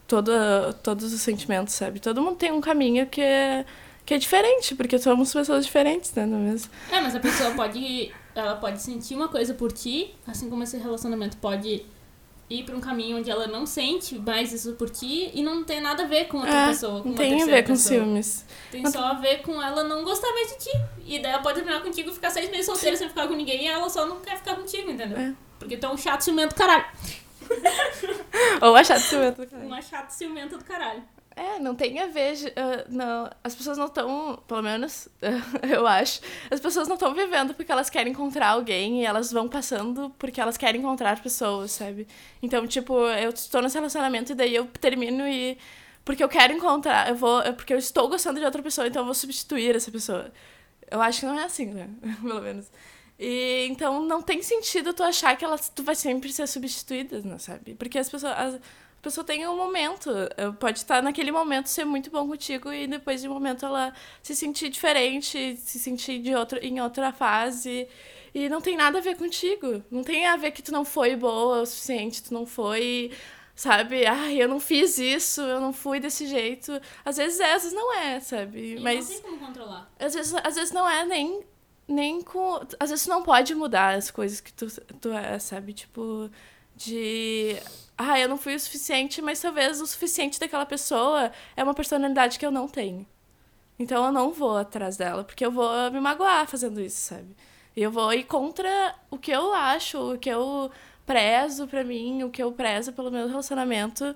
toda, 0.06 0.74
todos 0.82 1.10
os 1.14 1.22
sentimentos, 1.22 1.72
sabe? 1.72 2.00
Todo 2.00 2.20
mundo 2.20 2.36
tem 2.36 2.52
um 2.52 2.60
caminho 2.60 3.06
que 3.06 3.22
é, 3.22 3.64
que 4.04 4.12
é 4.12 4.18
diferente, 4.18 4.74
porque 4.74 4.98
somos 4.98 5.32
pessoas 5.32 5.64
diferentes, 5.64 6.12
né? 6.12 6.26
Não 6.26 6.36
é 6.36 6.40
mesmo? 6.50 6.70
É, 6.92 7.00
mas 7.00 7.16
a 7.16 7.20
pessoa 7.20 7.50
pode. 7.52 8.12
Ela 8.34 8.56
pode 8.56 8.82
sentir 8.82 9.14
uma 9.14 9.28
coisa 9.28 9.54
por 9.54 9.72
ti, 9.72 10.14
assim 10.26 10.50
como 10.50 10.62
esse 10.62 10.76
relacionamento 10.76 11.38
pode 11.38 11.86
ir 12.50 12.64
pra 12.64 12.76
um 12.76 12.80
caminho 12.80 13.18
onde 13.18 13.30
ela 13.30 13.46
não 13.46 13.64
sente 13.66 14.18
mais 14.18 14.52
isso 14.52 14.74
por 14.74 14.90
ti 14.90 15.30
e 15.34 15.42
não 15.42 15.64
tem 15.64 15.80
nada 15.80 16.02
a 16.02 16.06
ver 16.06 16.26
com 16.26 16.38
outra 16.38 16.52
É, 16.52 16.66
pessoa. 16.68 17.00
Com 17.02 17.08
não 17.08 17.14
uma 17.14 17.16
tem 17.16 17.42
a 17.42 17.46
ver 17.46 17.62
com 17.62 17.72
pessoa. 17.72 18.00
ciúmes. 18.00 18.44
Tem 18.70 18.86
só 18.90 18.98
a 19.04 19.14
ver 19.14 19.38
com 19.42 19.60
ela 19.62 19.82
não 19.84 20.04
gostar 20.04 20.30
mais 20.32 20.48
de 20.52 20.58
ti. 20.58 20.70
E 21.06 21.18
daí 21.20 21.32
ela 21.32 21.42
pode 21.42 21.56
terminar 21.56 21.82
contigo 21.82 22.10
e 22.10 22.12
ficar 22.14 22.30
seis 22.30 22.50
meses 22.50 22.66
solteira 22.66 22.96
sem 22.96 23.08
ficar 23.08 23.26
com 23.28 23.34
ninguém 23.34 23.64
e 23.64 23.66
ela 23.66 23.88
só 23.88 24.06
não 24.06 24.20
quer 24.20 24.36
ficar 24.36 24.56
contigo, 24.56 24.90
entendeu? 24.90 25.18
É. 25.18 25.34
Porque 25.58 25.76
tu 25.76 25.86
é 25.86 25.90
um 25.90 25.96
chato 25.96 26.20
ciumento 26.22 26.54
do 26.54 26.58
caralho. 26.58 26.84
Ou 28.60 28.74
achar 28.76 28.98
ciumento. 29.00 29.46
Uma 29.56 29.80
chata 29.82 30.10
ciumenta 30.10 30.56
do 30.58 30.64
caralho. 30.64 31.02
É, 31.36 31.58
não 31.58 31.74
tem 31.74 31.98
a 31.98 32.06
ver. 32.06 32.52
ah, 32.56 32.84
não, 32.88 33.30
as 33.42 33.54
pessoas 33.54 33.76
não 33.76 33.86
estão, 33.86 34.42
pelo 34.46 34.62
menos 34.62 35.08
eu 35.68 35.86
acho, 35.86 36.20
as 36.50 36.60
pessoas 36.60 36.86
não 36.86 36.94
estão 36.94 37.12
vivendo 37.12 37.54
porque 37.54 37.72
elas 37.72 37.90
querem 37.90 38.12
encontrar 38.12 38.50
alguém 38.50 39.02
e 39.02 39.04
elas 39.04 39.32
vão 39.32 39.48
passando 39.48 40.10
porque 40.18 40.40
elas 40.40 40.56
querem 40.56 40.80
encontrar 40.80 41.20
pessoas, 41.20 41.72
sabe? 41.72 42.06
Então, 42.42 42.66
tipo, 42.66 42.94
eu 43.08 43.30
estou 43.30 43.60
nesse 43.62 43.76
relacionamento 43.76 44.32
e 44.32 44.34
daí 44.34 44.54
eu 44.54 44.66
termino 44.66 45.26
e. 45.26 45.58
Porque 46.04 46.22
eu 46.22 46.28
quero 46.28 46.52
encontrar, 46.52 47.08
eu 47.08 47.16
vou. 47.16 47.42
Porque 47.54 47.72
eu 47.74 47.78
estou 47.78 48.08
gostando 48.08 48.38
de 48.38 48.44
outra 48.46 48.62
pessoa, 48.62 48.86
então 48.86 49.02
eu 49.02 49.06
vou 49.06 49.14
substituir 49.14 49.74
essa 49.74 49.90
pessoa. 49.90 50.32
Eu 50.90 51.00
acho 51.02 51.20
que 51.20 51.26
não 51.26 51.38
é 51.38 51.44
assim, 51.44 51.66
né? 51.66 51.88
Pelo 52.22 52.40
menos. 52.42 52.70
E 53.18 53.66
então 53.70 54.02
não 54.04 54.20
tem 54.22 54.42
sentido 54.42 54.92
tu 54.92 55.02
achar 55.02 55.36
que 55.36 55.44
ela, 55.44 55.56
tu 55.58 55.82
vai 55.82 55.94
sempre 55.94 56.32
ser 56.32 56.46
substituída, 56.48 57.20
não 57.24 57.38
sabe? 57.38 57.74
Porque 57.74 57.98
as 57.98 58.08
pessoas. 58.08 58.32
As, 58.36 58.60
pessoa 59.04 59.24
tem 59.24 59.46
um 59.46 59.56
momento, 59.56 60.10
pode 60.58 60.78
estar 60.78 61.02
naquele 61.02 61.30
momento 61.30 61.66
ser 61.68 61.84
muito 61.84 62.10
bom 62.10 62.26
contigo 62.26 62.72
e 62.72 62.86
depois 62.86 63.20
de 63.22 63.28
um 63.28 63.32
momento 63.34 63.64
ela 63.64 63.92
se 64.22 64.34
sentir 64.34 64.68
diferente, 64.70 65.56
se 65.58 65.78
sentir 65.78 66.18
de 66.20 66.34
outro, 66.34 66.58
em 66.60 66.80
outra 66.80 67.12
fase. 67.12 67.86
E 68.34 68.48
não 68.48 68.60
tem 68.60 68.76
nada 68.76 68.98
a 68.98 69.00
ver 69.00 69.16
contigo. 69.16 69.84
Não 69.90 70.02
tem 70.02 70.26
a 70.26 70.36
ver 70.36 70.50
que 70.50 70.60
tu 70.62 70.72
não 70.72 70.84
foi 70.84 71.14
boa 71.14 71.60
o 71.62 71.66
suficiente, 71.66 72.20
tu 72.24 72.34
não 72.34 72.44
foi, 72.44 73.12
sabe? 73.54 74.04
Ai, 74.06 74.42
eu 74.42 74.48
não 74.48 74.58
fiz 74.58 74.98
isso, 74.98 75.40
eu 75.40 75.60
não 75.60 75.72
fui 75.72 76.00
desse 76.00 76.26
jeito. 76.26 76.72
Às 77.04 77.16
vezes 77.16 77.38
é, 77.38 77.52
às 77.54 77.62
vezes 77.62 77.72
não 77.76 77.94
é, 77.96 78.18
sabe? 78.18 78.74
E 78.74 78.80
Mas 78.80 79.08
não 79.08 79.14
tem 79.14 79.22
como 79.22 79.38
controlar. 79.46 79.88
às 80.00 80.14
vezes, 80.14 80.34
às 80.42 80.54
vezes 80.56 80.72
não 80.72 80.88
é 80.90 81.04
nem, 81.06 81.44
nem 81.86 82.22
com. 82.22 82.60
Às 82.80 82.90
vezes 82.90 83.04
tu 83.04 83.10
não 83.10 83.22
pode 83.22 83.54
mudar 83.54 83.94
as 83.94 84.10
coisas 84.10 84.40
que 84.40 84.52
tu, 84.52 84.66
tu 85.00 85.12
é, 85.12 85.38
sabe? 85.38 85.72
Tipo, 85.72 86.28
de. 86.76 87.56
Ah, 87.96 88.18
eu 88.18 88.28
não 88.28 88.36
fui 88.36 88.54
o 88.54 88.60
suficiente, 88.60 89.22
mas 89.22 89.40
talvez 89.40 89.80
o 89.80 89.86
suficiente 89.86 90.40
daquela 90.40 90.66
pessoa 90.66 91.30
é 91.56 91.62
uma 91.62 91.74
personalidade 91.74 92.38
que 92.38 92.46
eu 92.46 92.50
não 92.50 92.66
tenho. 92.68 93.06
Então 93.78 94.04
eu 94.04 94.12
não 94.12 94.32
vou 94.32 94.56
atrás 94.56 94.96
dela, 94.96 95.24
porque 95.24 95.44
eu 95.44 95.50
vou 95.50 95.90
me 95.90 96.00
magoar 96.00 96.46
fazendo 96.46 96.80
isso, 96.80 97.00
sabe? 97.08 97.36
Eu 97.76 97.90
vou 97.90 98.12
ir 98.12 98.24
contra 98.24 98.94
o 99.10 99.18
que 99.18 99.32
eu 99.32 99.52
acho, 99.52 100.14
o 100.14 100.18
que 100.18 100.28
eu 100.30 100.70
prezo 101.04 101.66
pra 101.66 101.84
mim, 101.84 102.22
o 102.22 102.30
que 102.30 102.42
eu 102.42 102.52
prezo 102.52 102.92
pelo 102.92 103.10
meu 103.10 103.28
relacionamento. 103.28 104.14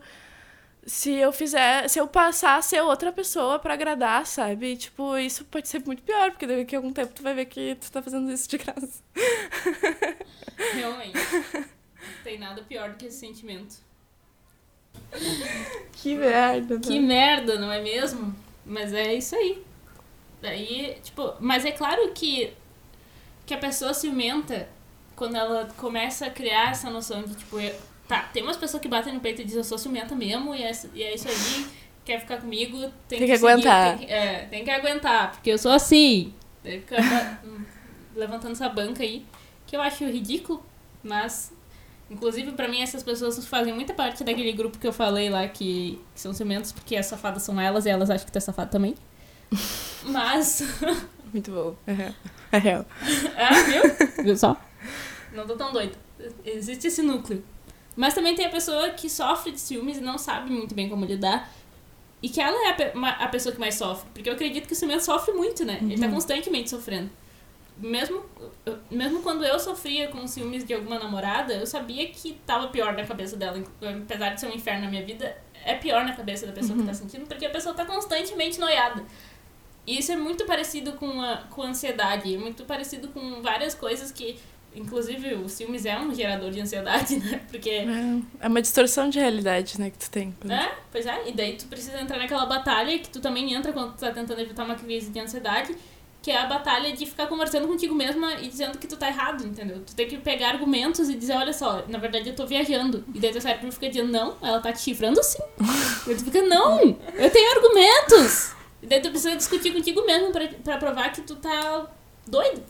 Se 0.87 1.13
eu 1.13 1.33
fizer, 1.33 1.89
se 1.89 1.99
eu 1.99 2.07
passar 2.09 2.57
a 2.57 2.63
ser 2.63 2.83
outra 2.83 3.13
pessoa 3.13 3.59
pra 3.59 3.75
agradar, 3.75 4.27
sabe? 4.27 4.77
Tipo, 4.77 5.19
isso 5.19 5.45
pode 5.45 5.69
ser 5.69 5.85
muito 5.85 6.03
pior, 6.03 6.31
porque 6.31 6.47
daqui 6.47 6.75
a 6.77 6.79
algum 6.79 6.93
tempo 6.93 7.13
tu 7.15 7.23
vai 7.23 7.35
ver 7.35 7.47
que 7.47 7.77
tu 7.77 7.91
tá 7.93 8.01
fazendo 8.01 8.31
isso 8.33 8.49
de 8.49 8.59
graça. 8.59 9.03
Realmente. 10.75 11.19
Não 12.17 12.23
tem 12.25 12.39
nada 12.39 12.63
pior 12.63 12.91
do 12.91 12.97
que 12.97 13.07
esse 13.07 13.19
sentimento. 13.19 13.77
Que 15.93 16.15
merda. 16.15 16.79
Que 16.81 16.99
merda, 17.01 17.59
não 17.59 17.71
é 17.73 17.81
mesmo? 17.83 18.35
Mas 18.65 18.93
é 18.93 19.15
isso 19.15 19.35
aí. 19.35 19.63
Daí, 20.41 20.97
tipo, 21.03 21.35
mas 21.41 21.65
é 21.65 21.73
claro 21.73 22.11
que 22.13 22.53
que 23.47 23.55
a 23.55 23.59
pessoa 23.59 23.95
ciumenta 23.95 24.69
quando 25.17 25.35
ela 25.37 25.67
começa 25.79 26.27
a 26.27 26.31
criar 26.31 26.71
essa 26.71 26.91
noção 26.91 27.23
de 27.23 27.35
tipo, 27.35 27.59
eu- 27.59 27.75
tá, 28.07 28.25
tem 28.25 28.43
umas 28.43 28.59
pessoas 28.59 28.81
que 28.83 28.89
batem 28.89 29.13
no 29.15 29.21
peito 29.21 29.41
e 29.41 29.45
dizem 29.45 29.59
eu 29.61 29.65
sou 29.65 29.79
ciumenta 29.79 30.15
mesmo 30.15 30.55
e 30.55 30.63
é, 30.63 30.71
e 30.95 31.03
é 31.03 31.15
isso 31.15 31.27
aí, 31.29 31.67
quer 32.05 32.21
ficar 32.21 32.37
comigo, 32.43 32.79
tem, 33.09 33.19
Tem 33.21 33.27
que 33.27 33.39
seguir, 33.39 33.51
aguentar. 33.51 33.97
Tem 33.99 34.07
que, 34.07 34.13
é, 34.13 34.47
tem 34.51 34.65
que 34.65 34.71
aguentar, 34.71 35.33
porque 35.33 35.51
eu 35.51 35.59
sou 35.59 35.73
assim. 35.73 36.35
Daí 36.63 36.81
fica 36.81 36.97
ba- 37.01 37.41
hum, 37.45 37.65
levantando 38.15 38.53
essa 38.53 38.69
banca 38.69 39.03
aí, 39.03 39.25
que 39.67 39.75
eu 39.75 39.81
acho 39.81 40.05
ridículo, 40.05 40.63
mas 41.03 41.51
Inclusive, 42.11 42.53
pra 42.53 42.69
mim, 42.69 42.81
essas 42.81 43.03
pessoas 43.03 43.45
fazem 43.47 43.75
muita 43.75 43.93
parte 43.93 44.25
daquele 44.25 44.53
grupo 44.53 44.79
que 44.79 44.87
eu 44.87 44.93
falei 44.93 45.29
lá 45.29 45.47
que, 45.47 46.01
que 46.15 46.21
são 46.21 46.33
ciumentos 46.33 46.73
porque 46.73 46.97
as 46.97 47.07
safadas 47.07 47.43
são 47.43 47.61
elas 47.61 47.85
e 47.85 47.91
elas 47.91 48.09
acham 48.09 48.25
que 48.25 48.33
tu 48.33 48.37
é 48.37 48.41
safado 48.41 48.71
também. 48.71 48.95
Mas. 50.05 50.63
Muito 51.33 51.51
bom. 51.51 51.77
É 51.87 51.93
real. 51.93 52.15
É 52.51 52.59
real. 52.59 52.87
Ah, 53.37 53.63
viu? 53.63 54.25
Viu 54.25 54.37
só? 54.39 54.57
Não 55.35 55.47
tô 55.47 55.55
tão 55.55 55.71
doida. 55.71 55.93
Existe 56.43 56.87
esse 56.87 57.03
núcleo. 57.03 57.45
Mas 57.95 58.15
também 58.15 58.35
tem 58.35 58.47
a 58.47 58.49
pessoa 58.49 58.89
que 58.89 59.11
sofre 59.11 59.53
de 59.53 59.61
ciúmes 59.61 59.99
e 59.99 60.01
não 60.01 60.17
sabe 60.17 60.51
muito 60.51 60.75
bem 60.75 60.89
como 60.89 61.05
lidar. 61.05 61.53
E 62.23 62.29
que 62.31 62.41
ela 62.41 62.57
é 62.67 62.71
a, 62.71 62.73
pe 62.73 62.85
a 62.95 63.29
pessoa 63.29 63.55
que 63.55 63.61
mais 63.61 63.75
sofre. 63.75 64.09
Porque 64.15 64.31
eu 64.31 64.33
acredito 64.33 64.67
que 64.67 64.73
o 64.73 64.77
ciumento 64.77 65.05
sofre 65.05 65.35
muito, 65.35 65.63
né? 65.63 65.79
Ele 65.83 65.99
tá 65.99 66.09
constantemente 66.09 66.71
sofrendo. 66.71 67.11
Mesmo, 67.79 68.25
mesmo 68.91 69.23
quando 69.23 69.45
eu 69.45 69.59
sofria 69.59 70.09
com 70.09 70.27
ciúmes 70.27 70.65
de 70.65 70.75
alguma 70.75 70.99
namorada, 70.99 71.55
eu 71.55 71.67
sabia 71.67 72.09
que 72.09 72.33
tava 72.47 72.69
pior 72.69 72.93
na 72.95 73.05
cabeça 73.07 73.37
dela. 73.37 73.63
Apesar 74.03 74.31
de 74.31 74.41
ser 74.41 74.47
um 74.49 74.55
inferno 74.55 74.85
na 74.85 74.91
minha 74.91 75.05
vida, 75.05 75.37
é 75.65 75.75
pior 75.75 76.05
na 76.05 76.13
cabeça 76.15 76.47
da 76.47 76.53
pessoa 76.53 76.77
que 76.79 76.85
tá 76.85 76.95
sentindo, 76.95 77.27
porque 77.27 77.47
a 77.47 77.51
pessoa 77.51 77.75
tá 77.75 77.85
constantemente 77.85 78.59
noiada. 78.59 79.05
E 79.87 79.99
isso 79.99 80.13
é 80.13 80.17
muito 80.17 80.45
parecido 80.45 80.93
com 80.95 81.23
a, 81.23 81.37
com 81.51 81.63
a 81.63 81.67
ansiedade, 81.69 82.35
é 82.35 82.39
muito 82.39 82.65
parecido 82.65 83.09
com 83.09 83.41
várias 83.41 83.75
coisas 83.75 84.13
que, 84.13 84.39
inclusive, 84.75 85.35
o 85.35 85.49
ciúmes 85.49 85.87
é 85.87 85.99
um 85.99 86.15
gerador 86.15 86.51
de 86.51 86.61
ansiedade, 86.61 87.17
né? 87.25 87.41
Porque 87.51 87.71
É, 87.71 87.87
é 88.41 88.49
uma 88.49 88.61
distorção 88.61 89.09
de 89.09 89.19
realidade, 89.19 89.81
né, 89.81 89.89
que 89.91 89.99
tu 89.99 90.11
tem. 90.11 90.35
é, 90.51 90.75
pois 90.93 91.07
é, 91.07 91.29
e 91.29 91.33
daí 91.33 91.57
tu 91.57 91.67
precisa 91.69 92.01
entrar 92.01 92.19
naquela 92.19 92.45
batalha 92.45 92.99
que 92.99 93.09
tu 93.09 93.21
também 93.21 93.55
entra 93.55 93.73
quando 93.73 93.95
tu 93.95 94.01
tá 94.01 94.11
tentando 94.11 94.41
evitar 94.41 94.65
uma 94.65 94.75
crise 94.75 95.11
de 95.11 95.21
ansiedade, 95.21 95.75
que 96.21 96.31
é 96.31 96.37
a 96.37 96.47
batalha 96.47 96.93
de 96.93 97.07
ficar 97.07 97.27
conversando 97.27 97.69
contigo 97.69 97.95
mesma 97.95 98.35
e 98.35 98.49
dizendo 98.49 98.77
que 98.79 98.87
tu 98.87 98.97
tá 98.97 99.09
errado, 99.09 99.47
entendeu? 99.47 99.83
Tu 99.87 99.95
tem 99.95 100.09
que 100.09 100.19
pegar 100.19 100.51
argumentos 100.51 101.09
e 101.09 101.15
dizer, 101.15 101.35
olha 101.35 101.53
só, 101.53 101.85
na 101.89 101.99
verdade 101.99 102.29
eu 102.29 102.37
tô 102.37 102.47
viajando. 102.47 103.05
E 103.15 103.21
daí 103.21 103.31
teu 103.31 103.41
cérebro 103.41 103.71
fica 103.71 103.89
dizendo, 103.89 104.11
não, 104.11 104.37
ela 104.43 104.61
tá 104.61 104.73
te 104.73 104.81
chifrando 104.81 105.23
sim. 105.23 105.39
e 106.07 106.15
tu 106.15 106.25
fica, 106.25 106.43
não, 106.43 106.81
eu 107.15 107.31
tenho 107.31 107.51
argumentos. 107.53 108.53
E 108.83 108.87
daí 108.87 109.01
tu 109.01 109.11
precisa 109.11 109.37
discutir 109.37 109.73
contigo 109.73 110.05
mesmo 110.05 110.33
pra, 110.33 110.49
pra 110.49 110.77
provar 110.79 111.13
que 111.13 111.23
tu 111.23 111.37
tá 111.37 111.87
doido. 112.27 112.63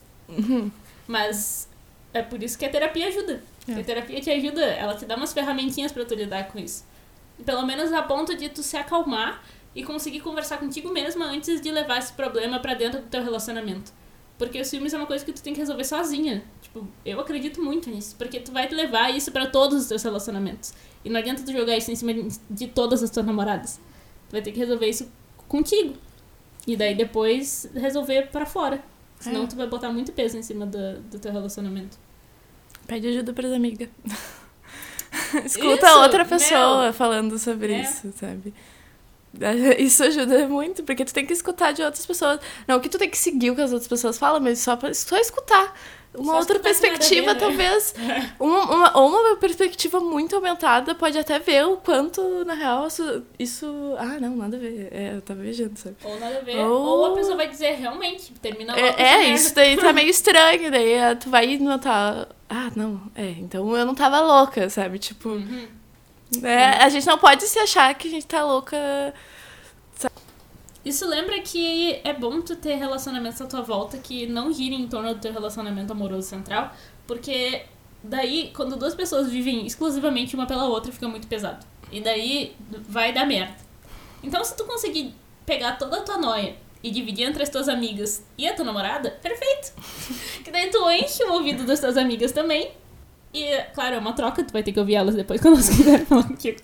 Mas 1.06 1.68
é 2.12 2.22
por 2.22 2.42
isso 2.42 2.58
que 2.58 2.64
a 2.64 2.68
terapia 2.68 3.08
ajuda. 3.08 3.42
É. 3.66 3.80
A 3.80 3.84
terapia 3.84 4.20
te 4.20 4.30
ajuda, 4.30 4.62
ela 4.62 4.94
te 4.94 5.04
dá 5.04 5.16
umas 5.16 5.32
ferramentinhas 5.32 5.92
pra 5.92 6.04
tu 6.04 6.14
lidar 6.14 6.48
com 6.48 6.58
isso. 6.58 6.84
Pelo 7.44 7.64
menos 7.64 7.92
a 7.92 8.02
ponto 8.02 8.36
de 8.36 8.48
tu 8.48 8.62
se 8.62 8.76
acalmar 8.76 9.42
e 9.74 9.82
conseguir 9.84 10.20
conversar 10.20 10.58
contigo 10.58 10.90
mesma 10.92 11.26
antes 11.26 11.60
de 11.60 11.70
levar 11.70 11.98
esse 11.98 12.12
problema 12.12 12.58
pra 12.60 12.74
dentro 12.74 13.00
do 13.00 13.06
teu 13.06 13.22
relacionamento. 13.22 13.92
Porque 14.36 14.60
os 14.60 14.70
filmes 14.70 14.94
é 14.94 14.96
uma 14.96 15.06
coisa 15.06 15.24
que 15.24 15.32
tu 15.32 15.42
tem 15.42 15.52
que 15.52 15.58
resolver 15.58 15.82
sozinha. 15.84 16.44
Tipo, 16.62 16.86
eu 17.04 17.18
acredito 17.20 17.60
muito 17.62 17.90
nisso. 17.90 18.14
Porque 18.16 18.38
tu 18.38 18.52
vai 18.52 18.68
levar 18.68 19.10
isso 19.14 19.32
pra 19.32 19.46
todos 19.48 19.82
os 19.82 19.88
teus 19.88 20.02
relacionamentos. 20.02 20.72
E 21.04 21.10
não 21.10 21.18
adianta 21.18 21.42
tu 21.42 21.50
jogar 21.52 21.76
isso 21.76 21.90
em 21.90 21.96
cima 21.96 22.12
de- 22.48 22.68
todas 22.68 23.02
as 23.02 23.10
tuas 23.10 23.26
namoradas. 23.26 23.80
Tu 24.28 24.32
vai 24.32 24.40
ter 24.42 24.52
que 24.52 24.58
resolver 24.58 24.86
isso 24.88 25.10
contigo. 25.48 25.94
E 26.68 26.76
daí 26.76 26.94
depois 26.94 27.68
resolver 27.74 28.28
pra 28.30 28.46
fora. 28.46 28.80
Senão 29.18 29.42
É. 29.42 29.46
tu 29.48 29.56
vai 29.56 29.66
botar 29.66 29.90
muito 29.90 30.12
peso 30.12 30.36
em 30.36 30.42
cima 30.42 30.64
do, 30.66 31.00
do 31.00 31.18
teu 31.18 31.32
relacionamento. 31.32 31.98
Pede 32.86 33.08
ajuda 33.08 33.32
pras 33.32 33.52
amigas. 33.52 33.88
Escuta 35.44 35.86
Isso, 35.88 35.98
outra 35.98 36.24
pessoa 36.24 36.84
meu. 36.84 36.92
falando 36.92 37.38
sobre 37.38 37.72
É. 37.72 37.82
isso, 37.82 38.12
sabe? 38.16 38.54
Isso 39.78 40.02
ajuda 40.04 40.48
muito, 40.48 40.82
porque 40.82 41.04
tu 41.04 41.12
tem 41.14 41.24
que 41.26 41.32
escutar 41.32 41.72
de 41.72 41.82
outras 41.82 42.04
pessoas. 42.06 42.40
Não 42.66 42.80
que 42.80 42.88
tu 42.88 42.98
tem 42.98 43.08
que 43.10 43.18
seguir 43.18 43.50
o 43.50 43.54
que 43.54 43.60
as 43.62 43.72
outras 43.72 43.88
pessoas 43.88 44.18
falam, 44.18 44.40
mas 44.40 44.58
só, 44.58 44.76
pra, 44.76 44.92
só 44.94 45.16
escutar. 45.18 45.74
Uma 46.14 46.32
Só 46.32 46.38
outra 46.38 46.56
escutar 46.56 46.62
perspectiva, 46.90 47.26
ver, 47.26 47.34
né? 47.34 47.38
talvez. 47.40 47.94
Uma, 48.40 48.62
uma, 48.64 48.98
ou 48.98 49.08
uma 49.10 49.36
perspectiva 49.36 50.00
muito 50.00 50.34
aumentada 50.34 50.94
pode 50.94 51.18
até 51.18 51.38
ver 51.38 51.66
o 51.66 51.76
quanto, 51.76 52.46
na 52.46 52.54
real, 52.54 52.86
isso. 52.86 53.22
isso- 53.38 53.94
ah, 53.98 54.18
não, 54.18 54.34
nada 54.34 54.56
a 54.56 54.58
ver. 54.58 54.88
É, 54.90 55.12
eu 55.16 55.20
tava 55.20 55.42
viajando, 55.42 55.78
sabe? 55.78 55.96
Ou 56.02 56.18
nada 56.18 56.38
a 56.38 56.40
ver. 56.40 56.56
Ou- 56.60 56.82
Ou 56.82 57.12
a 57.12 57.14
pessoa 57.14 57.36
vai 57.36 57.46
dizer 57.46 57.72
realmente, 57.74 58.32
termina 58.40 58.72
logo 58.74 58.84
É, 58.84 58.88
essa 58.88 59.00
é 59.02 59.18
merda. 59.18 59.34
isso 59.34 59.54
daí 59.54 59.76
tá 59.76 59.92
meio 59.92 60.08
estranho. 60.10 60.70
Daí 60.70 60.98
ah, 60.98 61.14
tu 61.14 61.28
vai 61.28 61.58
notar. 61.58 62.26
Ah, 62.48 62.70
não, 62.74 63.02
é, 63.14 63.28
então 63.38 63.76
eu 63.76 63.84
não 63.84 63.94
tava 63.94 64.18
louca, 64.20 64.70
sabe? 64.70 64.98
Tipo. 64.98 65.28
Uhum. 65.28 65.68
É, 66.42 66.82
a 66.82 66.88
gente 66.88 67.06
não 67.06 67.18
pode 67.18 67.46
se 67.46 67.58
achar 67.58 67.94
que 67.94 68.08
a 68.08 68.10
gente 68.10 68.26
tá 68.26 68.44
louca. 68.44 68.76
Isso 70.84 71.06
lembra 71.06 71.40
que 71.40 72.00
é 72.04 72.12
bom 72.12 72.40
tu 72.40 72.56
ter 72.56 72.76
relacionamentos 72.76 73.40
à 73.40 73.46
tua 73.46 73.62
volta 73.62 73.98
que 73.98 74.26
não 74.26 74.52
girem 74.52 74.82
em 74.82 74.88
torno 74.88 75.12
do 75.14 75.20
teu 75.20 75.32
relacionamento 75.32 75.92
amoroso 75.92 76.28
central, 76.28 76.72
porque 77.06 77.64
daí, 78.02 78.52
quando 78.54 78.76
duas 78.76 78.94
pessoas 78.94 79.28
vivem 79.28 79.66
exclusivamente 79.66 80.34
uma 80.34 80.46
pela 80.46 80.64
outra, 80.64 80.92
fica 80.92 81.08
muito 81.08 81.26
pesado. 81.26 81.66
E 81.90 82.00
daí 82.00 82.54
vai 82.88 83.12
dar 83.12 83.26
merda. 83.26 83.56
Então, 84.22 84.42
se 84.44 84.56
tu 84.56 84.64
conseguir 84.64 85.14
pegar 85.44 85.72
toda 85.78 85.98
a 85.98 86.02
tua 86.02 86.18
noia 86.18 86.56
e 86.82 86.90
dividir 86.90 87.26
entre 87.26 87.42
as 87.42 87.48
tuas 87.48 87.68
amigas 87.68 88.24
e 88.36 88.46
a 88.46 88.54
tua 88.54 88.64
namorada, 88.64 89.10
perfeito. 89.22 89.72
que 90.44 90.50
daí 90.50 90.70
tu 90.70 90.88
enche 90.90 91.24
o 91.24 91.32
ouvido 91.32 91.64
das 91.64 91.80
tuas 91.80 91.96
amigas 91.96 92.32
também. 92.32 92.70
E, 93.32 93.62
claro, 93.74 93.96
é 93.96 93.98
uma 93.98 94.14
troca, 94.14 94.42
tu 94.42 94.52
vai 94.52 94.62
ter 94.62 94.72
que 94.72 94.80
ouvir 94.80 94.94
elas 94.94 95.14
depois 95.14 95.40
quando 95.42 95.54
elas 95.54 95.68
quiserem 95.68 96.06
falar 96.06 96.24
contigo. 96.24 96.58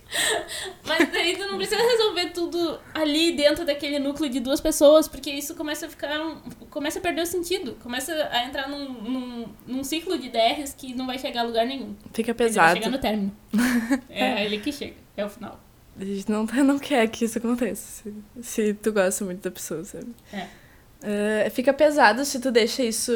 Mas 0.86 1.12
daí 1.12 1.36
tu 1.36 1.46
não 1.46 1.56
precisa 1.56 1.80
resolver 1.82 2.30
tudo 2.30 2.80
ali 2.94 3.32
dentro 3.32 3.64
daquele 3.64 3.98
núcleo 3.98 4.30
de 4.30 4.40
duas 4.40 4.60
pessoas, 4.60 5.06
porque 5.06 5.30
isso 5.30 5.54
começa 5.54 5.86
a 5.86 5.88
ficar. 5.88 6.18
começa 6.70 6.98
a 6.98 7.02
perder 7.02 7.22
o 7.22 7.26
sentido. 7.26 7.76
Começa 7.82 8.12
a 8.30 8.44
entrar 8.46 8.68
num, 8.68 8.88
num, 8.88 9.46
num 9.66 9.84
ciclo 9.84 10.18
de 10.18 10.30
DRs 10.30 10.72
que 10.72 10.94
não 10.94 11.06
vai 11.06 11.18
chegar 11.18 11.42
a 11.42 11.44
lugar 11.44 11.66
nenhum. 11.66 11.94
Fica 12.12 12.34
pesado. 12.34 12.76
chegar 12.76 12.90
no 12.90 12.98
término. 12.98 13.36
é 14.08 14.44
ele 14.44 14.58
que 14.58 14.72
chega. 14.72 14.94
É 15.16 15.24
o 15.24 15.28
final. 15.28 15.60
A 16.00 16.04
gente 16.04 16.30
não, 16.30 16.44
não 16.64 16.78
quer 16.78 17.06
que 17.08 17.24
isso 17.24 17.38
aconteça. 17.38 18.02
Se, 18.02 18.14
se 18.42 18.74
tu 18.74 18.92
gosta 18.92 19.24
muito 19.24 19.42
da 19.42 19.50
pessoa, 19.50 19.84
sabe? 19.84 20.14
É. 20.32 20.46
É, 21.06 21.50
fica 21.50 21.72
pesado 21.72 22.24
se 22.24 22.40
tu 22.40 22.50
deixa 22.50 22.82
isso. 22.82 23.12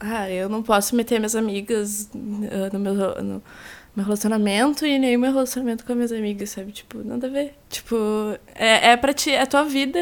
Ah, 0.00 0.30
eu 0.30 0.48
não 0.48 0.62
posso 0.62 0.96
meter 0.96 1.18
minhas 1.18 1.36
amigas 1.36 2.08
ah, 2.14 2.70
no 2.72 2.78
meu, 2.80 2.94
no 3.22 3.42
meu 3.94 4.04
relacionamento 4.04 4.86
e 4.86 4.98
nem 4.98 5.16
meu 5.16 5.30
relacionamento 5.32 5.84
com 5.84 5.92
as 5.92 5.96
minhas 5.96 6.12
amigas, 6.12 6.50
sabe? 6.50 6.72
Tipo, 6.72 6.98
nada 7.04 7.26
a 7.26 7.30
ver. 7.30 7.54
Tipo, 7.68 7.96
é, 8.54 8.92
é 8.92 8.96
pra 8.96 9.12
ti, 9.12 9.30
é 9.30 9.42
a 9.42 9.46
tua 9.46 9.64
vida 9.64 10.00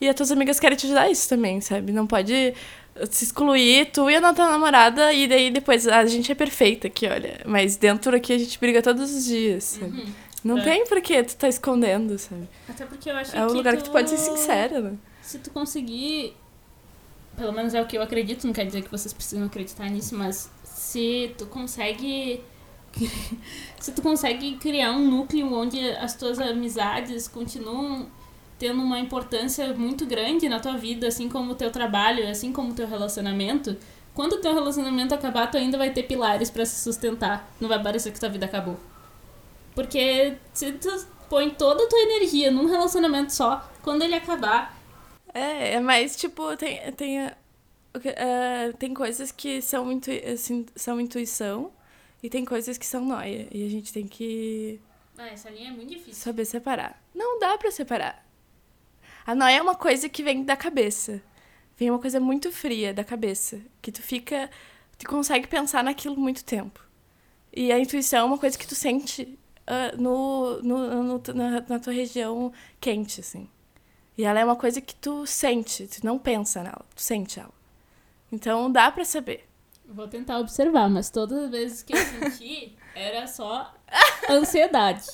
e 0.00 0.08
as 0.08 0.14
tuas 0.14 0.30
amigas 0.32 0.58
querem 0.58 0.76
te 0.78 0.86
ajudar 0.86 1.02
a 1.02 1.10
isso 1.10 1.28
também, 1.28 1.60
sabe? 1.60 1.92
Não 1.92 2.06
pode 2.06 2.54
se 3.10 3.24
excluir, 3.24 3.90
tu 3.92 4.08
e 4.08 4.14
a 4.16 4.32
tua 4.32 4.48
namorada, 4.48 5.12
e 5.12 5.26
daí 5.26 5.50
depois 5.50 5.86
"Ah, 5.88 5.98
a 5.98 6.06
gente 6.06 6.30
é 6.30 6.34
perfeita 6.34 6.86
aqui, 6.86 7.06
olha. 7.08 7.40
Mas 7.44 7.76
dentro 7.76 8.16
aqui 8.16 8.32
a 8.32 8.38
gente 8.38 8.58
briga 8.58 8.80
todos 8.80 9.12
os 9.14 9.24
dias, 9.24 9.64
sabe? 9.64 10.00
Uhum. 10.00 10.06
Não 10.44 10.58
É. 10.58 10.62
tem 10.62 10.86
por 10.86 11.00
que 11.00 11.22
tu 11.24 11.36
tá 11.36 11.48
escondendo, 11.48 12.16
sabe? 12.18 12.48
Até 12.68 12.84
porque 12.86 13.10
eu 13.10 13.16
acho 13.16 13.34
É 13.36 13.44
um 13.44 13.48
que. 13.48 13.54
lugar 13.54 13.76
que 13.76 13.82
tu 13.84 13.90
pode 13.90 14.08
ser 14.10 14.18
sincera, 14.18 14.80
né? 14.80 14.92
Se 15.22 15.38
tu 15.38 15.50
conseguir. 15.50 16.36
Pelo 17.36 17.52
menos 17.52 17.74
é 17.74 17.82
o 17.82 17.86
que 17.86 17.96
eu 17.96 18.02
acredito, 18.02 18.46
não 18.46 18.52
quer 18.52 18.64
dizer 18.64 18.82
que 18.82 18.90
vocês 18.90 19.12
precisam 19.12 19.46
acreditar 19.46 19.88
nisso, 19.90 20.14
mas 20.14 20.50
se 20.62 21.34
tu 21.36 21.46
consegue. 21.46 22.42
se 23.80 23.92
tu 23.92 24.00
consegue 24.00 24.56
criar 24.56 24.92
um 24.92 25.10
núcleo 25.10 25.52
onde 25.52 25.80
as 25.96 26.14
tuas 26.14 26.38
amizades 26.38 27.26
continuam 27.26 28.06
tendo 28.58 28.80
uma 28.80 29.00
importância 29.00 29.74
muito 29.74 30.06
grande 30.06 30.48
na 30.48 30.60
tua 30.60 30.76
vida, 30.76 31.08
assim 31.08 31.28
como 31.28 31.52
o 31.52 31.54
teu 31.54 31.70
trabalho, 31.70 32.28
assim 32.28 32.52
como 32.52 32.70
o 32.70 32.74
teu 32.74 32.86
relacionamento, 32.86 33.76
quando 34.14 34.34
o 34.34 34.40
teu 34.40 34.54
relacionamento 34.54 35.12
acabar, 35.12 35.50
tu 35.50 35.56
ainda 35.56 35.76
vai 35.76 35.90
ter 35.90 36.04
pilares 36.04 36.50
pra 36.50 36.64
se 36.64 36.80
sustentar. 36.82 37.52
Não 37.60 37.68
vai 37.68 37.82
parecer 37.82 38.12
que 38.12 38.20
tua 38.20 38.28
vida 38.28 38.46
acabou. 38.46 38.78
Porque 39.74 40.36
se 40.52 40.72
tu 40.72 40.88
põe 41.28 41.50
toda 41.50 41.82
a 41.82 41.88
tua 41.88 41.98
energia 41.98 42.50
num 42.50 42.66
relacionamento 42.66 43.32
só, 43.32 43.68
quando 43.82 44.02
ele 44.02 44.14
acabar, 44.14 44.78
É, 45.34 45.74
é 45.74 45.80
mais 45.80 46.16
tipo, 46.16 46.56
tem, 46.56 46.80
tem, 46.92 47.20
ah, 47.26 47.34
tem 48.78 48.94
coisas 48.94 49.32
que 49.32 49.60
são, 49.60 49.90
intui, 49.92 50.18
assim, 50.24 50.64
são 50.76 51.00
intuição 51.00 51.72
e 52.22 52.30
tem 52.30 52.44
coisas 52.44 52.78
que 52.78 52.86
são 52.86 53.04
noia. 53.04 53.48
E 53.50 53.66
a 53.66 53.68
gente 53.70 53.92
tem 53.92 54.06
que 54.06 54.80
Ah, 55.18 55.28
essa 55.28 55.50
linha 55.50 55.68
é 55.70 55.72
muito 55.72 55.88
difícil. 55.90 56.14
saber 56.22 56.44
separar. 56.44 57.02
Não 57.14 57.38
dá 57.38 57.58
pra 57.58 57.70
separar. 57.70 58.24
A 59.26 59.34
noia 59.34 59.56
é 59.56 59.62
uma 59.62 59.74
coisa 59.74 60.08
que 60.08 60.22
vem 60.22 60.44
da 60.44 60.56
cabeça. 60.56 61.22
Vem 61.76 61.90
uma 61.90 61.98
coisa 61.98 62.20
muito 62.20 62.52
fria 62.52 62.92
da 62.94 63.02
cabeça. 63.04 63.60
Que 63.82 63.90
tu 63.90 64.02
fica. 64.02 64.50
Tu 64.98 65.06
consegue 65.08 65.46
pensar 65.48 65.82
naquilo 65.82 66.16
muito 66.16 66.44
tempo. 66.44 66.80
E 67.52 67.72
a 67.72 67.78
intuição 67.78 68.20
é 68.20 68.24
uma 68.24 68.38
coisa 68.38 68.56
que 68.58 68.66
tu 68.66 68.74
sente 68.74 69.38
ah, 69.66 69.92
no, 69.96 70.62
no, 70.62 71.02
no- 71.18 71.22
na, 71.34 71.60
na 71.62 71.78
tua 71.78 71.92
região 71.92 72.52
quente, 72.80 73.20
assim. 73.20 73.48
E 74.16 74.24
ela 74.24 74.40
é 74.40 74.44
uma 74.44 74.56
coisa 74.56 74.80
que 74.80 74.94
tu 74.94 75.26
sente, 75.26 75.86
tu 75.88 76.04
não 76.04 76.18
pensa 76.18 76.62
nela, 76.62 76.84
tu 76.94 77.02
sente 77.02 77.40
ela. 77.40 77.52
Então 78.30 78.70
dá 78.70 78.90
pra 78.90 79.04
saber. 79.04 79.48
Vou 79.86 80.08
tentar 80.08 80.38
observar, 80.38 80.88
mas 80.88 81.10
todas 81.10 81.44
as 81.44 81.50
vezes 81.50 81.82
que 81.82 81.92
eu 81.92 81.98
senti, 81.98 82.74
era 82.94 83.26
só 83.26 83.74
ansiedade. 84.30 85.04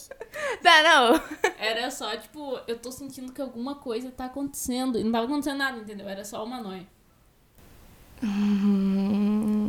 Dá, 0.62 0.82
não. 0.82 1.22
Era 1.59 1.90
só, 1.90 2.16
tipo, 2.16 2.59
eu 2.68 2.78
tô 2.78 2.92
sentindo 2.92 3.32
que 3.32 3.42
alguma 3.42 3.74
coisa 3.74 4.11
tá 4.11 4.26
acontecendo. 4.26 4.98
E 4.98 5.03
não 5.03 5.11
tava 5.11 5.24
acontecendo 5.24 5.59
nada, 5.59 5.78
entendeu? 5.78 6.09
Era 6.09 6.24
só 6.24 6.44
uma 6.44 6.61
noia. 6.61 6.86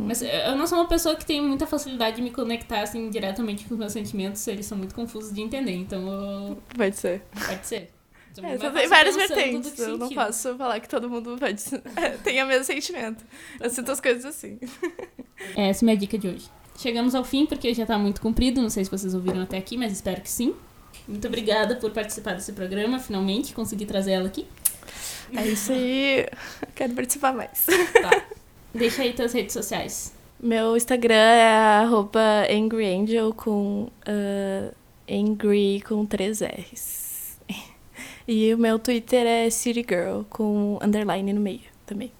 Mas 0.06 0.22
eu 0.22 0.54
não 0.56 0.66
sou 0.66 0.78
uma 0.78 0.86
pessoa 0.86 1.16
que 1.16 1.24
tem 1.24 1.40
muita 1.40 1.66
facilidade 1.66 2.16
de 2.16 2.22
me 2.22 2.30
conectar, 2.30 2.82
assim, 2.82 3.10
diretamente 3.10 3.64
com 3.64 3.74
os 3.74 3.80
meus 3.80 3.92
sentimentos. 3.92 4.46
Eles 4.46 4.66
são 4.66 4.78
muito 4.78 4.94
confusos 4.94 5.32
de 5.32 5.40
entender, 5.40 5.72
então 5.72 6.06
eu... 6.06 6.62
Pode 6.76 6.96
ser. 6.96 7.22
pode 7.46 7.66
ser. 7.66 7.90
É, 8.40 8.58
só 8.58 8.70
tem 8.70 8.88
várias 8.88 9.16
vertentes. 9.16 9.78
Eu 9.78 9.98
não 9.98 10.08
posso 10.08 10.56
falar 10.56 10.80
que 10.80 10.88
todo 10.88 11.08
mundo 11.08 11.36
pode 11.38 11.62
tenha 12.24 12.44
o 12.44 12.48
mesmo 12.48 12.64
sentimento. 12.64 13.24
Eu 13.60 13.68
sinto 13.68 13.90
as 13.90 14.00
coisas 14.00 14.24
assim. 14.24 14.58
Essa 15.56 15.84
é 15.84 15.84
a 15.84 15.84
minha 15.84 15.96
dica 15.96 16.16
de 16.16 16.28
hoje. 16.28 16.48
Chegamos 16.78 17.14
ao 17.14 17.24
fim 17.24 17.44
porque 17.46 17.74
já 17.74 17.84
tá 17.84 17.98
muito 17.98 18.20
comprido. 18.20 18.62
Não 18.62 18.70
sei 18.70 18.84
se 18.84 18.90
vocês 18.90 19.14
ouviram 19.14 19.42
até 19.42 19.58
aqui, 19.58 19.76
mas 19.76 19.92
espero 19.92 20.20
que 20.20 20.30
sim. 20.30 20.54
Muito 21.06 21.26
obrigada 21.26 21.76
por 21.76 21.90
participar 21.90 22.34
desse 22.34 22.52
programa. 22.52 22.98
Finalmente 22.98 23.52
consegui 23.52 23.84
trazer 23.84 24.12
ela 24.12 24.28
aqui. 24.28 24.46
É 25.36 25.46
isso 25.46 25.72
aí. 25.72 26.26
Quero 26.74 26.94
participar 26.94 27.32
mais. 27.32 27.66
Tá. 28.00 28.24
Deixa 28.74 29.02
aí 29.02 29.12
tuas 29.12 29.32
redes 29.32 29.52
sociais. 29.52 30.12
Meu 30.40 30.76
Instagram 30.76 31.14
é 31.14 31.84
angryangel 32.56 33.32
com 33.32 33.88
uh, 34.08 34.74
angry 35.08 35.82
com 35.86 36.04
três 36.04 36.40
R's. 36.40 37.11
E 38.26 38.54
o 38.54 38.58
meu 38.58 38.78
Twitter 38.78 39.26
é 39.26 39.50
citygirl 39.50 40.22
com 40.30 40.78
underline 40.82 41.32
no 41.32 41.40
meio 41.40 41.60
também. 41.86 42.12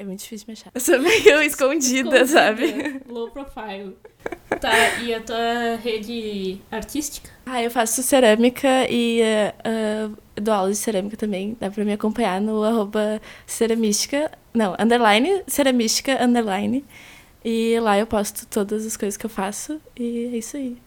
É 0.00 0.04
muito 0.04 0.20
difícil 0.20 0.46
me 0.48 0.54
achar. 0.54 0.70
Eu 0.74 0.80
sou 0.80 0.98
meio 0.98 1.42
escondida, 1.44 2.22
escondida, 2.22 2.26
sabe? 2.26 3.02
Low 3.06 3.30
profile. 3.30 3.96
Tá, 4.58 4.98
e 5.02 5.12
a 5.12 5.20
tua 5.20 5.76
rede 5.76 6.58
artística? 6.70 7.30
Ah, 7.44 7.62
eu 7.62 7.70
faço 7.70 8.02
cerâmica 8.02 8.86
e 8.88 9.20
uh, 9.22 10.16
dou 10.40 10.54
aula 10.54 10.70
de 10.70 10.76
cerâmica 10.76 11.18
também. 11.18 11.54
Dá 11.60 11.70
pra 11.70 11.84
me 11.84 11.92
acompanhar 11.92 12.40
no 12.40 12.62
arroba 12.64 13.20
ceramística. 13.46 14.30
Não, 14.54 14.74
underline, 14.78 15.42
ceramística, 15.46 16.24
underline. 16.24 16.82
E 17.44 17.78
lá 17.80 17.98
eu 17.98 18.06
posto 18.06 18.46
todas 18.46 18.86
as 18.86 18.96
coisas 18.96 19.18
que 19.18 19.26
eu 19.26 19.30
faço. 19.30 19.80
E 19.98 20.30
é 20.32 20.38
isso 20.38 20.56
aí. 20.56 20.78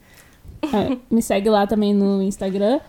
É, 0.72 0.97
me 1.09 1.22
segue 1.22 1.49
lá 1.49 1.68
também 1.68 1.93
no 1.93 2.22
Instagram, 2.22 2.80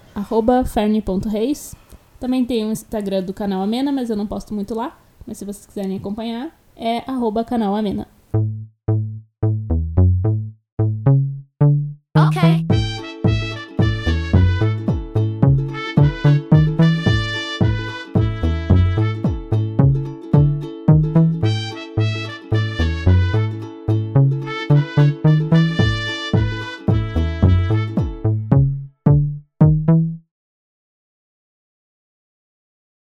ferne.reis. 0.64 1.74
Também 2.20 2.44
tem 2.44 2.64
o 2.64 2.70
Instagram 2.70 3.22
do 3.22 3.34
canal 3.34 3.62
Amena, 3.62 3.90
mas 3.90 4.10
eu 4.10 4.16
não 4.16 4.26
posto 4.26 4.54
muito 4.54 4.74
lá. 4.74 4.98
Mas 5.26 5.38
se 5.38 5.44
vocês 5.44 5.66
quiserem 5.66 5.96
acompanhar, 5.96 6.56
é 6.76 7.02
canal 7.44 7.74
Amena. 7.74 8.06